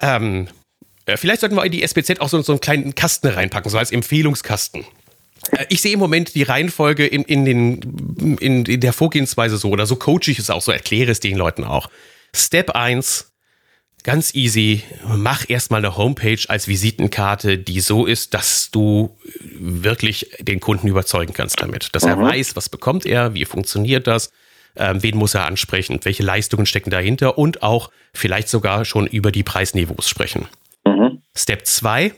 Ähm, 0.00 0.48
äh, 1.04 1.18
vielleicht 1.18 1.42
sollten 1.42 1.56
wir 1.56 1.64
in 1.66 1.72
die 1.72 1.82
SPZ 1.82 2.22
auch 2.22 2.30
so, 2.30 2.40
so 2.40 2.52
einen 2.52 2.62
kleinen 2.62 2.94
Kasten 2.94 3.26
reinpacken, 3.26 3.70
so 3.70 3.76
als 3.76 3.92
Empfehlungskasten. 3.92 4.86
Äh, 5.52 5.66
ich 5.68 5.82
sehe 5.82 5.92
im 5.92 5.98
Moment 5.98 6.34
die 6.34 6.42
Reihenfolge 6.42 7.06
in, 7.06 7.24
in, 7.24 7.44
den, 7.44 8.38
in, 8.40 8.64
in 8.64 8.80
der 8.80 8.94
Vorgehensweise 8.94 9.58
so, 9.58 9.68
oder 9.68 9.84
so 9.84 9.96
coach 9.96 10.26
ich 10.28 10.38
es 10.38 10.48
auch, 10.48 10.62
so 10.62 10.72
erkläre 10.72 11.10
es 11.10 11.20
den 11.20 11.36
Leuten 11.36 11.64
auch. 11.64 11.90
Step 12.34 12.70
1, 12.70 13.30
ganz 14.04 14.34
easy, 14.34 14.84
mach 15.06 15.50
erstmal 15.50 15.84
eine 15.84 15.98
Homepage 15.98 16.40
als 16.48 16.66
Visitenkarte, 16.66 17.58
die 17.58 17.80
so 17.80 18.06
ist, 18.06 18.32
dass 18.32 18.70
du 18.70 19.18
wirklich 19.58 20.34
den 20.40 20.60
Kunden 20.60 20.88
überzeugen 20.88 21.34
kannst 21.34 21.60
damit. 21.60 21.94
Dass 21.94 22.04
mhm. 22.04 22.08
er 22.08 22.20
weiß, 22.22 22.56
was 22.56 22.70
bekommt 22.70 23.04
er, 23.04 23.34
wie 23.34 23.44
funktioniert 23.44 24.06
das, 24.06 24.32
ähm, 24.76 25.02
wen 25.02 25.16
muss 25.16 25.34
er 25.34 25.46
ansprechen, 25.46 25.98
welche 26.02 26.22
Leistungen 26.22 26.66
stecken 26.66 26.90
dahinter 26.90 27.38
und 27.38 27.62
auch 27.62 27.90
vielleicht 28.12 28.48
sogar 28.48 28.84
schon 28.84 29.06
über 29.06 29.32
die 29.32 29.42
Preisniveaus 29.42 30.08
sprechen. 30.08 30.46
Mhm. 30.84 31.22
Step 31.36 31.66
2, 31.66 32.12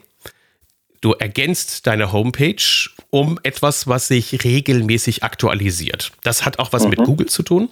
du 1.01 1.12
ergänzt 1.12 1.87
deine 1.87 2.12
Homepage 2.12 2.91
um 3.11 3.38
etwas, 3.43 3.87
was 3.87 4.09
sich 4.09 4.45
regelmäßig 4.45 5.23
aktualisiert. 5.23 6.12
Das 6.23 6.45
hat 6.45 6.59
auch 6.59 6.73
was 6.73 6.85
mhm. 6.85 6.91
mit 6.91 6.99
Google 7.01 7.27
zu 7.27 7.43
tun, 7.43 7.69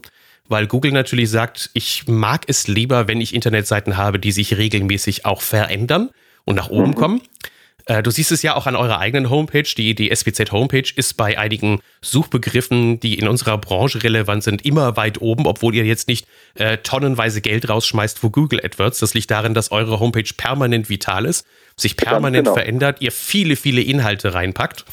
weil 0.48 0.66
Google 0.66 0.92
natürlich 0.92 1.30
sagt, 1.30 1.70
ich 1.74 2.06
mag 2.08 2.44
es 2.46 2.66
lieber, 2.66 3.08
wenn 3.08 3.20
ich 3.20 3.34
Internetseiten 3.34 3.96
habe, 3.96 4.18
die 4.18 4.32
sich 4.32 4.56
regelmäßig 4.56 5.24
auch 5.24 5.42
verändern 5.42 6.10
und 6.44 6.56
nach 6.56 6.68
oben 6.68 6.90
mhm. 6.90 6.94
kommen. 6.96 7.20
Äh, 7.86 8.02
du 8.02 8.10
siehst 8.10 8.32
es 8.32 8.42
ja 8.42 8.56
auch 8.56 8.66
an 8.66 8.76
eurer 8.76 8.98
eigenen 8.98 9.30
Homepage. 9.30 9.62
Die, 9.76 9.94
die 9.94 10.10
SPZ-Homepage 10.10 10.92
ist 10.94 11.16
bei 11.16 11.38
einigen 11.38 11.80
Suchbegriffen, 12.02 13.00
die 13.00 13.18
in 13.18 13.28
unserer 13.28 13.58
Branche 13.58 14.02
relevant 14.02 14.44
sind, 14.44 14.64
immer 14.64 14.96
weit 14.96 15.20
oben, 15.20 15.46
obwohl 15.46 15.74
ihr 15.74 15.84
jetzt 15.84 16.08
nicht 16.08 16.26
äh, 16.54 16.78
tonnenweise 16.78 17.40
Geld 17.40 17.68
rausschmeißt 17.68 18.18
für 18.18 18.30
Google 18.30 18.60
AdWords. 18.64 19.00
Das 19.00 19.14
liegt 19.14 19.30
darin, 19.30 19.54
dass 19.54 19.72
eure 19.72 20.00
Homepage 20.00 20.30
permanent 20.36 20.88
vital 20.88 21.26
ist, 21.26 21.46
sich 21.76 21.96
permanent 21.96 22.44
genau. 22.44 22.54
verändert, 22.54 23.00
ihr 23.00 23.12
viele, 23.12 23.56
viele 23.56 23.80
Inhalte 23.80 24.34
reinpackt. 24.34 24.84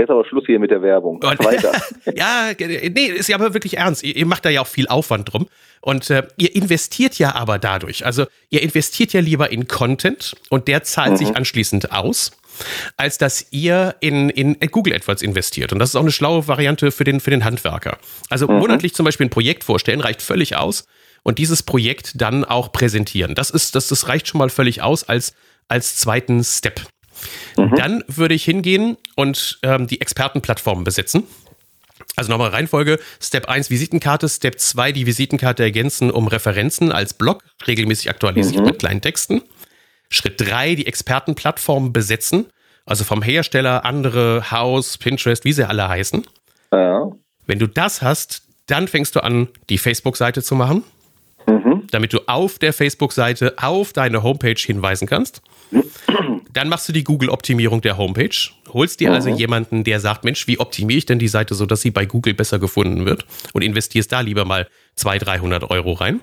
Jetzt 0.00 0.10
aber 0.10 0.24
Schluss 0.24 0.44
hier 0.46 0.58
mit 0.58 0.70
der 0.70 0.80
Werbung. 0.80 1.22
Weiter. 1.22 1.72
ja, 2.14 2.52
nee, 2.58 3.06
ist 3.06 3.28
ja 3.28 3.36
aber 3.36 3.52
wirklich 3.52 3.76
ernst. 3.76 4.02
Ihr, 4.02 4.16
ihr 4.16 4.24
macht 4.24 4.46
da 4.46 4.48
ja 4.48 4.62
auch 4.62 4.66
viel 4.66 4.88
Aufwand 4.88 5.30
drum. 5.30 5.46
Und 5.82 6.08
äh, 6.08 6.22
ihr 6.38 6.56
investiert 6.56 7.18
ja 7.18 7.34
aber 7.34 7.58
dadurch. 7.58 8.06
Also 8.06 8.24
ihr 8.48 8.62
investiert 8.62 9.12
ja 9.12 9.20
lieber 9.20 9.52
in 9.52 9.68
Content 9.68 10.34
und 10.48 10.68
der 10.68 10.84
zahlt 10.84 11.12
mhm. 11.12 11.16
sich 11.16 11.36
anschließend 11.36 11.92
aus, 11.92 12.32
als 12.96 13.18
dass 13.18 13.46
ihr 13.50 13.94
in, 14.00 14.30
in 14.30 14.56
Google 14.70 14.94
AdWords 14.94 15.20
investiert. 15.20 15.74
Und 15.74 15.78
das 15.80 15.90
ist 15.90 15.96
auch 15.96 16.00
eine 16.00 16.12
schlaue 16.12 16.48
Variante 16.48 16.92
für 16.92 17.04
den, 17.04 17.20
für 17.20 17.30
den 17.30 17.44
Handwerker. 17.44 17.98
Also 18.30 18.48
mhm. 18.48 18.58
monatlich 18.58 18.94
zum 18.94 19.04
Beispiel 19.04 19.26
ein 19.26 19.30
Projekt 19.30 19.64
vorstellen, 19.64 20.00
reicht 20.00 20.22
völlig 20.22 20.56
aus. 20.56 20.86
Und 21.22 21.36
dieses 21.36 21.62
Projekt 21.62 22.18
dann 22.18 22.46
auch 22.46 22.72
präsentieren. 22.72 23.34
Das 23.34 23.50
ist, 23.50 23.74
das, 23.74 23.88
das 23.88 24.08
reicht 24.08 24.28
schon 24.28 24.38
mal 24.38 24.48
völlig 24.48 24.80
aus 24.80 25.06
als, 25.06 25.34
als 25.68 25.96
zweiten 25.96 26.42
Step. 26.42 26.80
Mhm. 27.56 27.74
Dann 27.76 28.04
würde 28.06 28.34
ich 28.34 28.44
hingehen 28.44 28.96
und 29.16 29.58
ähm, 29.62 29.86
die 29.86 30.00
Expertenplattformen 30.00 30.84
besetzen. 30.84 31.24
Also 32.16 32.30
nochmal 32.30 32.50
Reihenfolge. 32.50 32.98
Step 33.20 33.48
1 33.48 33.70
Visitenkarte, 33.70 34.28
Step 34.28 34.58
2 34.58 34.92
die 34.92 35.06
Visitenkarte 35.06 35.62
ergänzen 35.62 36.10
um 36.10 36.26
Referenzen 36.28 36.92
als 36.92 37.14
Blog, 37.14 37.42
regelmäßig 37.66 38.10
aktualisiert 38.10 38.60
mhm. 38.60 38.66
mit 38.66 38.78
kleinen 38.78 39.00
Texten. 39.00 39.42
Schritt 40.10 40.40
3 40.40 40.74
die 40.74 40.86
Expertenplattformen 40.86 41.92
besetzen, 41.92 42.46
also 42.84 43.04
vom 43.04 43.22
Hersteller, 43.22 43.84
andere, 43.84 44.50
House, 44.50 44.98
Pinterest, 44.98 45.44
wie 45.44 45.52
sie 45.52 45.68
alle 45.68 45.88
heißen. 45.88 46.26
Ja. 46.72 47.10
Wenn 47.46 47.58
du 47.58 47.68
das 47.68 48.02
hast, 48.02 48.42
dann 48.66 48.88
fängst 48.88 49.16
du 49.16 49.22
an, 49.22 49.48
die 49.68 49.78
Facebook-Seite 49.78 50.42
zu 50.42 50.54
machen, 50.54 50.84
mhm. 51.46 51.86
damit 51.90 52.12
du 52.12 52.20
auf 52.26 52.58
der 52.58 52.72
Facebook-Seite 52.72 53.54
auf 53.58 53.92
deine 53.92 54.22
Homepage 54.22 54.54
hinweisen 54.58 55.06
kannst. 55.06 55.42
Dann 56.52 56.68
machst 56.68 56.88
du 56.88 56.92
die 56.92 57.04
Google-Optimierung 57.04 57.80
der 57.80 57.96
Homepage, 57.96 58.36
holst 58.72 59.00
dir 59.00 59.12
also 59.12 59.30
mhm. 59.30 59.36
jemanden, 59.36 59.84
der 59.84 60.00
sagt, 60.00 60.24
Mensch, 60.24 60.46
wie 60.46 60.58
optimiere 60.58 60.98
ich 60.98 61.06
denn 61.06 61.18
die 61.18 61.28
Seite 61.28 61.54
so, 61.54 61.66
dass 61.66 61.82
sie 61.82 61.90
bei 61.90 62.06
Google 62.06 62.34
besser 62.34 62.58
gefunden 62.58 63.06
wird 63.06 63.24
und 63.52 63.62
investierst 63.62 64.10
da 64.12 64.20
lieber 64.20 64.44
mal 64.44 64.66
200, 64.96 65.28
300 65.28 65.70
Euro 65.70 65.92
rein. 65.92 66.20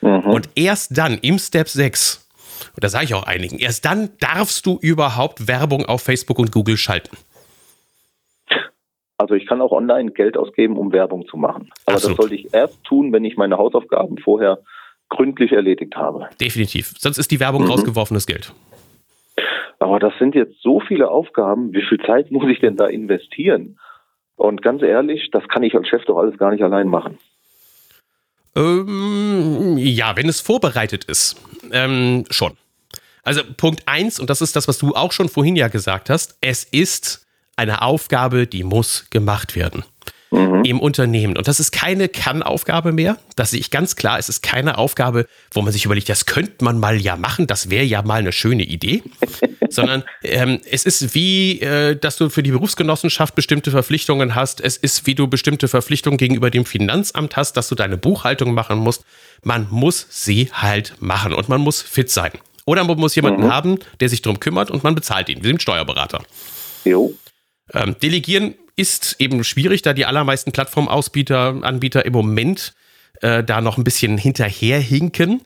Mhm. 0.00 0.20
Und 0.20 0.48
erst 0.54 0.96
dann 0.96 1.18
im 1.18 1.38
Step 1.38 1.68
6, 1.68 2.26
und 2.74 2.84
da 2.84 2.88
sage 2.88 3.04
ich 3.04 3.14
auch 3.14 3.24
einigen, 3.24 3.58
erst 3.58 3.84
dann 3.84 4.10
darfst 4.20 4.66
du 4.66 4.78
überhaupt 4.80 5.46
Werbung 5.48 5.86
auf 5.86 6.02
Facebook 6.02 6.38
und 6.38 6.52
Google 6.52 6.76
schalten. 6.76 7.16
Also 9.18 9.34
ich 9.34 9.46
kann 9.46 9.60
auch 9.60 9.72
online 9.72 10.12
Geld 10.12 10.38
ausgeben, 10.38 10.78
um 10.78 10.92
Werbung 10.92 11.26
zu 11.26 11.36
machen. 11.36 11.70
Aber 11.84 11.96
Absolut. 11.96 12.18
das 12.18 12.22
sollte 12.24 12.34
ich 12.36 12.54
erst 12.54 12.82
tun, 12.84 13.12
wenn 13.12 13.24
ich 13.24 13.36
meine 13.36 13.58
Hausaufgaben 13.58 14.16
vorher 14.16 14.60
gründlich 15.10 15.52
erledigt 15.52 15.94
habe. 15.94 16.28
Definitiv. 16.40 16.94
Sonst 16.98 17.18
ist 17.18 17.30
die 17.30 17.38
Werbung 17.38 17.64
mhm. 17.64 17.70
rausgeworfenes 17.70 18.26
Geld. 18.26 18.54
Aber 19.80 19.98
das 19.98 20.12
sind 20.18 20.34
jetzt 20.34 20.62
so 20.62 20.78
viele 20.78 21.10
Aufgaben. 21.10 21.72
Wie 21.72 21.82
viel 21.82 21.98
Zeit 22.06 22.30
muss 22.30 22.48
ich 22.48 22.60
denn 22.60 22.76
da 22.76 22.86
investieren? 22.86 23.78
Und 24.36 24.62
ganz 24.62 24.82
ehrlich, 24.82 25.30
das 25.32 25.48
kann 25.48 25.62
ich 25.62 25.74
als 25.74 25.88
Chef 25.88 26.04
doch 26.04 26.18
alles 26.18 26.38
gar 26.38 26.50
nicht 26.50 26.62
allein 26.62 26.86
machen. 26.86 27.18
Ähm, 28.54 29.76
ja, 29.78 30.16
wenn 30.16 30.28
es 30.28 30.40
vorbereitet 30.40 31.04
ist, 31.04 31.36
ähm, 31.72 32.24
schon. 32.30 32.52
Also 33.22 33.42
Punkt 33.56 33.82
eins 33.86 34.20
und 34.20 34.28
das 34.30 34.42
ist 34.42 34.54
das, 34.54 34.68
was 34.68 34.78
du 34.78 34.94
auch 34.94 35.12
schon 35.12 35.28
vorhin 35.28 35.56
ja 35.56 35.68
gesagt 35.68 36.10
hast, 36.10 36.36
es 36.40 36.64
ist 36.64 37.26
eine 37.56 37.82
Aufgabe, 37.82 38.46
die 38.46 38.64
muss 38.64 39.08
gemacht 39.10 39.56
werden. 39.56 39.84
Mhm. 40.30 40.64
im 40.64 40.80
Unternehmen. 40.80 41.36
Und 41.36 41.48
das 41.48 41.60
ist 41.60 41.72
keine 41.72 42.08
Kann-Aufgabe 42.08 42.92
mehr. 42.92 43.18
Das 43.36 43.50
sehe 43.50 43.60
ich 43.60 43.70
ganz 43.70 43.96
klar. 43.96 44.18
Es 44.18 44.28
ist 44.28 44.42
keine 44.42 44.78
Aufgabe, 44.78 45.26
wo 45.52 45.62
man 45.62 45.72
sich 45.72 45.84
überlegt, 45.84 46.08
das 46.08 46.26
könnte 46.26 46.64
man 46.64 46.78
mal 46.78 47.00
ja 47.00 47.16
machen. 47.16 47.46
Das 47.46 47.70
wäre 47.70 47.84
ja 47.84 48.02
mal 48.02 48.20
eine 48.20 48.32
schöne 48.32 48.64
Idee. 48.64 49.02
Sondern 49.70 50.04
ähm, 50.22 50.60
es 50.70 50.84
ist 50.84 51.14
wie, 51.14 51.60
äh, 51.60 51.96
dass 51.96 52.16
du 52.16 52.28
für 52.28 52.42
die 52.42 52.50
Berufsgenossenschaft 52.50 53.34
bestimmte 53.34 53.70
Verpflichtungen 53.70 54.34
hast. 54.34 54.60
Es 54.60 54.76
ist 54.76 55.06
wie 55.06 55.14
du 55.14 55.28
bestimmte 55.28 55.68
Verpflichtungen 55.68 56.16
gegenüber 56.16 56.50
dem 56.50 56.64
Finanzamt 56.64 57.36
hast, 57.36 57.56
dass 57.56 57.68
du 57.68 57.74
deine 57.74 57.96
Buchhaltung 57.96 58.54
machen 58.54 58.78
musst. 58.78 59.04
Man 59.42 59.68
muss 59.70 60.06
sie 60.10 60.50
halt 60.52 60.94
machen 61.00 61.32
und 61.32 61.48
man 61.48 61.60
muss 61.60 61.82
fit 61.82 62.10
sein. 62.10 62.32
Oder 62.66 62.84
man 62.84 62.98
muss 62.98 63.14
jemanden 63.14 63.44
mhm. 63.44 63.52
haben, 63.52 63.78
der 64.00 64.08
sich 64.08 64.22
darum 64.22 64.38
kümmert 64.38 64.70
und 64.70 64.84
man 64.84 64.94
bezahlt 64.94 65.28
ihn. 65.28 65.42
Wir 65.42 65.48
sind 65.48 65.62
Steuerberater. 65.62 66.22
Jo. 66.84 67.14
Ähm, 67.72 67.96
delegieren 68.02 68.54
ist 68.80 69.16
eben 69.18 69.44
schwierig, 69.44 69.82
da 69.82 69.92
die 69.92 70.06
allermeisten 70.06 70.52
Plattformausbieter, 70.52 71.60
Anbieter 71.62 72.06
im 72.06 72.14
Moment 72.14 72.72
äh, 73.20 73.44
da 73.44 73.60
noch 73.60 73.76
ein 73.76 73.84
bisschen 73.84 74.16
hinterherhinken. 74.16 75.42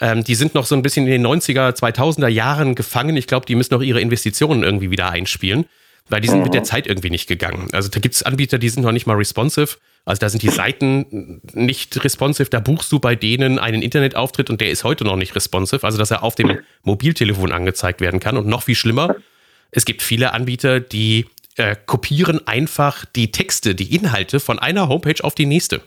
Ähm, 0.00 0.22
die 0.22 0.36
sind 0.36 0.54
noch 0.54 0.66
so 0.66 0.76
ein 0.76 0.82
bisschen 0.82 1.06
in 1.06 1.22
den 1.22 1.26
90er, 1.26 1.76
2000er 1.76 2.28
Jahren 2.28 2.76
gefangen. 2.76 3.16
Ich 3.16 3.26
glaube, 3.26 3.44
die 3.44 3.56
müssen 3.56 3.74
noch 3.74 3.82
ihre 3.82 4.00
Investitionen 4.00 4.62
irgendwie 4.62 4.92
wieder 4.92 5.10
einspielen, 5.10 5.66
weil 6.08 6.20
die 6.20 6.28
sind 6.28 6.38
mhm. 6.38 6.44
mit 6.44 6.54
der 6.54 6.60
mhm. 6.60 6.66
Zeit 6.66 6.86
irgendwie 6.86 7.10
nicht 7.10 7.26
gegangen. 7.26 7.68
Also 7.72 7.88
da 7.88 7.98
gibt 7.98 8.14
es 8.14 8.22
Anbieter, 8.22 8.58
die 8.58 8.68
sind 8.68 8.84
noch 8.84 8.92
nicht 8.92 9.06
mal 9.06 9.16
responsive. 9.16 9.78
Also 10.04 10.20
da 10.20 10.28
sind 10.28 10.44
die 10.44 10.50
Seiten 10.50 11.40
nicht 11.54 12.04
responsive. 12.04 12.48
Da 12.48 12.60
buchst 12.60 12.92
du 12.92 13.00
bei 13.00 13.16
denen 13.16 13.58
einen 13.58 13.82
Internetauftritt 13.82 14.48
und 14.48 14.60
der 14.60 14.70
ist 14.70 14.84
heute 14.84 15.02
noch 15.02 15.16
nicht 15.16 15.34
responsive. 15.34 15.82
Also 15.84 15.98
dass 15.98 16.12
er 16.12 16.22
auf 16.22 16.36
dem 16.36 16.58
Mobiltelefon 16.84 17.50
angezeigt 17.50 18.00
werden 18.00 18.20
kann. 18.20 18.36
Und 18.36 18.46
noch 18.46 18.62
viel 18.62 18.76
schlimmer, 18.76 19.16
es 19.72 19.84
gibt 19.84 20.02
viele 20.02 20.32
Anbieter, 20.32 20.80
die 20.80 21.26
äh, 21.56 21.76
kopieren 21.86 22.46
einfach 22.46 23.04
die 23.04 23.32
Texte, 23.32 23.74
die 23.74 23.94
Inhalte 23.94 24.40
von 24.40 24.58
einer 24.58 24.88
Homepage 24.88 25.22
auf 25.22 25.34
die 25.34 25.46
nächste. 25.46 25.80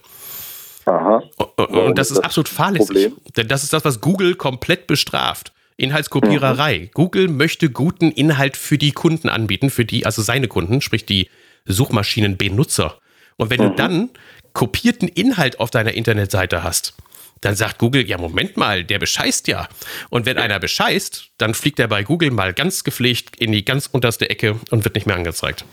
Aha. 0.86 1.24
Und, 1.38 1.70
und 1.70 1.98
das 1.98 2.12
ist 2.12 2.20
absolut 2.20 2.50
fahrlässig. 2.50 3.12
Denn 3.38 3.48
das 3.48 3.64
ist 3.64 3.74
das, 3.74 3.86
was 3.86 4.02
Google 4.02 4.36
komplett 4.36 4.88
bestraft. 4.88 5.52
Inhaltskopiererei. 5.78 6.80
Mhm. 6.80 6.90
Google 6.94 7.28
möchte 7.28 7.70
guten 7.70 8.12
Inhalt 8.12 8.58
für 8.58 8.78
die 8.78 8.92
Kunden 8.92 9.30
anbieten, 9.30 9.70
für 9.70 9.86
die, 9.86 10.06
also 10.06 10.22
seine 10.22 10.48
Kunden, 10.48 10.82
sprich 10.82 11.06
die 11.06 11.30
Suchmaschinenbenutzer. 11.66 12.98
Und 13.38 13.50
wenn 13.50 13.62
mhm. 13.62 13.70
du 13.70 13.76
dann 13.76 14.10
kopierten 14.54 15.08
Inhalt 15.08 15.60
auf 15.60 15.70
deiner 15.70 15.94
Internetseite 15.94 16.64
hast, 16.64 16.96
dann 17.42 17.56
sagt 17.56 17.80
Google, 17.80 18.06
ja, 18.06 18.18
Moment 18.18 18.58
mal, 18.58 18.84
der 18.84 19.00
bescheißt 19.00 19.48
ja. 19.48 19.68
Und 20.10 20.26
wenn 20.26 20.38
einer 20.38 20.60
bescheißt, 20.60 21.32
dann 21.38 21.54
fliegt 21.54 21.80
er 21.80 21.88
bei 21.88 22.04
Google 22.04 22.32
mal 22.32 22.54
ganz 22.54 22.84
gepflegt 22.84 23.36
in 23.38 23.52
die 23.52 23.66
ganz 23.66 23.88
unterste 23.88 24.30
Ecke 24.30 24.56
und 24.72 24.84
wird 24.84 24.96
nicht 24.96 25.08
mehr 25.08 25.16
angezeigt. 25.16 25.66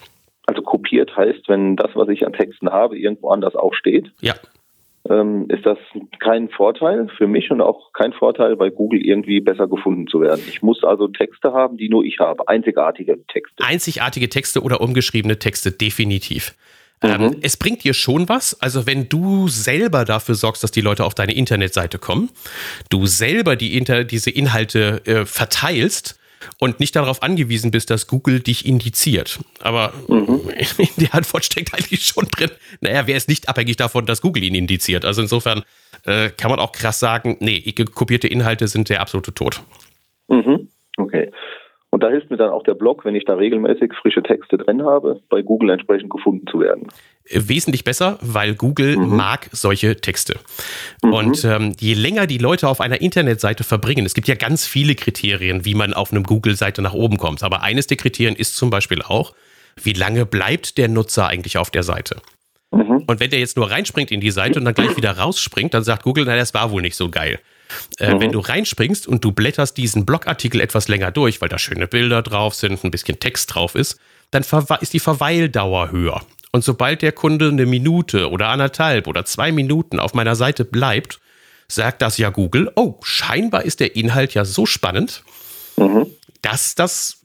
Also 0.46 0.62
kopiert 0.62 1.16
heißt, 1.16 1.48
wenn 1.48 1.76
das, 1.76 1.90
was 1.94 2.08
ich 2.08 2.24
an 2.24 2.32
Texten 2.32 2.70
habe, 2.70 2.96
irgendwo 2.96 3.30
anders 3.30 3.56
auch 3.56 3.74
steht. 3.74 4.12
Ja 4.20 4.34
ähm, 5.10 5.46
ist 5.48 5.64
das 5.64 5.78
kein 6.18 6.48
Vorteil 6.48 7.08
für 7.16 7.26
mich 7.26 7.50
und 7.50 7.60
auch 7.60 7.92
kein 7.92 8.12
Vorteil, 8.12 8.56
bei 8.56 8.70
Google 8.70 9.00
irgendwie 9.00 9.40
besser 9.40 9.68
gefunden 9.68 10.06
zu 10.06 10.20
werden. 10.20 10.42
Ich 10.48 10.62
muss 10.62 10.82
also 10.84 11.08
Texte 11.08 11.52
haben, 11.52 11.76
die 11.76 11.88
nur 11.88 12.04
ich 12.04 12.18
habe, 12.18 12.48
einzigartige 12.48 13.24
Texte. 13.26 13.64
Einzigartige 13.64 14.28
Texte 14.28 14.62
oder 14.62 14.80
umgeschriebene 14.80 15.38
Texte, 15.38 15.72
definitiv. 15.72 16.54
Ähm, 17.02 17.20
mhm. 17.20 17.26
Ähm, 17.26 17.36
es 17.42 17.56
bringt 17.56 17.84
dir 17.84 17.94
schon 17.94 18.28
was. 18.28 18.60
Also 18.60 18.86
wenn 18.86 19.08
du 19.08 19.48
selber 19.48 20.04
dafür 20.04 20.34
sorgst, 20.34 20.62
dass 20.62 20.70
die 20.70 20.80
Leute 20.80 21.04
auf 21.04 21.14
deine 21.14 21.34
Internetseite 21.34 21.98
kommen, 21.98 22.30
du 22.88 23.06
selber 23.06 23.56
die 23.56 23.76
Inter 23.76 24.04
diese 24.04 24.30
Inhalte 24.30 25.02
äh, 25.06 25.26
verteilst, 25.26 26.18
und 26.58 26.80
nicht 26.80 26.96
darauf 26.96 27.22
angewiesen 27.22 27.70
bist, 27.70 27.90
dass 27.90 28.06
Google 28.06 28.40
dich 28.40 28.66
indiziert. 28.66 29.40
Aber 29.60 29.92
mhm. 30.08 30.50
in 30.78 30.88
der 30.96 31.14
Antwort 31.14 31.44
steckt 31.44 31.74
eigentlich 31.74 32.04
schon 32.04 32.26
drin, 32.26 32.50
naja, 32.80 33.06
wer 33.06 33.16
ist 33.16 33.28
nicht 33.28 33.48
abhängig 33.48 33.76
davon, 33.76 34.06
dass 34.06 34.20
Google 34.20 34.44
ihn 34.44 34.54
indiziert? 34.54 35.04
Also 35.04 35.22
insofern 35.22 35.64
äh, 36.04 36.30
kann 36.30 36.50
man 36.50 36.60
auch 36.60 36.72
krass 36.72 36.98
sagen, 36.98 37.36
nee, 37.40 37.60
kopierte 37.72 38.28
Inhalte 38.28 38.68
sind 38.68 38.88
der 38.88 39.00
absolute 39.00 39.34
Tod. 39.34 39.62
Mhm. 40.28 40.65
Und 41.96 42.02
da 42.02 42.10
hilft 42.10 42.28
mir 42.28 42.36
dann 42.36 42.50
auch 42.50 42.62
der 42.62 42.74
Blog, 42.74 43.06
wenn 43.06 43.14
ich 43.14 43.24
da 43.24 43.36
regelmäßig 43.36 43.94
frische 43.94 44.22
Texte 44.22 44.58
drin 44.58 44.82
habe, 44.82 45.18
bei 45.30 45.40
Google 45.40 45.70
entsprechend 45.70 46.10
gefunden 46.10 46.46
zu 46.46 46.60
werden. 46.60 46.88
Wesentlich 47.24 47.84
besser, 47.84 48.18
weil 48.20 48.54
Google 48.54 48.98
mhm. 48.98 49.16
mag 49.16 49.48
solche 49.52 49.96
Texte. 49.96 50.38
Mhm. 51.02 51.12
Und 51.14 51.44
ähm, 51.46 51.72
je 51.80 51.94
länger 51.94 52.26
die 52.26 52.36
Leute 52.36 52.68
auf 52.68 52.82
einer 52.82 53.00
Internetseite 53.00 53.64
verbringen, 53.64 54.04
es 54.04 54.12
gibt 54.12 54.28
ja 54.28 54.34
ganz 54.34 54.66
viele 54.66 54.94
Kriterien, 54.94 55.64
wie 55.64 55.74
man 55.74 55.94
auf 55.94 56.12
einem 56.12 56.24
Google-Seite 56.24 56.82
nach 56.82 56.92
oben 56.92 57.16
kommt. 57.16 57.42
Aber 57.42 57.62
eines 57.62 57.86
der 57.86 57.96
Kriterien 57.96 58.36
ist 58.36 58.58
zum 58.58 58.68
Beispiel 58.68 59.00
auch, 59.00 59.32
wie 59.82 59.94
lange 59.94 60.26
bleibt 60.26 60.76
der 60.76 60.88
Nutzer 60.88 61.28
eigentlich 61.28 61.56
auf 61.56 61.70
der 61.70 61.82
Seite? 61.82 62.16
Mhm. 62.72 63.04
Und 63.06 63.20
wenn 63.20 63.30
der 63.30 63.38
jetzt 63.38 63.56
nur 63.56 63.70
reinspringt 63.70 64.10
in 64.10 64.20
die 64.20 64.30
Seite 64.30 64.58
und 64.58 64.66
dann 64.66 64.74
gleich 64.74 64.96
wieder 64.98 65.16
rausspringt, 65.16 65.72
dann 65.72 65.82
sagt 65.82 66.02
Google, 66.02 66.26
na, 66.26 66.36
das 66.36 66.52
war 66.52 66.70
wohl 66.70 66.82
nicht 66.82 66.96
so 66.96 67.08
geil. 67.08 67.38
Äh, 67.98 68.14
mhm. 68.14 68.20
Wenn 68.20 68.32
du 68.32 68.40
reinspringst 68.40 69.06
und 69.06 69.24
du 69.24 69.32
blätterst 69.32 69.76
diesen 69.76 70.06
Blogartikel 70.06 70.60
etwas 70.60 70.88
länger 70.88 71.10
durch, 71.10 71.40
weil 71.40 71.48
da 71.48 71.58
schöne 71.58 71.86
Bilder 71.86 72.22
drauf 72.22 72.54
sind, 72.54 72.82
ein 72.84 72.90
bisschen 72.90 73.18
Text 73.20 73.54
drauf 73.54 73.74
ist, 73.74 73.98
dann 74.30 74.44
ist 74.80 74.92
die 74.92 75.00
Verweildauer 75.00 75.90
höher. 75.90 76.22
Und 76.52 76.64
sobald 76.64 77.02
der 77.02 77.12
Kunde 77.12 77.48
eine 77.48 77.66
Minute 77.66 78.30
oder 78.30 78.48
anderthalb 78.48 79.06
oder 79.06 79.24
zwei 79.24 79.52
Minuten 79.52 80.00
auf 80.00 80.14
meiner 80.14 80.36
Seite 80.36 80.64
bleibt, 80.64 81.20
sagt 81.68 82.02
das 82.02 82.18
ja 82.18 82.30
Google, 82.30 82.70
oh, 82.76 82.94
scheinbar 83.02 83.64
ist 83.64 83.80
der 83.80 83.96
Inhalt 83.96 84.34
ja 84.34 84.44
so 84.44 84.66
spannend, 84.66 85.22
mhm. 85.76 86.06
dass 86.42 86.74
das 86.74 87.22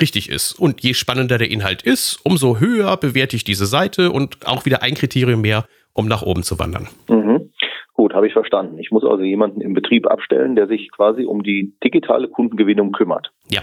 richtig 0.00 0.28
ist. 0.28 0.52
Und 0.52 0.82
je 0.82 0.94
spannender 0.94 1.38
der 1.38 1.50
Inhalt 1.50 1.82
ist, 1.82 2.20
umso 2.22 2.60
höher 2.60 2.96
bewerte 2.96 3.36
ich 3.36 3.44
diese 3.44 3.66
Seite 3.66 4.12
und 4.12 4.46
auch 4.46 4.64
wieder 4.64 4.82
ein 4.82 4.94
Kriterium 4.94 5.40
mehr, 5.40 5.66
um 5.92 6.06
nach 6.06 6.22
oben 6.22 6.42
zu 6.42 6.58
wandern. 6.58 6.88
Mhm. 7.08 7.41
Habe 8.22 8.28
ich 8.28 8.34
verstanden. 8.34 8.78
Ich 8.78 8.92
muss 8.92 9.02
also 9.02 9.24
jemanden 9.24 9.60
im 9.60 9.74
Betrieb 9.74 10.06
abstellen, 10.06 10.54
der 10.54 10.68
sich 10.68 10.92
quasi 10.92 11.24
um 11.24 11.42
die 11.42 11.72
digitale 11.82 12.28
Kundengewinnung 12.28 12.92
kümmert. 12.92 13.32
Ja. 13.50 13.62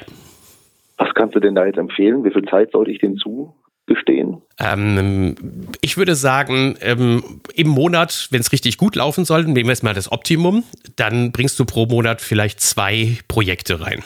Was 0.98 1.14
kannst 1.14 1.34
du 1.34 1.40
denn 1.40 1.56
da 1.56 1.66
jetzt 1.66 1.78
empfehlen? 1.78 2.26
Wie 2.26 2.32
viel 2.32 2.44
Zeit 2.44 2.74
sollte 2.74 2.92
ich 2.92 3.00
dem 3.00 3.16
zugestehen? 3.16 4.42
Ähm, 4.60 5.36
ich 5.80 5.96
würde 5.96 6.14
sagen, 6.14 6.76
ähm, 6.82 7.40
im 7.56 7.70
Monat, 7.70 8.28
wenn 8.32 8.42
es 8.42 8.52
richtig 8.52 8.78
gut 8.78 8.98
laufen 8.98 9.24
soll, 9.24 9.46
nehmen 9.46 9.56
wir 9.56 9.70
jetzt 9.70 9.84
mal 9.84 9.94
das 9.94 10.12
Optimum, 10.12 10.66
dann 10.98 11.32
bringst 11.32 11.58
du 11.58 11.64
pro 11.64 11.86
Monat 11.86 12.20
vielleicht 12.20 12.60
zwei 12.60 13.18
Projekte 13.30 13.80
rein. 13.80 14.04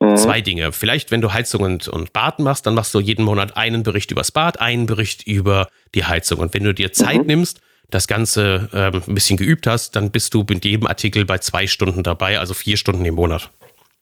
Mhm. 0.00 0.16
Zwei 0.18 0.42
Dinge. 0.42 0.72
Vielleicht, 0.72 1.12
wenn 1.12 1.22
du 1.22 1.32
Heizung 1.32 1.62
und, 1.62 1.88
und 1.88 2.12
Bad 2.12 2.40
machst, 2.40 2.66
dann 2.66 2.74
machst 2.74 2.94
du 2.94 3.00
jeden 3.00 3.24
Monat 3.24 3.56
einen 3.56 3.84
Bericht 3.84 4.10
übers 4.10 4.32
Bad, 4.32 4.60
einen 4.60 4.84
Bericht 4.84 5.26
über 5.26 5.68
die 5.94 6.04
Heizung. 6.04 6.40
Und 6.40 6.52
wenn 6.52 6.64
du 6.64 6.74
dir 6.74 6.92
Zeit 6.92 7.20
mhm. 7.20 7.26
nimmst, 7.26 7.62
das 7.90 8.06
Ganze 8.06 8.68
ähm, 8.72 9.02
ein 9.06 9.14
bisschen 9.14 9.36
geübt 9.36 9.66
hast, 9.66 9.96
dann 9.96 10.10
bist 10.10 10.34
du 10.34 10.44
mit 10.48 10.64
jedem 10.64 10.86
Artikel 10.86 11.24
bei 11.24 11.38
zwei 11.38 11.66
Stunden 11.66 12.02
dabei, 12.02 12.38
also 12.38 12.54
vier 12.54 12.76
Stunden 12.76 13.04
im 13.04 13.14
Monat. 13.14 13.50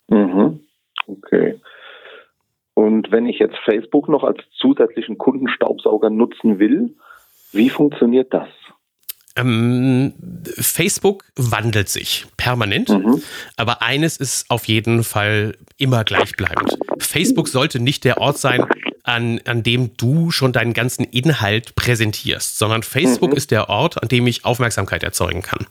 Mhm. 0.09 0.61
Okay. 1.07 1.61
Und 2.75 3.11
wenn 3.11 3.27
ich 3.27 3.39
jetzt 3.39 3.57
Facebook 3.65 4.09
noch 4.09 4.25
als 4.25 4.39
zusätzlichen 4.59 5.19
Kundenstaubsauger 5.19 6.11
nutzen 6.11 6.59
will, 6.59 6.95
wie 7.53 7.71
funktioniert 7.71 8.35
das? 8.35 8.49
Ähm, 9.37 10.15
Facebook 10.59 11.25
wandelt 11.37 11.89
sich 11.89 12.27
permanent, 12.37 12.89
mhm. 12.89 13.23
aber 13.57 13.83
eines 13.83 14.17
ist 14.17 14.51
auf 14.51 14.65
jeden 14.65 15.05
Fall 15.05 15.57
immer 15.77 16.05
gleichbleibend. 16.05 16.79
Facebook 16.99 17.49
sollte 17.49 17.79
nicht 17.79 18.05
der 18.05 18.19
Ort 18.19 18.39
sein, 18.39 18.65
an, 19.07 19.41
an 19.45 19.63
dem 19.63 19.97
du 19.97 20.33
schon 20.33 20.53
deinen 20.53 20.73
ganzen 20.73 21.05
Inhalt 21.05 21.77
präsentierst, 21.77 22.59
sondern 22.59 22.83
Facebook 22.83 23.31
mhm. 23.31 23.37
ist 23.37 23.53
der 23.53 23.69
Ort, 23.69 24.03
an 24.03 24.09
dem 24.09 24.27
ich 24.27 24.45
Aufmerksamkeit 24.45 25.05
erzeugen 25.05 25.43
kann. 25.43 25.67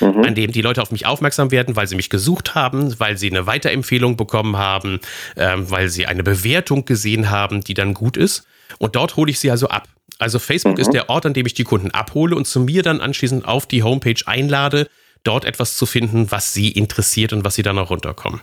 Mhm. 0.00 0.24
An 0.24 0.34
dem 0.34 0.52
die 0.52 0.60
Leute 0.60 0.82
auf 0.82 0.92
mich 0.92 1.06
aufmerksam 1.06 1.50
werden, 1.50 1.76
weil 1.76 1.86
sie 1.86 1.96
mich 1.96 2.10
gesucht 2.10 2.54
haben, 2.54 2.98
weil 3.00 3.16
sie 3.16 3.30
eine 3.30 3.46
Weiterempfehlung 3.46 4.16
bekommen 4.16 4.58
haben, 4.58 5.00
ähm, 5.36 5.70
weil 5.70 5.88
sie 5.88 6.06
eine 6.06 6.22
Bewertung 6.22 6.84
gesehen 6.84 7.30
haben, 7.30 7.62
die 7.62 7.74
dann 7.74 7.94
gut 7.94 8.18
ist. 8.18 8.46
Und 8.78 8.96
dort 8.96 9.16
hole 9.16 9.30
ich 9.30 9.40
sie 9.40 9.50
also 9.50 9.68
ab. 9.68 9.88
Also 10.18 10.38
Facebook 10.38 10.74
mhm. 10.74 10.80
ist 10.80 10.92
der 10.92 11.08
Ort, 11.08 11.24
an 11.24 11.32
dem 11.32 11.46
ich 11.46 11.54
die 11.54 11.64
Kunden 11.64 11.90
abhole 11.90 12.36
und 12.36 12.46
zu 12.46 12.60
mir 12.60 12.82
dann 12.82 13.00
anschließend 13.00 13.46
auf 13.46 13.66
die 13.66 13.82
Homepage 13.82 14.20
einlade, 14.26 14.88
dort 15.22 15.46
etwas 15.46 15.78
zu 15.78 15.86
finden, 15.86 16.30
was 16.30 16.52
sie 16.52 16.68
interessiert 16.68 17.32
und 17.32 17.44
was 17.44 17.54
sie 17.54 17.62
dann 17.62 17.78
auch 17.78 17.88
runterkommen. 17.88 18.42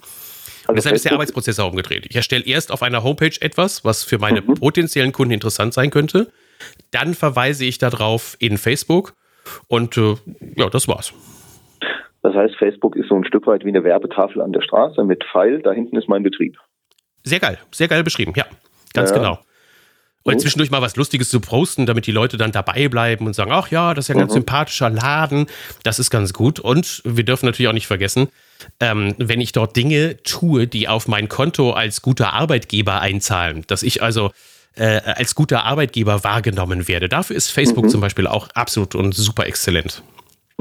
Also 0.71 0.77
Deshalb 0.77 0.95
ist 0.95 1.05
der 1.05 1.13
Arbeitsprozess 1.13 1.59
auch 1.59 1.71
umgedreht. 1.71 2.05
Ich 2.09 2.15
erstelle 2.15 2.45
erst 2.45 2.71
auf 2.71 2.81
einer 2.81 3.03
Homepage 3.03 3.35
etwas, 3.39 3.83
was 3.83 4.03
für 4.03 4.17
meine 4.17 4.41
mhm. 4.41 4.55
potenziellen 4.55 5.11
Kunden 5.11 5.33
interessant 5.33 5.73
sein 5.73 5.89
könnte. 5.89 6.31
Dann 6.91 7.13
verweise 7.13 7.65
ich 7.65 7.77
darauf 7.77 8.35
in 8.39 8.57
Facebook 8.57 9.13
und 9.67 9.97
äh, 9.97 10.15
ja, 10.55 10.69
das 10.69 10.87
war's. 10.87 11.13
Das 12.21 12.35
heißt, 12.35 12.55
Facebook 12.55 12.95
ist 12.95 13.09
so 13.09 13.15
ein 13.15 13.25
Stück 13.25 13.47
weit 13.47 13.65
wie 13.65 13.69
eine 13.69 13.83
Werbetafel 13.83 14.41
an 14.41 14.53
der 14.53 14.61
Straße 14.61 15.03
mit 15.03 15.23
Pfeil, 15.31 15.61
da 15.61 15.71
hinten 15.71 15.97
ist 15.97 16.07
mein 16.07 16.23
Betrieb. 16.23 16.57
Sehr 17.23 17.39
geil, 17.39 17.57
sehr 17.71 17.87
geil 17.87 18.03
beschrieben, 18.03 18.33
ja, 18.35 18.45
ganz 18.93 19.09
ja. 19.09 19.17
genau. 19.17 19.39
Oder 20.23 20.37
zwischendurch 20.37 20.69
mal 20.69 20.81
was 20.81 20.95
Lustiges 20.95 21.29
zu 21.29 21.39
posten, 21.39 21.85
damit 21.85 22.05
die 22.05 22.11
Leute 22.11 22.37
dann 22.37 22.51
dabei 22.51 22.87
bleiben 22.89 23.25
und 23.25 23.33
sagen, 23.33 23.51
ach 23.51 23.71
ja, 23.71 23.93
das 23.93 24.05
ist 24.05 24.09
ja 24.09 24.15
ein 24.15 24.19
ganz 24.19 24.31
mhm. 24.31 24.39
sympathischer 24.39 24.89
Laden, 24.89 25.47
das 25.83 25.97
ist 25.97 26.11
ganz 26.11 26.31
gut. 26.31 26.59
Und 26.59 27.01
wir 27.05 27.23
dürfen 27.23 27.47
natürlich 27.47 27.69
auch 27.69 27.73
nicht 27.73 27.87
vergessen, 27.87 28.27
ähm, 28.79 29.15
wenn 29.17 29.41
ich 29.41 29.51
dort 29.51 29.75
Dinge 29.75 30.21
tue, 30.23 30.67
die 30.67 30.87
auf 30.87 31.07
mein 31.07 31.27
Konto 31.27 31.71
als 31.71 32.03
guter 32.03 32.33
Arbeitgeber 32.33 33.01
einzahlen, 33.01 33.63
dass 33.65 33.81
ich 33.81 34.03
also 34.03 34.31
äh, 34.75 35.01
als 35.01 35.35
guter 35.35 35.63
Arbeitgeber 35.63 36.23
wahrgenommen 36.23 36.87
werde. 36.87 37.09
Dafür 37.09 37.35
ist 37.35 37.49
Facebook 37.49 37.85
mhm. 37.85 37.89
zum 37.89 38.01
Beispiel 38.01 38.27
auch 38.27 38.49
absolut 38.53 38.95
und 38.95 39.13
super 39.13 39.47
exzellent. 39.47 40.03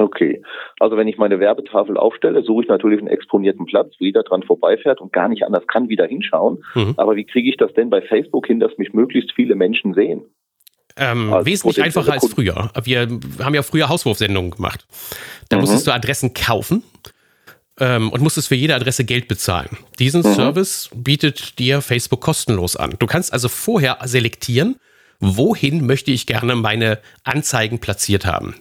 Okay. 0.00 0.42
Also 0.78 0.96
wenn 0.96 1.08
ich 1.08 1.18
meine 1.18 1.40
Werbetafel 1.40 1.98
aufstelle, 1.98 2.42
suche 2.42 2.62
ich 2.62 2.68
natürlich 2.68 3.00
einen 3.00 3.08
exponierten 3.08 3.66
Platz, 3.66 3.94
wo 3.98 4.04
jeder 4.04 4.22
dran 4.22 4.42
vorbeifährt 4.42 5.00
und 5.00 5.12
gar 5.12 5.28
nicht 5.28 5.44
anders 5.44 5.66
kann, 5.66 5.90
wieder 5.90 6.06
hinschauen. 6.06 6.64
Mhm. 6.74 6.94
Aber 6.96 7.16
wie 7.16 7.24
kriege 7.24 7.50
ich 7.50 7.58
das 7.58 7.72
denn 7.74 7.90
bei 7.90 8.00
Facebook 8.00 8.46
hin, 8.46 8.60
dass 8.60 8.76
mich 8.78 8.94
möglichst 8.94 9.32
viele 9.32 9.54
Menschen 9.54 9.92
sehen? 9.92 10.22
Ähm, 10.96 11.30
wesentlich 11.42 11.82
einfacher 11.82 12.14
als 12.14 12.32
früher. 12.32 12.70
Wir 12.82 13.08
haben 13.42 13.54
ja 13.54 13.62
früher 13.62 13.88
Hauswurfsendungen 13.90 14.52
gemacht. 14.52 14.86
Da 15.50 15.56
mhm. 15.56 15.62
musstest 15.62 15.86
du 15.86 15.92
Adressen 15.92 16.32
kaufen 16.32 16.82
ähm, 17.78 18.10
und 18.10 18.22
musstest 18.22 18.48
für 18.48 18.54
jede 18.54 18.74
Adresse 18.74 19.04
Geld 19.04 19.28
bezahlen. 19.28 19.76
Diesen 19.98 20.22
mhm. 20.22 20.34
Service 20.34 20.90
bietet 20.94 21.58
dir 21.58 21.82
Facebook 21.82 22.22
kostenlos 22.22 22.74
an. 22.74 22.94
Du 22.98 23.06
kannst 23.06 23.34
also 23.34 23.48
vorher 23.48 23.98
selektieren, 24.04 24.76
wohin 25.20 25.86
möchte 25.86 26.10
ich 26.10 26.26
gerne 26.26 26.56
meine 26.56 26.98
Anzeigen 27.22 27.80
platziert 27.80 28.24
haben. 28.24 28.54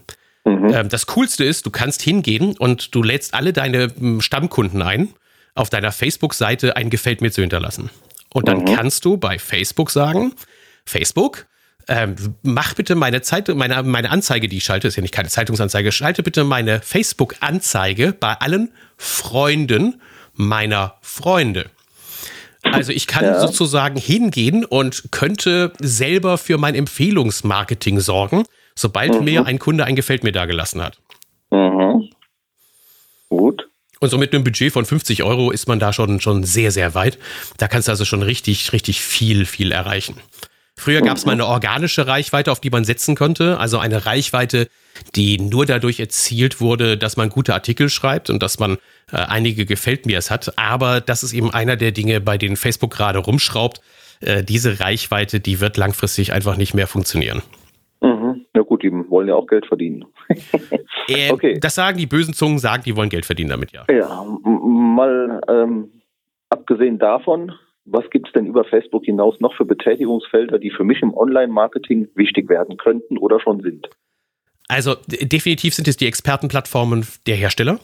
Mhm. 0.59 0.73
Ähm, 0.73 0.89
das 0.89 1.05
Coolste 1.07 1.43
ist, 1.43 1.65
du 1.65 1.71
kannst 1.71 2.01
hingehen 2.01 2.57
und 2.57 2.93
du 2.93 3.03
lädst 3.03 3.33
alle 3.33 3.53
deine 3.53 3.87
hm, 3.95 4.21
Stammkunden 4.21 4.81
ein, 4.81 5.09
auf 5.55 5.69
deiner 5.69 5.91
Facebook-Seite 5.91 6.75
ein 6.75 6.89
Gefällt 6.89 7.21
mir 7.21 7.31
zu 7.31 7.41
hinterlassen. 7.41 7.89
Und 8.33 8.47
dann 8.47 8.59
mhm. 8.59 8.65
kannst 8.75 9.05
du 9.05 9.17
bei 9.17 9.39
Facebook 9.39 9.91
sagen, 9.91 10.33
Facebook, 10.85 11.47
ähm, 11.87 12.15
mach 12.43 12.75
bitte 12.75 12.95
meine 12.95 13.21
Zeit, 13.21 13.47
meine, 13.55 13.81
meine 13.83 14.11
Anzeige, 14.11 14.47
die 14.47 14.57
ich 14.57 14.63
schalte, 14.63 14.87
ist 14.87 14.95
ja 14.95 15.01
nicht 15.01 15.13
keine 15.13 15.29
Zeitungsanzeige, 15.29 15.91
schalte 15.91 16.21
bitte 16.21 16.43
meine 16.43 16.81
Facebook-Anzeige 16.81 18.13
bei 18.13 18.33
allen 18.33 18.71
Freunden 18.97 19.99
meiner 20.33 20.95
Freunde. 21.01 21.69
Also 22.61 22.91
ich 22.91 23.07
kann 23.07 23.25
ja. 23.25 23.39
sozusagen 23.39 23.97
hingehen 23.97 24.65
und 24.65 25.11
könnte 25.11 25.73
selber 25.79 26.37
für 26.37 26.57
mein 26.57 26.75
Empfehlungsmarketing 26.75 27.99
sorgen, 27.99 28.43
sobald 28.79 29.13
mhm. 29.13 29.25
mir 29.25 29.45
ein 29.45 29.59
Kunde 29.59 29.85
ein 29.85 29.95
Gefällt 29.95 30.23
mir 30.23 30.31
da 30.31 30.45
gelassen 30.45 30.81
hat. 30.81 30.97
Mhm. 31.51 32.09
Gut. 33.29 33.67
Und 33.99 34.09
so 34.09 34.17
mit 34.17 34.33
einem 34.33 34.43
Budget 34.43 34.71
von 34.71 34.85
50 34.85 35.23
Euro 35.23 35.51
ist 35.51 35.67
man 35.67 35.79
da 35.79 35.91
schon, 35.91 36.21
schon 36.21 36.43
sehr, 36.43 36.71
sehr 36.71 36.95
weit. 36.95 37.17
Da 37.57 37.67
kannst 37.67 37.87
du 37.87 37.91
also 37.91 38.05
schon 38.05 38.23
richtig, 38.23 38.71
richtig 38.71 39.01
viel, 39.01 39.45
viel 39.45 39.71
erreichen. 39.73 40.15
Früher 40.77 41.01
gab 41.01 41.17
es 41.17 41.25
mal 41.25 41.33
eine 41.33 41.45
organische 41.45 42.07
Reichweite, 42.07 42.53
auf 42.53 42.61
die 42.61 42.69
man 42.69 42.85
setzen 42.85 43.15
konnte. 43.15 43.59
Also 43.59 43.79
eine 43.79 44.05
Reichweite, 44.05 44.69
die 45.13 45.37
nur 45.37 45.65
dadurch 45.65 45.99
erzielt 45.99 46.61
wurde, 46.61 46.97
dass 46.97 47.17
man 47.17 47.27
gute 47.27 47.53
Artikel 47.53 47.89
schreibt 47.89 48.29
und 48.29 48.41
dass 48.41 48.59
man 48.59 48.77
äh, 49.11 49.17
einige 49.17 49.65
gefällt 49.65 50.05
mir 50.05 50.17
es 50.17 50.31
hat. 50.31 50.57
Aber 50.57 51.01
das 51.01 51.23
ist 51.23 51.33
eben 51.33 51.51
einer 51.53 51.75
der 51.75 51.91
Dinge, 51.91 52.21
bei 52.21 52.37
denen 52.37 52.55
Facebook 52.55 52.91
gerade 52.91 53.19
rumschraubt. 53.19 53.81
Äh, 54.21 54.45
diese 54.45 54.79
Reichweite, 54.79 55.41
die 55.41 55.59
wird 55.59 55.75
langfristig 55.75 56.31
einfach 56.31 56.55
nicht 56.55 56.73
mehr 56.73 56.87
funktionieren. 56.87 57.41
Mhm. 58.01 58.45
Na 58.59 58.65
gut, 58.65 58.83
die 58.83 58.91
wollen 58.91 59.29
ja 59.29 59.35
auch 59.35 59.47
Geld 59.47 59.65
verdienen. 59.65 60.03
äh, 61.07 61.31
okay. 61.31 61.57
Das 61.61 61.75
sagen 61.75 61.97
die 61.97 62.07
bösen 62.07 62.33
Zungen, 62.33 62.59
sagen, 62.59 62.83
die 62.85 62.93
wollen 62.97 63.07
Geld 63.07 63.25
verdienen 63.25 63.51
damit, 63.51 63.71
ja. 63.71 63.85
Ja, 63.89 64.25
mal 64.43 65.39
ähm, 65.47 66.01
abgesehen 66.49 66.99
davon, 66.99 67.53
was 67.85 68.09
gibt 68.09 68.27
es 68.27 68.33
denn 68.33 68.47
über 68.47 68.65
Facebook 68.65 69.05
hinaus 69.05 69.39
noch 69.39 69.55
für 69.55 69.63
Betätigungsfelder, 69.63 70.59
die 70.59 70.71
für 70.71 70.83
mich 70.83 71.01
im 71.01 71.15
Online-Marketing 71.15 72.09
wichtig 72.15 72.49
werden 72.49 72.75
könnten 72.75 73.17
oder 73.17 73.39
schon 73.39 73.61
sind? 73.61 73.87
Also 74.67 74.97
definitiv 75.07 75.73
sind 75.73 75.87
es 75.87 75.95
die 75.95 76.07
Expertenplattformen 76.07 77.07
der 77.27 77.37
Hersteller. 77.37 77.79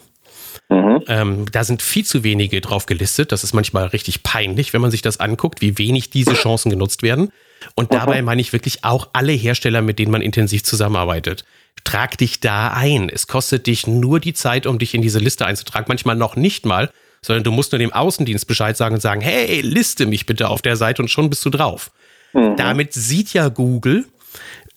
Mhm. 0.68 1.04
Ähm, 1.08 1.46
da 1.50 1.64
sind 1.64 1.80
viel 1.80 2.04
zu 2.04 2.22
wenige 2.22 2.60
drauf 2.60 2.84
gelistet. 2.84 3.32
Das 3.32 3.44
ist 3.44 3.54
manchmal 3.54 3.86
richtig 3.86 4.24
peinlich, 4.24 4.74
wenn 4.74 4.82
man 4.82 4.90
sich 4.90 5.00
das 5.00 5.20
anguckt, 5.20 5.62
wie 5.62 5.78
wenig 5.78 6.10
diese 6.10 6.34
Chancen 6.34 6.68
genutzt 6.68 7.02
werden. 7.02 7.30
Und 7.74 7.92
dabei 7.92 8.22
meine 8.22 8.40
ich 8.40 8.52
wirklich 8.52 8.84
auch 8.84 9.08
alle 9.12 9.32
Hersteller, 9.32 9.82
mit 9.82 9.98
denen 9.98 10.12
man 10.12 10.22
intensiv 10.22 10.62
zusammenarbeitet. 10.62 11.44
Trag 11.84 12.18
dich 12.18 12.40
da 12.40 12.68
ein. 12.68 13.08
Es 13.08 13.26
kostet 13.26 13.66
dich 13.66 13.86
nur 13.86 14.20
die 14.20 14.34
Zeit, 14.34 14.66
um 14.66 14.78
dich 14.78 14.94
in 14.94 15.02
diese 15.02 15.18
Liste 15.18 15.46
einzutragen. 15.46 15.86
Manchmal 15.88 16.16
noch 16.16 16.36
nicht 16.36 16.66
mal, 16.66 16.90
sondern 17.22 17.44
du 17.44 17.50
musst 17.50 17.72
nur 17.72 17.78
dem 17.78 17.92
Außendienst 17.92 18.46
Bescheid 18.46 18.76
sagen 18.76 18.94
und 18.94 19.00
sagen, 19.00 19.20
hey, 19.20 19.60
liste 19.60 20.06
mich 20.06 20.26
bitte 20.26 20.48
auf 20.48 20.62
der 20.62 20.76
Seite 20.76 21.02
und 21.02 21.08
schon 21.08 21.30
bist 21.30 21.44
du 21.44 21.50
drauf. 21.50 21.90
Mhm. 22.32 22.56
Damit 22.56 22.92
sieht 22.94 23.32
ja 23.32 23.48
Google, 23.48 24.06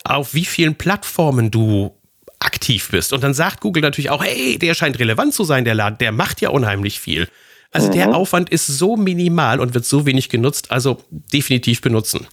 auf 0.04 0.34
wie 0.34 0.46
vielen 0.46 0.76
Plattformen 0.76 1.52
du 1.52 1.96
aktiv 2.40 2.90
bist. 2.90 3.14
Und 3.14 3.24
dann 3.24 3.34
sagt 3.34 3.62
Google 3.62 3.82
natürlich 3.82 4.10
auch, 4.10 4.24
hey, 4.24 4.58
der 4.58 4.74
scheint 4.74 5.00
relevant 5.00 5.34
zu 5.34 5.44
sein, 5.44 5.66
der 5.66 5.76
Laden, 5.76 5.98
der 5.98 6.12
macht 6.12 6.42
ja 6.42 6.50
unheimlich 6.50 7.00
viel. 7.00 7.28
Also 7.72 7.90
mhm. 7.90 7.94
der 7.94 8.16
Aufwand 8.16 8.50
ist 8.50 8.68
so 8.68 8.96
minimal 8.96 9.60
und 9.60 9.74
wird 9.74 9.86
so 9.86 10.06
wenig 10.06 10.30
genutzt, 10.30 10.72
also 10.72 11.04
definitiv 11.10 11.82
benutzen. 11.82 12.28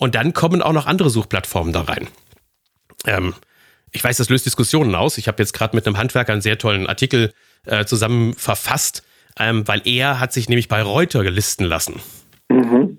Und 0.00 0.14
dann 0.14 0.32
kommen 0.32 0.62
auch 0.62 0.72
noch 0.72 0.86
andere 0.86 1.10
Suchplattformen 1.10 1.74
da 1.74 1.82
rein. 1.82 2.08
Ähm, 3.06 3.34
ich 3.92 4.02
weiß, 4.02 4.16
das 4.16 4.30
löst 4.30 4.46
Diskussionen 4.46 4.94
aus. 4.94 5.18
Ich 5.18 5.28
habe 5.28 5.42
jetzt 5.42 5.52
gerade 5.52 5.76
mit 5.76 5.86
einem 5.86 5.98
Handwerker 5.98 6.32
einen 6.32 6.40
sehr 6.40 6.56
tollen 6.56 6.86
Artikel 6.86 7.34
äh, 7.66 7.84
zusammen 7.84 8.32
verfasst, 8.32 9.02
ähm, 9.38 9.68
weil 9.68 9.82
er 9.84 10.18
hat 10.18 10.32
sich 10.32 10.48
nämlich 10.48 10.68
bei 10.68 10.80
Reuter 10.80 11.22
gelisten 11.22 11.66
lassen. 11.66 12.00
Mhm. 12.48 12.89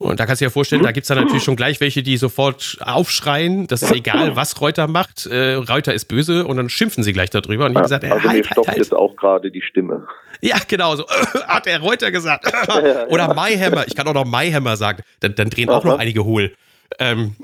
Und 0.00 0.18
da 0.18 0.24
kannst 0.24 0.40
du 0.40 0.46
dir 0.46 0.50
vorstellen, 0.50 0.82
da 0.82 0.92
gibt 0.92 1.04
es 1.04 1.08
dann 1.08 1.18
natürlich 1.18 1.44
schon 1.44 1.56
gleich 1.56 1.78
welche, 1.82 2.02
die 2.02 2.16
sofort 2.16 2.78
aufschreien, 2.80 3.66
das 3.66 3.82
ist 3.82 3.92
egal, 3.92 4.34
was 4.34 4.58
Reuter 4.58 4.86
macht, 4.86 5.26
äh, 5.26 5.52
Reuter 5.52 5.92
ist 5.92 6.06
böse 6.06 6.46
und 6.46 6.56
dann 6.56 6.70
schimpfen 6.70 7.04
sie 7.04 7.12
gleich 7.12 7.28
darüber. 7.28 7.66
Und 7.66 7.72
ich 7.72 7.76
ja, 7.76 7.82
gesagt, 7.82 8.04
äh, 8.04 8.10
also 8.10 8.26
halt, 8.26 8.38
mir 8.38 8.44
stoppt 8.44 8.68
halt, 8.68 8.78
jetzt 8.78 8.94
auch 8.94 9.14
gerade 9.14 9.50
die 9.50 9.60
Stimme. 9.60 10.08
Ja, 10.40 10.56
genau, 10.66 10.96
so 10.96 11.06
hat 11.46 11.66
der 11.66 11.80
Reuter 11.80 12.10
gesagt. 12.10 12.50
Oder 13.10 13.28
ja. 13.28 13.34
Mayhammer, 13.34 13.86
ich 13.86 13.94
kann 13.94 14.08
auch 14.08 14.14
noch 14.14 14.24
Mayhammer 14.24 14.78
sagen, 14.78 15.02
dann, 15.20 15.34
dann 15.34 15.50
drehen 15.50 15.68
Aha. 15.68 15.76
auch 15.76 15.84
noch 15.84 15.98
einige 15.98 16.24
hohl. 16.24 16.54
Ähm, 16.98 17.36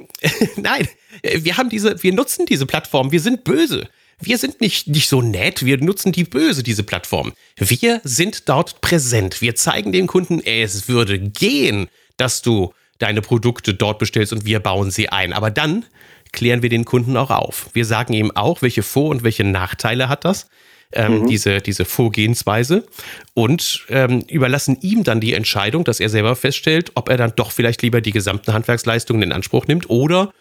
nein, 0.56 0.88
wir 1.22 1.58
haben 1.58 1.68
diese, 1.68 2.02
wir 2.02 2.14
nutzen 2.14 2.46
diese 2.46 2.64
Plattform, 2.64 3.12
wir 3.12 3.20
sind 3.20 3.44
böse. 3.44 3.86
Wir 4.18 4.38
sind 4.38 4.62
nicht, 4.62 4.88
nicht 4.88 5.10
so 5.10 5.20
nett, 5.20 5.62
wir 5.62 5.76
nutzen 5.76 6.10
die 6.10 6.24
böse, 6.24 6.62
diese 6.62 6.84
Plattform. 6.84 7.34
Wir 7.56 8.00
sind 8.02 8.48
dort 8.48 8.80
präsent. 8.80 9.42
Wir 9.42 9.56
zeigen 9.56 9.92
dem 9.92 10.06
Kunden, 10.06 10.40
es 10.40 10.88
würde 10.88 11.18
gehen, 11.18 11.90
dass 12.16 12.42
du 12.42 12.72
deine 12.98 13.22
Produkte 13.22 13.74
dort 13.74 13.98
bestellst 13.98 14.32
und 14.32 14.44
wir 14.44 14.60
bauen 14.60 14.90
sie 14.90 15.08
ein. 15.08 15.32
Aber 15.32 15.50
dann 15.50 15.84
klären 16.32 16.62
wir 16.62 16.70
den 16.70 16.84
Kunden 16.84 17.16
auch 17.16 17.30
auf. 17.30 17.68
Wir 17.72 17.84
sagen 17.84 18.12
ihm 18.12 18.30
auch, 18.30 18.62
welche 18.62 18.82
Vor- 18.82 19.10
und 19.10 19.22
welche 19.22 19.44
Nachteile 19.44 20.08
hat 20.08 20.24
das, 20.24 20.48
ähm, 20.92 21.20
mhm. 21.20 21.26
diese, 21.28 21.60
diese 21.60 21.84
Vorgehensweise 21.84 22.86
und 23.34 23.84
ähm, 23.88 24.20
überlassen 24.28 24.78
ihm 24.80 25.04
dann 25.04 25.20
die 25.20 25.34
Entscheidung, 25.34 25.84
dass 25.84 26.00
er 26.00 26.08
selber 26.08 26.36
feststellt, 26.36 26.92
ob 26.94 27.08
er 27.08 27.16
dann 27.16 27.32
doch 27.36 27.52
vielleicht 27.52 27.82
lieber 27.82 28.00
die 28.00 28.12
gesamten 28.12 28.52
Handwerksleistungen 28.52 29.22
in 29.22 29.32
Anspruch 29.32 29.66
nimmt 29.66 29.90
oder 29.90 30.32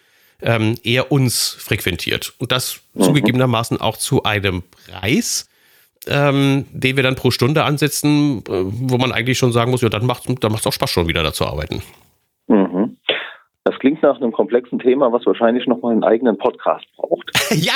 ähm, 0.42 0.76
eher 0.82 1.10
uns 1.10 1.56
frequentiert. 1.58 2.34
Und 2.38 2.52
das 2.52 2.80
mhm. 2.94 3.02
zugegebenermaßen 3.02 3.80
auch 3.80 3.96
zu 3.96 4.22
einem 4.22 4.62
Preis, 4.62 5.48
ähm, 6.08 6.66
den 6.72 6.96
wir 6.96 7.02
dann 7.02 7.14
pro 7.14 7.30
Stunde 7.30 7.64
ansetzen, 7.64 8.38
äh, 8.38 8.42
wo 8.48 8.98
man 8.98 9.12
eigentlich 9.12 9.38
schon 9.38 9.52
sagen 9.52 9.70
muss, 9.70 9.82
ja, 9.82 9.88
dann 9.88 10.06
macht 10.06 10.28
es 10.28 10.34
dann 10.40 10.54
auch 10.54 10.72
Spaß 10.72 10.90
schon 10.90 11.08
wieder 11.08 11.22
da 11.22 11.32
zu 11.32 11.46
arbeiten. 11.46 11.82
Mhm. 13.96 14.00
Klingt 14.00 14.02
nach 14.02 14.20
einem 14.20 14.32
komplexen 14.32 14.78
Thema, 14.78 15.12
was 15.12 15.24
wahrscheinlich 15.26 15.66
nochmal 15.66 15.92
einen 15.92 16.04
eigenen 16.04 16.38
Podcast 16.38 16.86
braucht. 16.96 17.30
ja, 17.54 17.74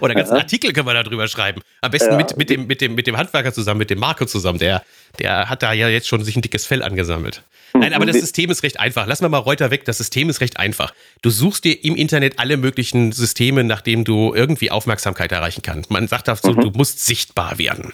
oder 0.00 0.10
einen 0.10 0.16
ganzen 0.16 0.34
ja. 0.34 0.40
Artikel 0.40 0.72
können 0.72 0.86
wir 0.86 0.94
darüber 0.94 1.28
schreiben. 1.28 1.62
Am 1.80 1.90
besten 1.90 2.12
ja. 2.12 2.16
mit, 2.16 2.36
mit, 2.36 2.50
dem, 2.50 2.66
mit, 2.66 2.80
dem, 2.80 2.94
mit 2.94 3.06
dem 3.06 3.16
Handwerker 3.16 3.52
zusammen, 3.52 3.78
mit 3.78 3.90
dem 3.90 3.98
Marco 3.98 4.24
zusammen. 4.26 4.58
Der, 4.58 4.82
der 5.18 5.48
hat 5.48 5.62
da 5.62 5.72
ja 5.72 5.88
jetzt 5.88 6.08
schon 6.08 6.22
sich 6.22 6.36
ein 6.36 6.42
dickes 6.42 6.66
Fell 6.66 6.82
angesammelt. 6.82 7.42
Nein, 7.74 7.92
aber 7.92 8.06
das 8.06 8.18
System 8.18 8.50
ist 8.50 8.62
recht 8.62 8.80
einfach. 8.80 9.06
Lassen 9.06 9.24
wir 9.24 9.28
mal 9.28 9.38
Reuter 9.38 9.70
weg. 9.70 9.84
Das 9.84 9.98
System 9.98 10.30
ist 10.30 10.40
recht 10.40 10.58
einfach. 10.58 10.94
Du 11.20 11.30
suchst 11.30 11.64
dir 11.64 11.84
im 11.84 11.94
Internet 11.94 12.38
alle 12.38 12.56
möglichen 12.56 13.12
Systeme, 13.12 13.64
nach 13.64 13.82
denen 13.82 14.04
du 14.04 14.32
irgendwie 14.34 14.70
Aufmerksamkeit 14.70 15.32
erreichen 15.32 15.62
kannst. 15.62 15.90
Man 15.90 16.08
sagt 16.08 16.28
dazu, 16.28 16.52
mhm. 16.52 16.60
du 16.60 16.70
musst 16.70 17.04
sichtbar 17.04 17.58
werden. 17.58 17.92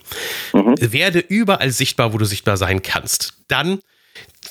Mhm. 0.52 0.76
Werde 0.78 1.18
überall 1.18 1.70
sichtbar, 1.70 2.12
wo 2.12 2.18
du 2.18 2.24
sichtbar 2.24 2.56
sein 2.56 2.82
kannst. 2.82 3.34
Dann 3.48 3.80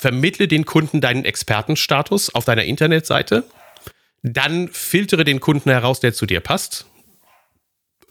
vermittle 0.02 0.48
den 0.48 0.66
Kunden 0.66 1.00
deinen 1.00 1.24
Expertenstatus 1.24 2.34
auf 2.34 2.44
deiner 2.44 2.64
Internetseite. 2.64 3.44
Dann 4.22 4.68
filtere 4.68 5.24
den 5.24 5.40
Kunden 5.40 5.70
heraus, 5.70 6.00
der 6.00 6.12
zu 6.12 6.26
dir 6.26 6.40
passt. 6.40 6.86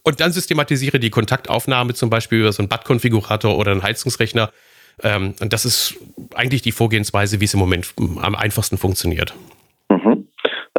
Und 0.03 0.19
dann 0.19 0.31
systematisiere 0.31 0.99
die 0.99 1.11
Kontaktaufnahme 1.11 1.93
zum 1.93 2.09
Beispiel 2.09 2.39
über 2.39 2.51
so 2.51 2.61
einen 2.61 2.69
Bad-Konfigurator 2.69 3.57
oder 3.57 3.71
einen 3.71 3.83
Heizungsrechner 3.83 4.51
ähm, 5.03 5.35
und 5.39 5.53
das 5.53 5.65
ist 5.65 5.95
eigentlich 6.33 6.61
die 6.61 6.71
Vorgehensweise, 6.71 7.39
wie 7.39 7.45
es 7.45 7.53
im 7.53 7.59
Moment 7.59 7.93
am 7.97 8.35
einfachsten 8.35 8.77
funktioniert. 8.77 9.33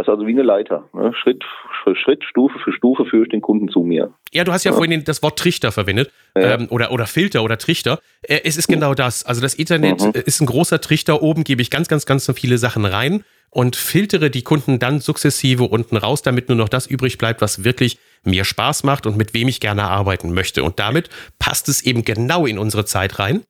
Das 0.02 0.08
ist 0.08 0.14
also 0.14 0.26
wie 0.26 0.32
eine 0.32 0.42
Leiter. 0.42 0.88
Ne? 0.92 1.12
Schritt 1.14 1.44
für 1.84 1.94
Schritt, 1.94 2.24
Stufe 2.24 2.58
für 2.58 2.72
Stufe 2.72 3.04
führe 3.04 3.22
ich 3.22 3.28
den 3.28 3.40
Kunden 3.40 3.68
zu 3.68 3.82
mir. 3.82 4.12
Ja, 4.32 4.42
du 4.42 4.52
hast 4.52 4.64
ja, 4.64 4.72
ja. 4.72 4.76
vorhin 4.76 5.04
das 5.04 5.22
Wort 5.22 5.38
Trichter 5.38 5.70
verwendet 5.70 6.10
ja. 6.36 6.54
ähm, 6.54 6.66
oder, 6.70 6.90
oder 6.90 7.06
Filter 7.06 7.44
oder 7.44 7.56
Trichter. 7.56 8.00
Äh, 8.22 8.40
es 8.42 8.56
ist 8.56 8.66
genau 8.66 8.94
das. 8.94 9.24
Also 9.24 9.40
das 9.40 9.54
Internet 9.54 10.00
mhm. 10.00 10.10
ist 10.26 10.40
ein 10.40 10.46
großer 10.46 10.80
Trichter. 10.80 11.22
Oben 11.22 11.44
gebe 11.44 11.62
ich 11.62 11.70
ganz, 11.70 11.86
ganz, 11.86 12.04
ganz 12.04 12.28
viele 12.34 12.58
Sachen 12.58 12.84
rein 12.84 13.22
und 13.50 13.76
filtere 13.76 14.28
die 14.28 14.42
Kunden 14.42 14.80
dann 14.80 14.98
sukzessive 14.98 15.62
unten 15.62 15.96
raus, 15.96 16.22
damit 16.22 16.48
nur 16.48 16.58
noch 16.58 16.68
das 16.68 16.88
übrig 16.88 17.16
bleibt, 17.16 17.40
was 17.40 17.62
wirklich 17.62 17.98
mir 18.24 18.44
Spaß 18.44 18.82
macht 18.82 19.06
und 19.06 19.16
mit 19.16 19.34
wem 19.34 19.46
ich 19.46 19.60
gerne 19.60 19.84
arbeiten 19.84 20.34
möchte. 20.34 20.64
Und 20.64 20.80
damit 20.80 21.10
passt 21.38 21.68
es 21.68 21.80
eben 21.82 22.04
genau 22.04 22.46
in 22.46 22.58
unsere 22.58 22.84
Zeit 22.84 23.20
rein 23.20 23.44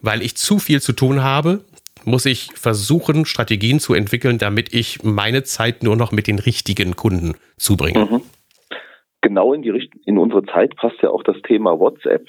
weil 0.00 0.22
ich 0.22 0.36
zu 0.36 0.58
viel 0.58 0.80
zu 0.80 0.92
tun 0.92 1.22
habe, 1.22 1.64
muss 2.06 2.24
ich 2.26 2.50
versuchen, 2.54 3.26
Strategien 3.26 3.80
zu 3.80 3.94
entwickeln, 3.94 4.38
damit 4.38 4.72
ich 4.72 5.02
meine 5.02 5.42
Zeit 5.42 5.82
nur 5.82 5.96
noch 5.96 6.12
mit 6.12 6.26
den 6.26 6.38
richtigen 6.38 6.96
Kunden 6.96 7.34
zubringe. 7.56 8.04
Mhm. 8.04 8.22
Genau 9.20 9.52
in, 9.52 9.62
die, 9.62 9.90
in 10.04 10.18
unsere 10.18 10.44
Zeit 10.46 10.76
passt 10.76 11.02
ja 11.02 11.10
auch 11.10 11.22
das 11.22 11.36
Thema 11.46 11.78
WhatsApp. 11.78 12.26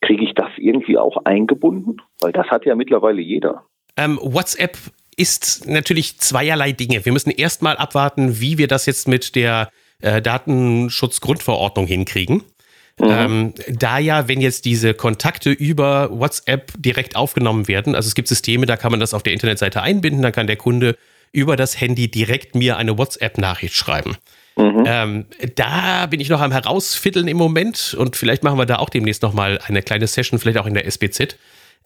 Kriege 0.00 0.24
ich 0.24 0.34
das 0.34 0.50
irgendwie 0.56 0.98
auch 0.98 1.24
eingebunden? 1.24 1.98
Weil 2.20 2.32
das 2.32 2.48
hat 2.48 2.66
ja 2.66 2.74
mittlerweile 2.74 3.20
jeder. 3.20 3.64
Ähm, 3.96 4.18
WhatsApp 4.20 4.76
ist 5.16 5.68
natürlich 5.68 6.18
zweierlei 6.18 6.72
Dinge. 6.72 7.04
Wir 7.04 7.12
müssen 7.12 7.30
erstmal 7.30 7.76
abwarten, 7.76 8.40
wie 8.40 8.58
wir 8.58 8.66
das 8.66 8.86
jetzt 8.86 9.06
mit 9.06 9.36
der 9.36 9.70
äh, 10.00 10.20
Datenschutzgrundverordnung 10.20 11.86
hinkriegen. 11.86 12.42
Mhm. 13.00 13.08
Ähm, 13.08 13.54
da 13.68 13.98
ja, 13.98 14.28
wenn 14.28 14.40
jetzt 14.40 14.64
diese 14.64 14.94
Kontakte 14.94 15.50
über 15.50 16.10
WhatsApp 16.10 16.72
direkt 16.76 17.16
aufgenommen 17.16 17.68
werden, 17.68 17.94
also 17.94 18.06
es 18.06 18.14
gibt 18.14 18.28
Systeme, 18.28 18.66
da 18.66 18.76
kann 18.76 18.90
man 18.90 19.00
das 19.00 19.14
auf 19.14 19.22
der 19.22 19.32
Internetseite 19.32 19.82
einbinden, 19.82 20.22
dann 20.22 20.32
kann 20.32 20.46
der 20.46 20.56
Kunde 20.56 20.96
über 21.32 21.56
das 21.56 21.80
Handy 21.80 22.10
direkt 22.10 22.54
mir 22.54 22.76
eine 22.76 22.98
WhatsApp-Nachricht 22.98 23.74
schreiben. 23.74 24.16
Mhm. 24.56 24.84
Ähm, 24.86 25.26
da 25.54 26.06
bin 26.06 26.20
ich 26.20 26.28
noch 26.28 26.42
am 26.42 26.52
herausfiddeln 26.52 27.26
im 27.26 27.38
Moment 27.38 27.94
und 27.98 28.16
vielleicht 28.16 28.42
machen 28.42 28.58
wir 28.58 28.66
da 28.66 28.76
auch 28.76 28.90
demnächst 28.90 29.22
nochmal 29.22 29.58
eine 29.66 29.82
kleine 29.82 30.06
Session, 30.06 30.38
vielleicht 30.38 30.58
auch 30.58 30.66
in 30.66 30.74
der 30.74 30.86
SBZ. 30.86 31.36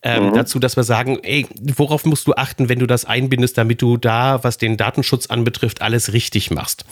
Ähm, 0.03 0.27
mhm. 0.27 0.35
Dazu, 0.35 0.59
dass 0.59 0.77
wir 0.77 0.83
sagen, 0.83 1.21
ey, 1.23 1.47
worauf 1.77 2.05
musst 2.05 2.27
du 2.27 2.35
achten, 2.35 2.69
wenn 2.69 2.81
du 2.81 2.87
das 2.87 3.05
einbindest, 3.05 3.57
damit 3.57 3.81
du 3.81 3.97
da, 3.97 4.42
was 4.42 4.59
den 4.59 4.77
Datenschutz 4.77 5.27
anbetrifft, 5.27 5.81
alles 5.81 6.12
richtig 6.12 6.51
machst. 6.51 6.85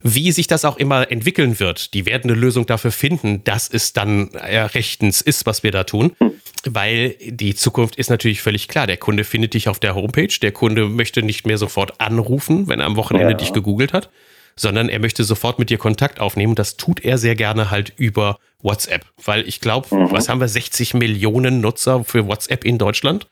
Wie 0.00 0.30
sich 0.30 0.46
das 0.46 0.64
auch 0.64 0.76
immer 0.76 1.10
entwickeln 1.10 1.58
wird, 1.58 1.92
die 1.92 2.06
werden 2.06 2.30
eine 2.30 2.38
Lösung 2.38 2.66
dafür 2.66 2.92
finden, 2.92 3.42
dass 3.42 3.68
es 3.68 3.92
dann 3.92 4.30
ja, 4.50 4.66
rechtens 4.66 5.20
ist, 5.20 5.44
was 5.44 5.64
wir 5.64 5.72
da 5.72 5.84
tun. 5.84 6.12
Mhm. 6.20 6.32
Weil 6.64 7.16
die 7.24 7.54
Zukunft 7.54 7.96
ist 7.96 8.08
natürlich 8.10 8.40
völlig 8.40 8.68
klar. 8.68 8.86
Der 8.86 8.96
Kunde 8.96 9.24
findet 9.24 9.54
dich 9.54 9.68
auf 9.68 9.80
der 9.80 9.96
Homepage. 9.96 10.32
Der 10.40 10.52
Kunde 10.52 10.88
möchte 10.88 11.22
nicht 11.22 11.46
mehr 11.46 11.58
sofort 11.58 12.00
anrufen, 12.00 12.68
wenn 12.68 12.78
er 12.78 12.86
am 12.86 12.96
Wochenende 12.96 13.32
ja. 13.32 13.36
dich 13.36 13.52
gegoogelt 13.52 13.92
hat, 13.92 14.08
sondern 14.54 14.88
er 14.88 15.00
möchte 15.00 15.24
sofort 15.24 15.58
mit 15.58 15.70
dir 15.70 15.78
Kontakt 15.78 16.20
aufnehmen. 16.20 16.54
Das 16.54 16.76
tut 16.76 17.04
er 17.04 17.18
sehr 17.18 17.34
gerne 17.34 17.72
halt 17.72 17.92
über 17.96 18.38
WhatsApp. 18.62 19.04
Weil 19.24 19.48
ich 19.48 19.60
glaube, 19.60 19.94
mhm. 19.94 20.12
was 20.12 20.28
haben 20.28 20.40
wir? 20.40 20.48
60 20.48 20.94
Millionen 20.94 21.60
Nutzer 21.60 22.04
für 22.04 22.26
WhatsApp 22.28 22.64
in 22.64 22.78
Deutschland. 22.78 23.26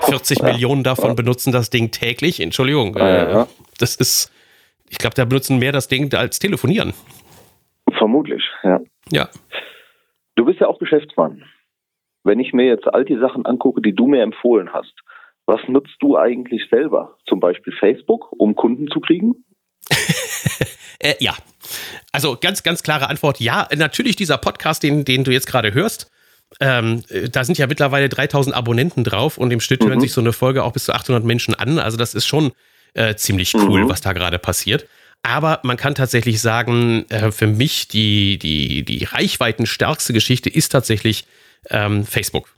40 0.00 0.38
ja. 0.38 0.44
Millionen 0.44 0.84
davon 0.84 1.16
benutzen 1.16 1.52
das 1.52 1.70
Ding 1.70 1.90
täglich. 1.90 2.38
Entschuldigung. 2.38 2.96
Äh, 2.96 3.46
das 3.78 3.96
ist 3.96 4.30
ich 4.92 4.98
glaube, 4.98 5.14
da 5.14 5.24
benutzen 5.24 5.58
mehr 5.58 5.72
das 5.72 5.88
Ding 5.88 6.14
als 6.14 6.38
telefonieren. 6.38 6.92
Vermutlich, 7.96 8.42
ja. 8.62 8.78
Ja. 9.10 9.28
Du 10.36 10.44
bist 10.44 10.60
ja 10.60 10.68
auch 10.68 10.78
Geschäftsmann. 10.78 11.42
Wenn 12.24 12.38
ich 12.38 12.52
mir 12.52 12.66
jetzt 12.66 12.86
all 12.86 13.04
die 13.04 13.18
Sachen 13.18 13.46
angucke, 13.46 13.80
die 13.80 13.94
du 13.94 14.06
mir 14.06 14.22
empfohlen 14.22 14.72
hast, 14.72 14.92
was 15.46 15.60
nutzt 15.66 15.96
du 16.00 16.16
eigentlich 16.16 16.68
selber? 16.70 17.16
Zum 17.26 17.40
Beispiel 17.40 17.72
Facebook, 17.80 18.32
um 18.32 18.54
Kunden 18.54 18.88
zu 18.88 19.00
kriegen? 19.00 19.44
äh, 21.00 21.14
ja. 21.18 21.34
Also 22.12 22.36
ganz, 22.40 22.62
ganz 22.62 22.82
klare 22.82 23.08
Antwort, 23.08 23.40
ja. 23.40 23.66
Natürlich 23.74 24.14
dieser 24.16 24.36
Podcast, 24.36 24.82
den, 24.82 25.06
den 25.06 25.24
du 25.24 25.32
jetzt 25.32 25.46
gerade 25.46 25.72
hörst, 25.72 26.12
ähm, 26.60 27.02
da 27.32 27.44
sind 27.44 27.56
ja 27.56 27.66
mittlerweile 27.66 28.10
3000 28.10 28.54
Abonnenten 28.54 29.04
drauf 29.04 29.38
und 29.38 29.50
im 29.52 29.60
Schnitt 29.60 29.82
mhm. 29.82 29.88
hören 29.88 30.00
sich 30.00 30.12
so 30.12 30.20
eine 30.20 30.34
Folge 30.34 30.62
auch 30.64 30.72
bis 30.72 30.84
zu 30.84 30.92
800 30.92 31.24
Menschen 31.24 31.54
an. 31.54 31.78
Also 31.78 31.96
das 31.96 32.14
ist 32.14 32.26
schon 32.26 32.52
äh, 32.94 33.14
ziemlich 33.14 33.54
cool, 33.54 33.84
mhm. 33.84 33.88
was 33.88 34.00
da 34.00 34.12
gerade 34.12 34.38
passiert. 34.38 34.86
Aber 35.22 35.60
man 35.62 35.76
kann 35.76 35.94
tatsächlich 35.94 36.40
sagen, 36.40 37.06
äh, 37.08 37.30
für 37.30 37.46
mich 37.46 37.88
die, 37.88 38.38
die, 38.38 38.84
die 38.84 39.04
reichweitenstärkste 39.04 40.12
Geschichte 40.12 40.50
ist 40.50 40.70
tatsächlich 40.70 41.26
ähm, 41.70 42.04
Facebook. 42.04 42.48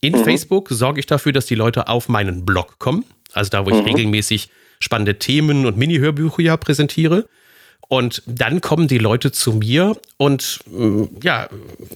In 0.00 0.12
mhm. 0.12 0.24
Facebook 0.24 0.68
sorge 0.70 1.00
ich 1.00 1.06
dafür, 1.06 1.32
dass 1.32 1.46
die 1.46 1.54
Leute 1.54 1.88
auf 1.88 2.08
meinen 2.08 2.44
Blog 2.44 2.78
kommen. 2.78 3.04
Also 3.32 3.48
da, 3.50 3.64
wo 3.64 3.70
ich 3.70 3.76
mhm. 3.76 3.86
regelmäßig 3.86 4.50
spannende 4.80 5.18
Themen 5.18 5.64
und 5.64 5.78
Mini-Hörbücher 5.78 6.56
präsentiere. 6.58 7.26
Und 7.88 8.22
dann 8.26 8.60
kommen 8.60 8.88
die 8.88 8.98
Leute 8.98 9.30
zu 9.30 9.52
mir 9.52 9.96
und 10.16 10.60
mm, 10.66 11.04
ja, 11.22 11.48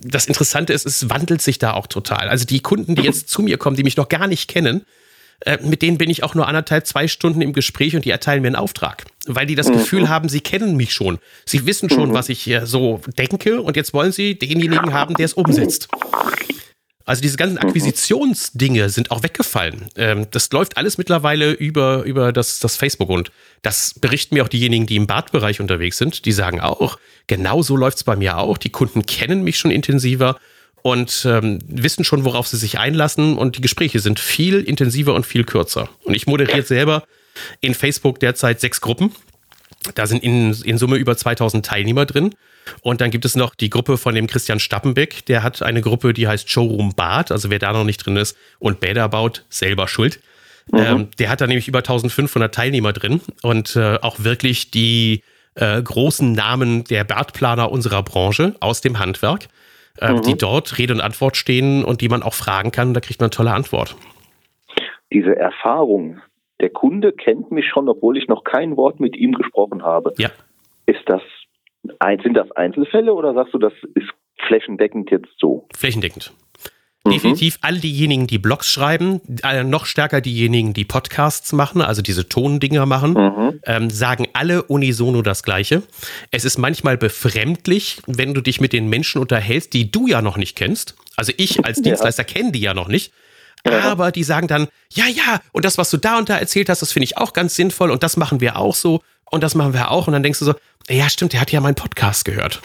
das 0.02 0.26
Interessante 0.26 0.74
ist, 0.74 0.86
es 0.86 1.08
wandelt 1.08 1.40
sich 1.40 1.58
da 1.58 1.72
auch 1.72 1.86
total. 1.86 2.28
Also 2.28 2.44
die 2.44 2.60
Kunden, 2.60 2.94
die 2.94 3.02
jetzt 3.02 3.30
zu 3.30 3.42
mir 3.42 3.56
kommen, 3.56 3.74
die 3.74 3.84
mich 3.84 3.96
noch 3.96 4.08
gar 4.08 4.26
nicht 4.26 4.48
kennen, 4.48 4.84
äh, 5.40 5.58
mit 5.62 5.82
denen 5.82 5.98
bin 5.98 6.10
ich 6.10 6.24
auch 6.24 6.34
nur 6.34 6.48
anderthalb, 6.48 6.86
zwei 6.86 7.06
Stunden 7.06 7.40
im 7.40 7.52
Gespräch 7.52 7.94
und 7.94 8.04
die 8.04 8.10
erteilen 8.10 8.42
mir 8.42 8.48
einen 8.48 8.56
Auftrag. 8.56 9.04
Weil 9.26 9.46
die 9.46 9.54
das 9.54 9.68
mhm. 9.68 9.74
Gefühl 9.74 10.08
haben, 10.08 10.28
sie 10.28 10.40
kennen 10.40 10.76
mich 10.76 10.92
schon. 10.92 11.18
Sie 11.44 11.66
wissen 11.66 11.88
schon, 11.90 12.10
mhm. 12.10 12.14
was 12.14 12.28
ich 12.28 12.40
hier 12.40 12.66
so 12.66 13.00
denke 13.16 13.62
und 13.62 13.76
jetzt 13.76 13.94
wollen 13.94 14.12
sie 14.12 14.38
denjenigen 14.38 14.92
haben, 14.92 15.14
der 15.14 15.26
es 15.26 15.34
umsetzt. 15.34 15.88
Also 17.04 17.22
diese 17.22 17.38
ganzen 17.38 17.54
mhm. 17.54 17.68
Akquisitionsdinge 17.68 18.90
sind 18.90 19.10
auch 19.10 19.22
weggefallen. 19.22 19.88
Ähm, 19.96 20.26
das 20.30 20.50
läuft 20.50 20.76
alles 20.76 20.98
mittlerweile 20.98 21.52
über, 21.52 22.02
über 22.02 22.32
das, 22.32 22.58
das 22.58 22.76
Facebook 22.76 23.08
und 23.08 23.30
das 23.62 23.94
berichten 23.94 24.34
mir 24.34 24.44
auch 24.44 24.48
diejenigen, 24.48 24.86
die 24.86 24.96
im 24.96 25.06
Badbereich 25.06 25.60
unterwegs 25.60 25.98
sind. 25.98 26.26
Die 26.26 26.32
sagen 26.32 26.60
auch, 26.60 26.98
genau 27.26 27.62
so 27.62 27.76
läuft 27.76 27.98
es 27.98 28.04
bei 28.04 28.16
mir 28.16 28.38
auch. 28.38 28.58
Die 28.58 28.70
Kunden 28.70 29.06
kennen 29.06 29.42
mich 29.42 29.58
schon 29.58 29.70
intensiver 29.70 30.38
und 30.82 31.26
ähm, 31.28 31.58
wissen 31.66 32.04
schon, 32.04 32.24
worauf 32.24 32.46
sie 32.46 32.56
sich 32.56 32.78
einlassen 32.78 33.36
und 33.36 33.56
die 33.56 33.60
Gespräche 33.60 34.00
sind 34.00 34.20
viel 34.20 34.60
intensiver 34.60 35.14
und 35.14 35.26
viel 35.26 35.44
kürzer. 35.44 35.88
Und 36.04 36.14
ich 36.14 36.26
moderiere 36.26 36.62
selber 36.62 37.04
in 37.60 37.74
Facebook 37.74 38.20
derzeit 38.20 38.60
sechs 38.60 38.80
Gruppen. 38.80 39.12
Da 39.94 40.06
sind 40.06 40.22
in, 40.22 40.52
in 40.52 40.78
Summe 40.78 40.96
über 40.96 41.16
2000 41.16 41.64
Teilnehmer 41.64 42.06
drin. 42.06 42.34
Und 42.82 43.00
dann 43.00 43.10
gibt 43.10 43.24
es 43.24 43.34
noch 43.34 43.54
die 43.54 43.70
Gruppe 43.70 43.96
von 43.96 44.14
dem 44.14 44.26
Christian 44.26 44.60
Stappenbeck. 44.60 45.24
Der 45.26 45.42
hat 45.42 45.62
eine 45.62 45.80
Gruppe, 45.80 46.12
die 46.12 46.28
heißt 46.28 46.50
Showroom 46.50 46.94
Bad. 46.94 47.32
Also 47.32 47.50
wer 47.50 47.58
da 47.58 47.72
noch 47.72 47.84
nicht 47.84 48.04
drin 48.04 48.16
ist 48.16 48.36
und 48.58 48.80
Bäder 48.80 49.08
baut, 49.08 49.44
selber 49.48 49.88
schuld. 49.88 50.20
Mhm. 50.70 50.78
Ähm, 50.78 51.08
der 51.18 51.30
hat 51.30 51.40
da 51.40 51.46
nämlich 51.46 51.68
über 51.68 51.78
1500 51.78 52.54
Teilnehmer 52.54 52.92
drin 52.92 53.20
und 53.42 53.74
äh, 53.76 53.98
auch 54.02 54.18
wirklich 54.20 54.70
die 54.70 55.22
äh, 55.54 55.80
großen 55.80 56.32
Namen 56.32 56.84
der 56.84 57.04
Badplaner 57.04 57.72
unserer 57.72 58.02
Branche 58.02 58.54
aus 58.60 58.80
dem 58.80 58.98
Handwerk 58.98 59.48
äh, 60.00 60.12
mhm. 60.12 60.22
die 60.22 60.36
dort 60.36 60.78
Rede 60.78 60.94
und 60.94 61.00
Antwort 61.00 61.36
stehen 61.36 61.84
und 61.84 62.00
die 62.00 62.08
man 62.08 62.22
auch 62.22 62.34
fragen 62.34 62.72
kann. 62.72 62.94
Da 62.94 63.00
kriegt 63.00 63.20
man 63.20 63.26
eine 63.26 63.30
tolle 63.30 63.52
Antwort. 63.52 63.96
Diese 65.12 65.36
Erfahrung, 65.36 66.20
der 66.60 66.70
Kunde 66.70 67.12
kennt 67.12 67.50
mich 67.50 67.66
schon, 67.66 67.88
obwohl 67.88 68.18
ich 68.18 68.28
noch 68.28 68.44
kein 68.44 68.76
Wort 68.76 69.00
mit 69.00 69.16
ihm 69.16 69.32
gesprochen 69.32 69.82
habe. 69.82 70.12
Ja. 70.18 70.30
Ist 70.86 71.02
das, 71.06 71.22
sind 72.22 72.34
das 72.34 72.50
Einzelfälle 72.52 73.14
oder 73.14 73.34
sagst 73.34 73.54
du, 73.54 73.58
das 73.58 73.72
ist 73.94 74.08
flächendeckend 74.46 75.10
jetzt 75.10 75.32
so? 75.38 75.66
Flächendeckend. 75.74 76.32
Mhm. 77.04 77.12
Definitiv 77.12 77.58
all 77.60 77.78
diejenigen, 77.78 78.26
die 78.26 78.38
Blogs 78.38 78.70
schreiben, 78.70 79.20
äh, 79.42 79.64
noch 79.64 79.86
stärker 79.86 80.20
diejenigen, 80.20 80.74
die 80.74 80.84
Podcasts 80.84 81.52
machen, 81.52 81.80
also 81.80 82.02
diese 82.02 82.28
Tondinger 82.28 82.86
machen, 82.86 83.12
mhm. 83.12 83.60
ähm, 83.64 83.90
sagen 83.90 84.28
alle 84.32 84.62
unisono 84.64 85.22
das 85.22 85.42
Gleiche. 85.42 85.82
Es 86.30 86.44
ist 86.44 86.58
manchmal 86.58 86.96
befremdlich, 86.96 88.00
wenn 88.06 88.34
du 88.34 88.40
dich 88.40 88.60
mit 88.60 88.72
den 88.72 88.88
Menschen 88.88 89.20
unterhältst, 89.20 89.72
die 89.72 89.90
du 89.90 90.06
ja 90.06 90.22
noch 90.22 90.36
nicht 90.36 90.56
kennst. 90.56 90.94
Also 91.16 91.32
ich 91.36 91.64
als 91.64 91.80
Dienstleister 91.82 92.26
ja. 92.26 92.32
kenne 92.32 92.52
die 92.52 92.60
ja 92.60 92.74
noch 92.74 92.88
nicht. 92.88 93.12
Aber 93.64 94.12
die 94.12 94.22
sagen 94.22 94.46
dann, 94.46 94.68
ja, 94.92 95.06
ja, 95.06 95.40
und 95.52 95.64
das, 95.64 95.78
was 95.78 95.90
du 95.90 95.96
da 95.96 96.18
und 96.18 96.28
da 96.28 96.38
erzählt 96.38 96.68
hast, 96.68 96.80
das 96.80 96.92
finde 96.92 97.04
ich 97.04 97.18
auch 97.18 97.32
ganz 97.32 97.56
sinnvoll 97.56 97.90
und 97.90 98.02
das 98.02 98.16
machen 98.16 98.40
wir 98.40 98.56
auch 98.56 98.74
so 98.74 99.02
und 99.30 99.42
das 99.42 99.54
machen 99.54 99.74
wir 99.74 99.90
auch. 99.90 100.06
Und 100.06 100.12
dann 100.12 100.22
denkst 100.22 100.38
du 100.38 100.44
so, 100.44 100.54
ja, 100.88 101.10
stimmt, 101.10 101.32
der 101.32 101.40
hat 101.40 101.52
ja 101.52 101.60
meinen 101.60 101.74
Podcast 101.74 102.24
gehört. 102.24 102.62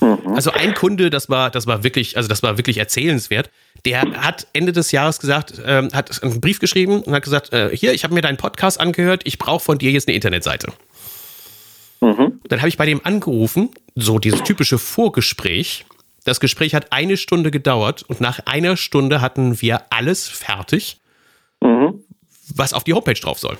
Mhm. 0.00 0.34
Also 0.34 0.50
ein 0.50 0.74
Kunde, 0.74 1.10
das 1.10 1.28
war, 1.28 1.50
das 1.50 1.66
war 1.66 1.84
wirklich, 1.84 2.16
also 2.16 2.28
das 2.28 2.42
war 2.42 2.56
wirklich 2.56 2.78
erzählenswert. 2.78 3.50
Der 3.84 4.02
hat 4.02 4.46
Ende 4.52 4.72
des 4.72 4.92
Jahres 4.92 5.18
gesagt, 5.20 5.54
ähm, 5.64 5.90
hat 5.92 6.22
einen 6.22 6.40
Brief 6.40 6.58
geschrieben 6.58 7.02
und 7.02 7.14
hat 7.14 7.22
gesagt, 7.22 7.52
äh, 7.52 7.70
hier, 7.74 7.92
ich 7.92 8.04
habe 8.04 8.14
mir 8.14 8.22
deinen 8.22 8.36
Podcast 8.36 8.80
angehört, 8.80 9.22
ich 9.24 9.38
brauche 9.38 9.64
von 9.64 9.78
dir 9.78 9.90
jetzt 9.90 10.08
eine 10.08 10.14
Internetseite. 10.14 10.72
Mhm. 12.00 12.40
Dann 12.48 12.60
habe 12.60 12.68
ich 12.68 12.76
bei 12.76 12.86
dem 12.86 13.04
angerufen, 13.04 13.70
so 13.94 14.18
dieses 14.18 14.42
typische 14.42 14.78
Vorgespräch. 14.78 15.84
Das 16.24 16.40
Gespräch 16.40 16.74
hat 16.74 16.92
eine 16.92 17.16
Stunde 17.16 17.50
gedauert 17.50 18.02
und 18.02 18.20
nach 18.20 18.40
einer 18.46 18.76
Stunde 18.76 19.20
hatten 19.20 19.60
wir 19.60 19.82
alles 19.90 20.28
fertig, 20.28 21.00
mhm. 21.60 22.04
was 22.54 22.72
auf 22.72 22.84
die 22.84 22.94
Homepage 22.94 23.14
drauf 23.14 23.38
soll. 23.38 23.56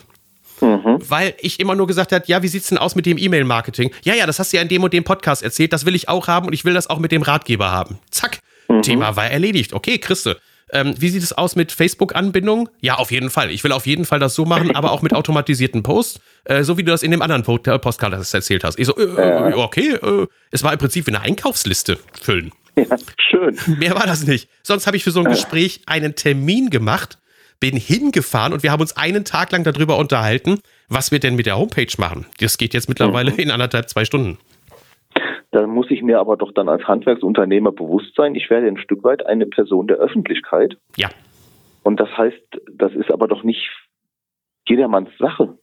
Mhm. 0.60 0.98
Weil 1.08 1.34
ich 1.40 1.60
immer 1.60 1.74
nur 1.74 1.86
gesagt 1.86 2.12
habe, 2.12 2.24
ja, 2.26 2.42
wie 2.42 2.48
sieht's 2.48 2.68
denn 2.68 2.78
aus 2.78 2.94
mit 2.94 3.06
dem 3.06 3.18
E-Mail-Marketing? 3.18 3.90
Ja, 4.02 4.14
ja, 4.14 4.26
das 4.26 4.38
hast 4.38 4.52
du 4.52 4.56
ja 4.56 4.62
in 4.62 4.68
dem 4.68 4.82
und 4.82 4.92
dem 4.92 5.04
Podcast 5.04 5.42
erzählt, 5.42 5.72
das 5.72 5.86
will 5.86 5.94
ich 5.94 6.08
auch 6.08 6.28
haben 6.28 6.46
und 6.46 6.52
ich 6.52 6.64
will 6.64 6.74
das 6.74 6.88
auch 6.88 6.98
mit 6.98 7.12
dem 7.12 7.22
Ratgeber 7.22 7.70
haben. 7.70 7.98
Zack, 8.10 8.40
mhm. 8.68 8.82
Thema 8.82 9.16
war 9.16 9.30
erledigt. 9.30 9.72
Okay, 9.72 9.98
Christe. 9.98 10.38
Ähm, 10.70 10.94
wie 10.98 11.08
sieht 11.08 11.22
es 11.22 11.32
aus 11.32 11.56
mit 11.56 11.72
Facebook-Anbindung? 11.72 12.68
Ja, 12.80 12.96
auf 12.96 13.10
jeden 13.10 13.30
Fall. 13.30 13.50
Ich 13.50 13.64
will 13.64 13.72
auf 13.72 13.86
jeden 13.86 14.04
Fall 14.04 14.18
das 14.18 14.34
so 14.34 14.44
machen, 14.44 14.74
aber 14.76 14.92
auch 14.92 15.02
mit 15.02 15.14
automatisierten 15.14 15.82
Posts, 15.82 16.20
äh, 16.44 16.62
so 16.62 16.76
wie 16.76 16.82
du 16.82 16.90
das 16.90 17.02
in 17.02 17.10
dem 17.10 17.22
anderen 17.22 17.42
äh, 17.42 17.78
Postkarte 17.78 18.16
erzählt 18.16 18.64
hast. 18.64 18.78
Ich 18.78 18.86
so, 18.86 18.96
äh, 18.98 19.54
okay, 19.54 19.94
äh, 19.94 20.26
es 20.50 20.62
war 20.62 20.72
im 20.72 20.78
Prinzip 20.78 21.06
wie 21.06 21.14
eine 21.14 21.22
Einkaufsliste 21.22 21.98
füllen. 22.20 22.52
Ja, 22.76 22.96
schön. 23.18 23.58
Mehr 23.78 23.94
war 23.94 24.06
das 24.06 24.26
nicht. 24.26 24.48
Sonst 24.62 24.86
habe 24.86 24.96
ich 24.96 25.04
für 25.04 25.10
so 25.10 25.20
ein 25.20 25.26
Gespräch 25.26 25.80
einen 25.86 26.14
Termin 26.14 26.70
gemacht 26.70 27.18
bin 27.60 27.76
hingefahren 27.76 28.52
und 28.52 28.62
wir 28.62 28.70
haben 28.70 28.80
uns 28.80 28.96
einen 28.96 29.24
Tag 29.24 29.52
lang 29.52 29.64
darüber 29.64 29.98
unterhalten, 29.98 30.60
was 30.88 31.10
wir 31.10 31.18
denn 31.18 31.36
mit 31.36 31.46
der 31.46 31.58
Homepage 31.58 31.92
machen. 31.98 32.26
Das 32.40 32.58
geht 32.58 32.74
jetzt 32.74 32.88
mittlerweile 32.88 33.32
mhm. 33.32 33.38
in 33.38 33.50
anderthalb, 33.50 33.88
zwei 33.88 34.04
Stunden. 34.04 34.38
Da 35.50 35.66
muss 35.66 35.90
ich 35.90 36.02
mir 36.02 36.20
aber 36.20 36.36
doch 36.36 36.52
dann 36.52 36.68
als 36.68 36.84
Handwerksunternehmer 36.84 37.72
bewusst 37.72 38.14
sein, 38.16 38.34
ich 38.34 38.50
werde 38.50 38.68
ein 38.68 38.78
Stück 38.78 39.02
weit 39.02 39.26
eine 39.26 39.46
Person 39.46 39.86
der 39.86 39.96
Öffentlichkeit. 39.96 40.76
Ja. 40.96 41.08
Und 41.82 41.98
das 41.98 42.10
heißt, 42.16 42.42
das 42.72 42.92
ist 42.92 43.10
aber 43.10 43.28
doch 43.28 43.42
nicht 43.42 43.70
jedermanns 44.68 45.08
Sache. 45.18 45.56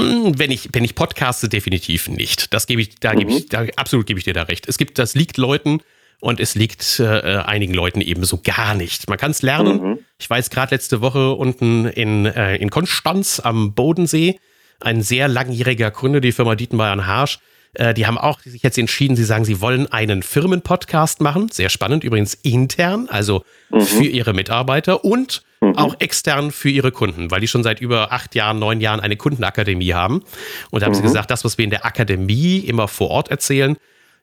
Hm, 0.00 0.38
wenn 0.38 0.50
ich, 0.50 0.70
wenn 0.72 0.84
ich 0.84 0.94
podcaste, 0.94 1.48
definitiv 1.48 2.08
nicht. 2.08 2.52
Das 2.54 2.66
gebe 2.66 2.80
ich, 2.80 2.96
da 2.96 3.12
mhm. 3.12 3.18
gebe 3.18 3.30
ich, 3.32 3.48
da, 3.48 3.66
absolut 3.76 4.06
gebe 4.06 4.18
ich 4.18 4.24
dir 4.24 4.34
da 4.34 4.44
recht. 4.44 4.68
Es 4.68 4.78
gibt, 4.78 4.98
das 4.98 5.14
liegt 5.14 5.36
Leuten 5.36 5.80
und 6.20 6.40
es 6.40 6.54
liegt 6.54 6.98
äh, 6.98 7.42
einigen 7.44 7.74
Leuten 7.74 8.00
eben 8.00 8.24
so 8.24 8.40
gar 8.42 8.74
nicht. 8.74 9.08
Man 9.08 9.18
kann 9.18 9.30
es 9.30 9.42
lernen. 9.42 9.82
Mhm. 9.82 9.98
Ich 10.18 10.28
weiß 10.28 10.50
gerade 10.50 10.74
letzte 10.74 11.00
Woche 11.00 11.32
unten 11.32 11.86
in, 11.86 12.26
äh, 12.26 12.56
in 12.56 12.70
Konstanz 12.70 13.40
am 13.40 13.74
Bodensee, 13.74 14.40
ein 14.80 15.02
sehr 15.02 15.28
langjähriger 15.28 15.90
Kunde, 15.90 16.20
die 16.20 16.32
Firma 16.32 16.54
Dietenbayern 16.54 17.06
Harsch, 17.06 17.38
äh, 17.78 17.94
die 17.94 18.06
haben 18.06 18.18
auch 18.18 18.40
sich 18.40 18.62
jetzt 18.62 18.78
entschieden, 18.78 19.16
sie 19.16 19.24
sagen, 19.24 19.44
sie 19.44 19.60
wollen 19.60 19.90
einen 19.92 20.22
Firmenpodcast 20.22 21.20
machen. 21.20 21.50
Sehr 21.50 21.68
spannend, 21.68 22.04
übrigens 22.04 22.34
intern, 22.34 23.08
also 23.10 23.44
mhm. 23.70 23.80
für 23.80 24.04
ihre 24.04 24.32
Mitarbeiter 24.32 25.04
und 25.04 25.42
mhm. 25.60 25.76
auch 25.76 25.96
extern 26.00 26.50
für 26.50 26.70
ihre 26.70 26.92
Kunden, 26.92 27.30
weil 27.30 27.40
die 27.40 27.48
schon 27.48 27.62
seit 27.62 27.80
über 27.80 28.12
acht 28.12 28.34
Jahren, 28.34 28.58
neun 28.58 28.80
Jahren 28.80 29.00
eine 29.00 29.16
Kundenakademie 29.16 29.92
haben. 29.92 30.22
Und 30.70 30.80
da 30.80 30.86
haben 30.86 30.92
mhm. 30.92 30.96
sie 30.96 31.02
gesagt, 31.02 31.30
das, 31.30 31.44
was 31.44 31.58
wir 31.58 31.64
in 31.64 31.70
der 31.70 31.84
Akademie 31.84 32.58
immer 32.58 32.88
vor 32.88 33.10
Ort 33.10 33.30
erzählen, 33.30 33.76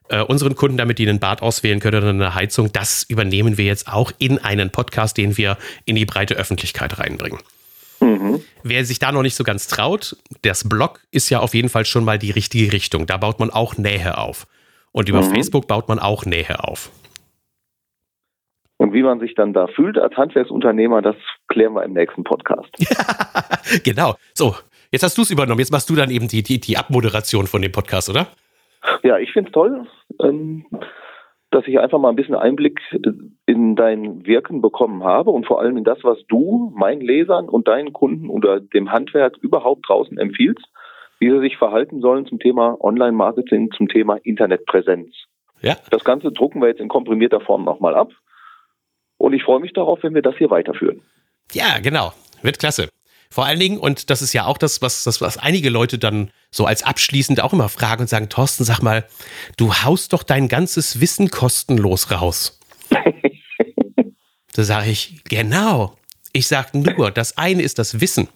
äh, 0.08 0.20
unseren 0.22 0.54
Kunden, 0.54 0.76
damit 0.76 0.98
die 0.98 1.08
einen 1.08 1.20
Bad 1.20 1.42
auswählen 1.42 1.80
können 1.80 1.98
oder 1.98 2.10
eine 2.10 2.34
Heizung, 2.34 2.72
das 2.72 3.04
übernehmen 3.04 3.58
wir 3.58 3.64
jetzt 3.64 3.88
auch 3.88 4.12
in 4.18 4.38
einen 4.38 4.70
Podcast, 4.70 5.16
den 5.16 5.36
wir 5.36 5.56
in 5.84 5.96
die 5.96 6.04
breite 6.04 6.34
Öffentlichkeit 6.34 6.98
reinbringen. 6.98 7.38
Mhm. 8.00 8.42
Wer 8.62 8.84
sich 8.84 8.98
da 8.98 9.12
noch 9.12 9.22
nicht 9.22 9.34
so 9.34 9.44
ganz 9.44 9.66
traut, 9.66 10.16
das 10.42 10.68
Blog 10.68 11.00
ist 11.10 11.30
ja 11.30 11.40
auf 11.40 11.54
jeden 11.54 11.68
Fall 11.68 11.84
schon 11.84 12.04
mal 12.04 12.18
die 12.18 12.30
richtige 12.30 12.72
Richtung. 12.72 13.06
Da 13.06 13.16
baut 13.16 13.38
man 13.40 13.50
auch 13.50 13.76
Nähe 13.76 14.18
auf. 14.18 14.46
Und 14.92 15.08
über 15.08 15.22
mhm. 15.22 15.30
Facebook 15.30 15.66
baut 15.66 15.88
man 15.88 15.98
auch 15.98 16.24
Nähe 16.24 16.62
auf. 16.62 16.90
Und 18.76 18.92
wie 18.92 19.02
man 19.02 19.20
sich 19.20 19.34
dann 19.34 19.52
da 19.52 19.66
fühlt 19.68 19.96
als 19.98 20.14
Handwerksunternehmer, 20.16 21.00
das 21.00 21.16
klären 21.48 21.74
wir 21.74 21.84
im 21.84 21.92
nächsten 21.92 22.24
Podcast. 22.24 22.70
genau. 23.84 24.16
So, 24.34 24.56
jetzt 24.90 25.02
hast 25.02 25.16
du 25.16 25.22
es 25.22 25.30
übernommen. 25.30 25.60
Jetzt 25.60 25.72
machst 25.72 25.88
du 25.88 25.94
dann 25.94 26.10
eben 26.10 26.28
die, 26.28 26.42
die, 26.42 26.60
die 26.60 26.76
Abmoderation 26.76 27.46
von 27.46 27.62
dem 27.62 27.72
Podcast, 27.72 28.10
oder? 28.10 28.28
Ja, 29.02 29.18
ich 29.18 29.32
finde 29.32 29.48
es 29.48 29.54
toll. 29.54 29.86
Ähm, 30.22 30.66
dass 31.54 31.68
ich 31.68 31.78
einfach 31.78 32.00
mal 32.00 32.08
ein 32.08 32.16
bisschen 32.16 32.34
Einblick 32.34 32.80
in 33.46 33.76
dein 33.76 34.26
Wirken 34.26 34.60
bekommen 34.60 35.04
habe 35.04 35.30
und 35.30 35.46
vor 35.46 35.60
allem 35.60 35.76
in 35.76 35.84
das, 35.84 35.98
was 36.02 36.18
du 36.26 36.72
meinen 36.74 37.00
Lesern 37.00 37.48
und 37.48 37.68
deinen 37.68 37.92
Kunden 37.92 38.28
oder 38.28 38.58
dem 38.58 38.90
Handwerk 38.90 39.36
überhaupt 39.38 39.88
draußen 39.88 40.18
empfiehlst, 40.18 40.66
wie 41.20 41.30
sie 41.30 41.38
sich 41.38 41.56
verhalten 41.56 42.00
sollen 42.00 42.26
zum 42.26 42.40
Thema 42.40 42.76
Online-Marketing, 42.80 43.70
zum 43.70 43.86
Thema 43.86 44.16
Internetpräsenz. 44.24 45.14
Ja. 45.62 45.76
Das 45.90 46.02
Ganze 46.02 46.32
drucken 46.32 46.60
wir 46.60 46.68
jetzt 46.68 46.80
in 46.80 46.88
komprimierter 46.88 47.40
Form 47.40 47.64
nochmal 47.64 47.94
ab. 47.94 48.10
Und 49.16 49.32
ich 49.32 49.44
freue 49.44 49.60
mich 49.60 49.72
darauf, 49.72 50.02
wenn 50.02 50.14
wir 50.14 50.22
das 50.22 50.36
hier 50.36 50.50
weiterführen. 50.50 51.02
Ja, 51.52 51.78
genau. 51.80 52.12
Wird 52.42 52.58
klasse. 52.58 52.88
Vor 53.34 53.46
allen 53.46 53.58
Dingen, 53.58 53.78
und 53.78 54.10
das 54.10 54.22
ist 54.22 54.32
ja 54.32 54.44
auch 54.44 54.58
das, 54.58 54.80
was, 54.80 55.02
das, 55.02 55.20
was 55.20 55.38
einige 55.38 55.68
Leute 55.68 55.98
dann 55.98 56.30
so 56.52 56.66
als 56.66 56.84
abschließend 56.84 57.40
auch 57.40 57.52
immer 57.52 57.68
fragen 57.68 58.02
und 58.02 58.06
sagen, 58.06 58.28
Thorsten, 58.28 58.62
sag 58.62 58.80
mal, 58.80 59.08
du 59.56 59.74
haust 59.74 60.12
doch 60.12 60.22
dein 60.22 60.46
ganzes 60.46 61.00
Wissen 61.00 61.32
kostenlos 61.32 62.12
raus. 62.12 62.60
da 64.52 64.62
sage 64.62 64.92
ich, 64.92 65.24
genau. 65.24 65.98
Ich 66.32 66.46
sage 66.46 66.78
nur, 66.78 67.10
das 67.10 67.36
eine 67.36 67.62
ist 67.62 67.80
das 67.80 68.00
Wissen. 68.00 68.28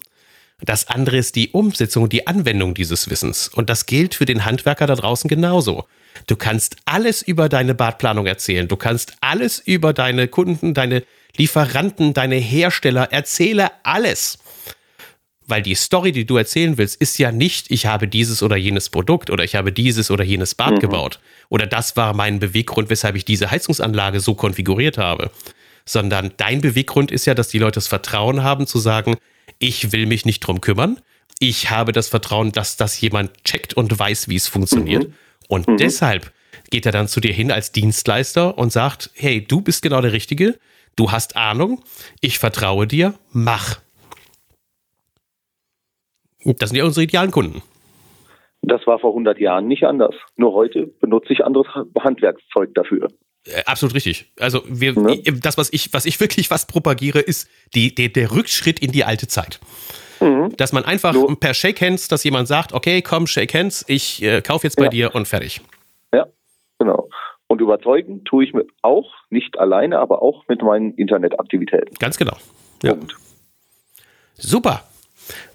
Das 0.62 0.88
andere 0.88 1.18
ist 1.18 1.36
die 1.36 1.50
Umsetzung, 1.50 2.08
die 2.08 2.26
Anwendung 2.26 2.74
dieses 2.74 3.08
Wissens. 3.08 3.46
Und 3.46 3.70
das 3.70 3.86
gilt 3.86 4.16
für 4.16 4.24
den 4.24 4.44
Handwerker 4.44 4.88
da 4.88 4.96
draußen 4.96 5.28
genauso. 5.28 5.86
Du 6.26 6.34
kannst 6.34 6.74
alles 6.86 7.22
über 7.22 7.48
deine 7.48 7.76
Badplanung 7.76 8.26
erzählen. 8.26 8.66
Du 8.66 8.74
kannst 8.74 9.12
alles 9.20 9.60
über 9.60 9.92
deine 9.92 10.26
Kunden, 10.26 10.74
deine 10.74 11.04
Lieferanten, 11.36 12.14
deine 12.14 12.34
Hersteller, 12.34 13.12
erzähle 13.12 13.70
alles. 13.84 14.38
Weil 15.48 15.62
die 15.62 15.74
Story, 15.74 16.12
die 16.12 16.26
du 16.26 16.36
erzählen 16.36 16.78
willst, 16.78 17.00
ist 17.00 17.18
ja 17.18 17.32
nicht, 17.32 17.70
ich 17.70 17.86
habe 17.86 18.06
dieses 18.06 18.42
oder 18.42 18.56
jenes 18.56 18.90
Produkt 18.90 19.30
oder 19.30 19.44
ich 19.44 19.54
habe 19.54 19.72
dieses 19.72 20.10
oder 20.10 20.22
jenes 20.22 20.54
Bad 20.54 20.74
mhm. 20.74 20.80
gebaut 20.80 21.18
oder 21.48 21.66
das 21.66 21.96
war 21.96 22.14
mein 22.14 22.38
Beweggrund, 22.38 22.90
weshalb 22.90 23.16
ich 23.16 23.24
diese 23.24 23.50
Heizungsanlage 23.50 24.20
so 24.20 24.34
konfiguriert 24.34 24.98
habe. 24.98 25.30
Sondern 25.84 26.32
dein 26.36 26.60
Beweggrund 26.60 27.10
ist 27.10 27.24
ja, 27.24 27.34
dass 27.34 27.48
die 27.48 27.58
Leute 27.58 27.76
das 27.76 27.88
Vertrauen 27.88 28.42
haben 28.42 28.66
zu 28.66 28.78
sagen, 28.78 29.16
ich 29.58 29.92
will 29.92 30.06
mich 30.06 30.26
nicht 30.26 30.40
drum 30.40 30.60
kümmern. 30.60 31.00
Ich 31.38 31.70
habe 31.70 31.92
das 31.92 32.08
Vertrauen, 32.08 32.52
dass 32.52 32.76
das 32.76 33.00
jemand 33.00 33.44
checkt 33.44 33.74
und 33.74 33.98
weiß, 33.98 34.28
wie 34.28 34.36
es 34.36 34.48
funktioniert. 34.48 35.08
Mhm. 35.08 35.14
Und 35.48 35.68
mhm. 35.68 35.76
deshalb 35.78 36.32
geht 36.70 36.84
er 36.84 36.92
dann 36.92 37.08
zu 37.08 37.20
dir 37.20 37.32
hin 37.32 37.50
als 37.50 37.72
Dienstleister 37.72 38.58
und 38.58 38.70
sagt, 38.70 39.10
hey, 39.14 39.42
du 39.42 39.62
bist 39.62 39.80
genau 39.80 40.02
der 40.02 40.12
Richtige, 40.12 40.58
du 40.96 41.10
hast 41.10 41.36
Ahnung, 41.36 41.82
ich 42.20 42.38
vertraue 42.38 42.86
dir, 42.86 43.14
mach. 43.30 43.80
Das 46.44 46.70
sind 46.70 46.78
ja 46.78 46.84
unsere 46.84 47.04
idealen 47.04 47.30
Kunden. 47.30 47.62
Das 48.62 48.86
war 48.86 48.98
vor 48.98 49.10
100 49.10 49.38
Jahren 49.38 49.68
nicht 49.68 49.84
anders. 49.84 50.14
Nur 50.36 50.52
heute 50.52 50.86
benutze 51.00 51.32
ich 51.32 51.44
anderes 51.44 51.66
Handwerkszeug 51.98 52.74
dafür. 52.74 53.08
Äh, 53.46 53.62
absolut 53.66 53.94
richtig. 53.94 54.30
Also 54.38 54.62
wir, 54.68 54.98
ne? 54.98 55.22
das, 55.40 55.56
was 55.58 55.72
ich, 55.72 55.92
was 55.92 56.06
ich 56.06 56.20
wirklich 56.20 56.48
fast 56.48 56.70
propagiere, 56.70 57.20
ist 57.20 57.48
die, 57.74 57.94
der, 57.94 58.08
der 58.08 58.32
Rückschritt 58.32 58.80
in 58.80 58.92
die 58.92 59.04
alte 59.04 59.28
Zeit. 59.28 59.60
Mhm. 60.20 60.56
Dass 60.56 60.72
man 60.72 60.84
einfach 60.84 61.14
so. 61.14 61.26
per 61.36 61.54
Shake 61.54 61.80
Hands, 61.80 62.08
dass 62.08 62.24
jemand 62.24 62.48
sagt, 62.48 62.72
okay, 62.72 63.02
komm, 63.02 63.26
Shake 63.26 63.54
Hands, 63.54 63.84
ich 63.88 64.22
äh, 64.22 64.42
kaufe 64.42 64.66
jetzt 64.66 64.76
bei 64.76 64.84
ja. 64.84 64.90
dir 64.90 65.14
und 65.14 65.28
fertig. 65.28 65.60
Ja, 66.12 66.26
genau. 66.78 67.08
Und 67.46 67.60
überzeugen 67.60 68.24
tue 68.24 68.44
ich 68.44 68.52
mir 68.52 68.66
auch, 68.82 69.10
nicht 69.30 69.58
alleine, 69.58 69.98
aber 69.98 70.22
auch 70.22 70.46
mit 70.48 70.62
meinen 70.62 70.92
Internetaktivitäten. 70.94 71.94
Ganz 71.98 72.18
genau. 72.18 72.36
Ja. 72.82 72.94
Super. 74.34 74.82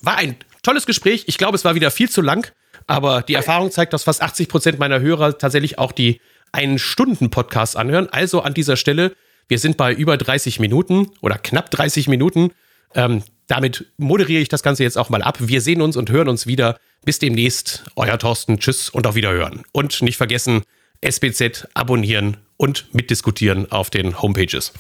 War 0.02 0.18
ein 0.18 0.36
tolles 0.64 0.86
Gespräch. 0.86 1.26
Ich 1.28 1.38
glaube, 1.38 1.55
es 1.55 1.66
war 1.66 1.76
wieder 1.76 1.91
viel 1.91 2.09
zu 2.09 2.22
lang, 2.22 2.51
aber 2.88 3.22
die 3.22 3.36
Erfahrung 3.36 3.72
zeigt, 3.72 3.93
dass 3.93 4.03
fast 4.03 4.22
80 4.22 4.49
Prozent 4.49 4.80
meiner 4.80 4.99
Hörer 4.99 5.38
tatsächlich 5.38 5.78
auch 5.78 5.91
die 5.91 6.20
einen 6.51 6.80
Stunden 6.80 7.30
Podcast 7.30 7.78
anhören. 7.78 8.07
Also 8.09 8.41
an 8.41 8.53
dieser 8.53 8.78
Stelle, 8.78 9.16
wir 9.47 9.59
sind 9.59 9.78
bei 9.78 9.93
über 9.93 10.18
30 10.18 10.59
Minuten 10.59 11.11
oder 11.22 11.38
knapp 11.38 11.70
30 11.72 12.07
Minuten. 12.07 12.51
Ähm, 12.95 13.24
damit 13.47 13.86
moderiere 13.97 14.41
ich 14.41 14.49
das 14.49 14.64
Ganze 14.64 14.84
jetzt 14.84 14.97
auch 14.97 15.09
mal 15.09 15.22
ab. 15.22 15.38
Wir 15.39 15.61
sehen 15.61 15.82
uns 15.82 15.97
und 15.97 16.09
hören 16.09 16.30
uns 16.30 16.47
wieder. 16.47 16.78
Bis 17.03 17.20
demnächst. 17.20 17.84
Euer 17.95 18.18
Thorsten. 18.18 18.59
Tschüss 18.59 18.89
und 18.89 19.05
auf 19.05 19.16
Wiederhören. 19.16 19.64
Und 19.74 20.01
nicht 20.01 20.18
vergessen, 20.18 20.61
SBZ 21.01 21.68
abonnieren 21.74 22.38
und 22.55 22.86
mitdiskutieren 22.93 23.72
auf 23.72 23.89
den 23.89 24.22
Homepages. 24.22 24.72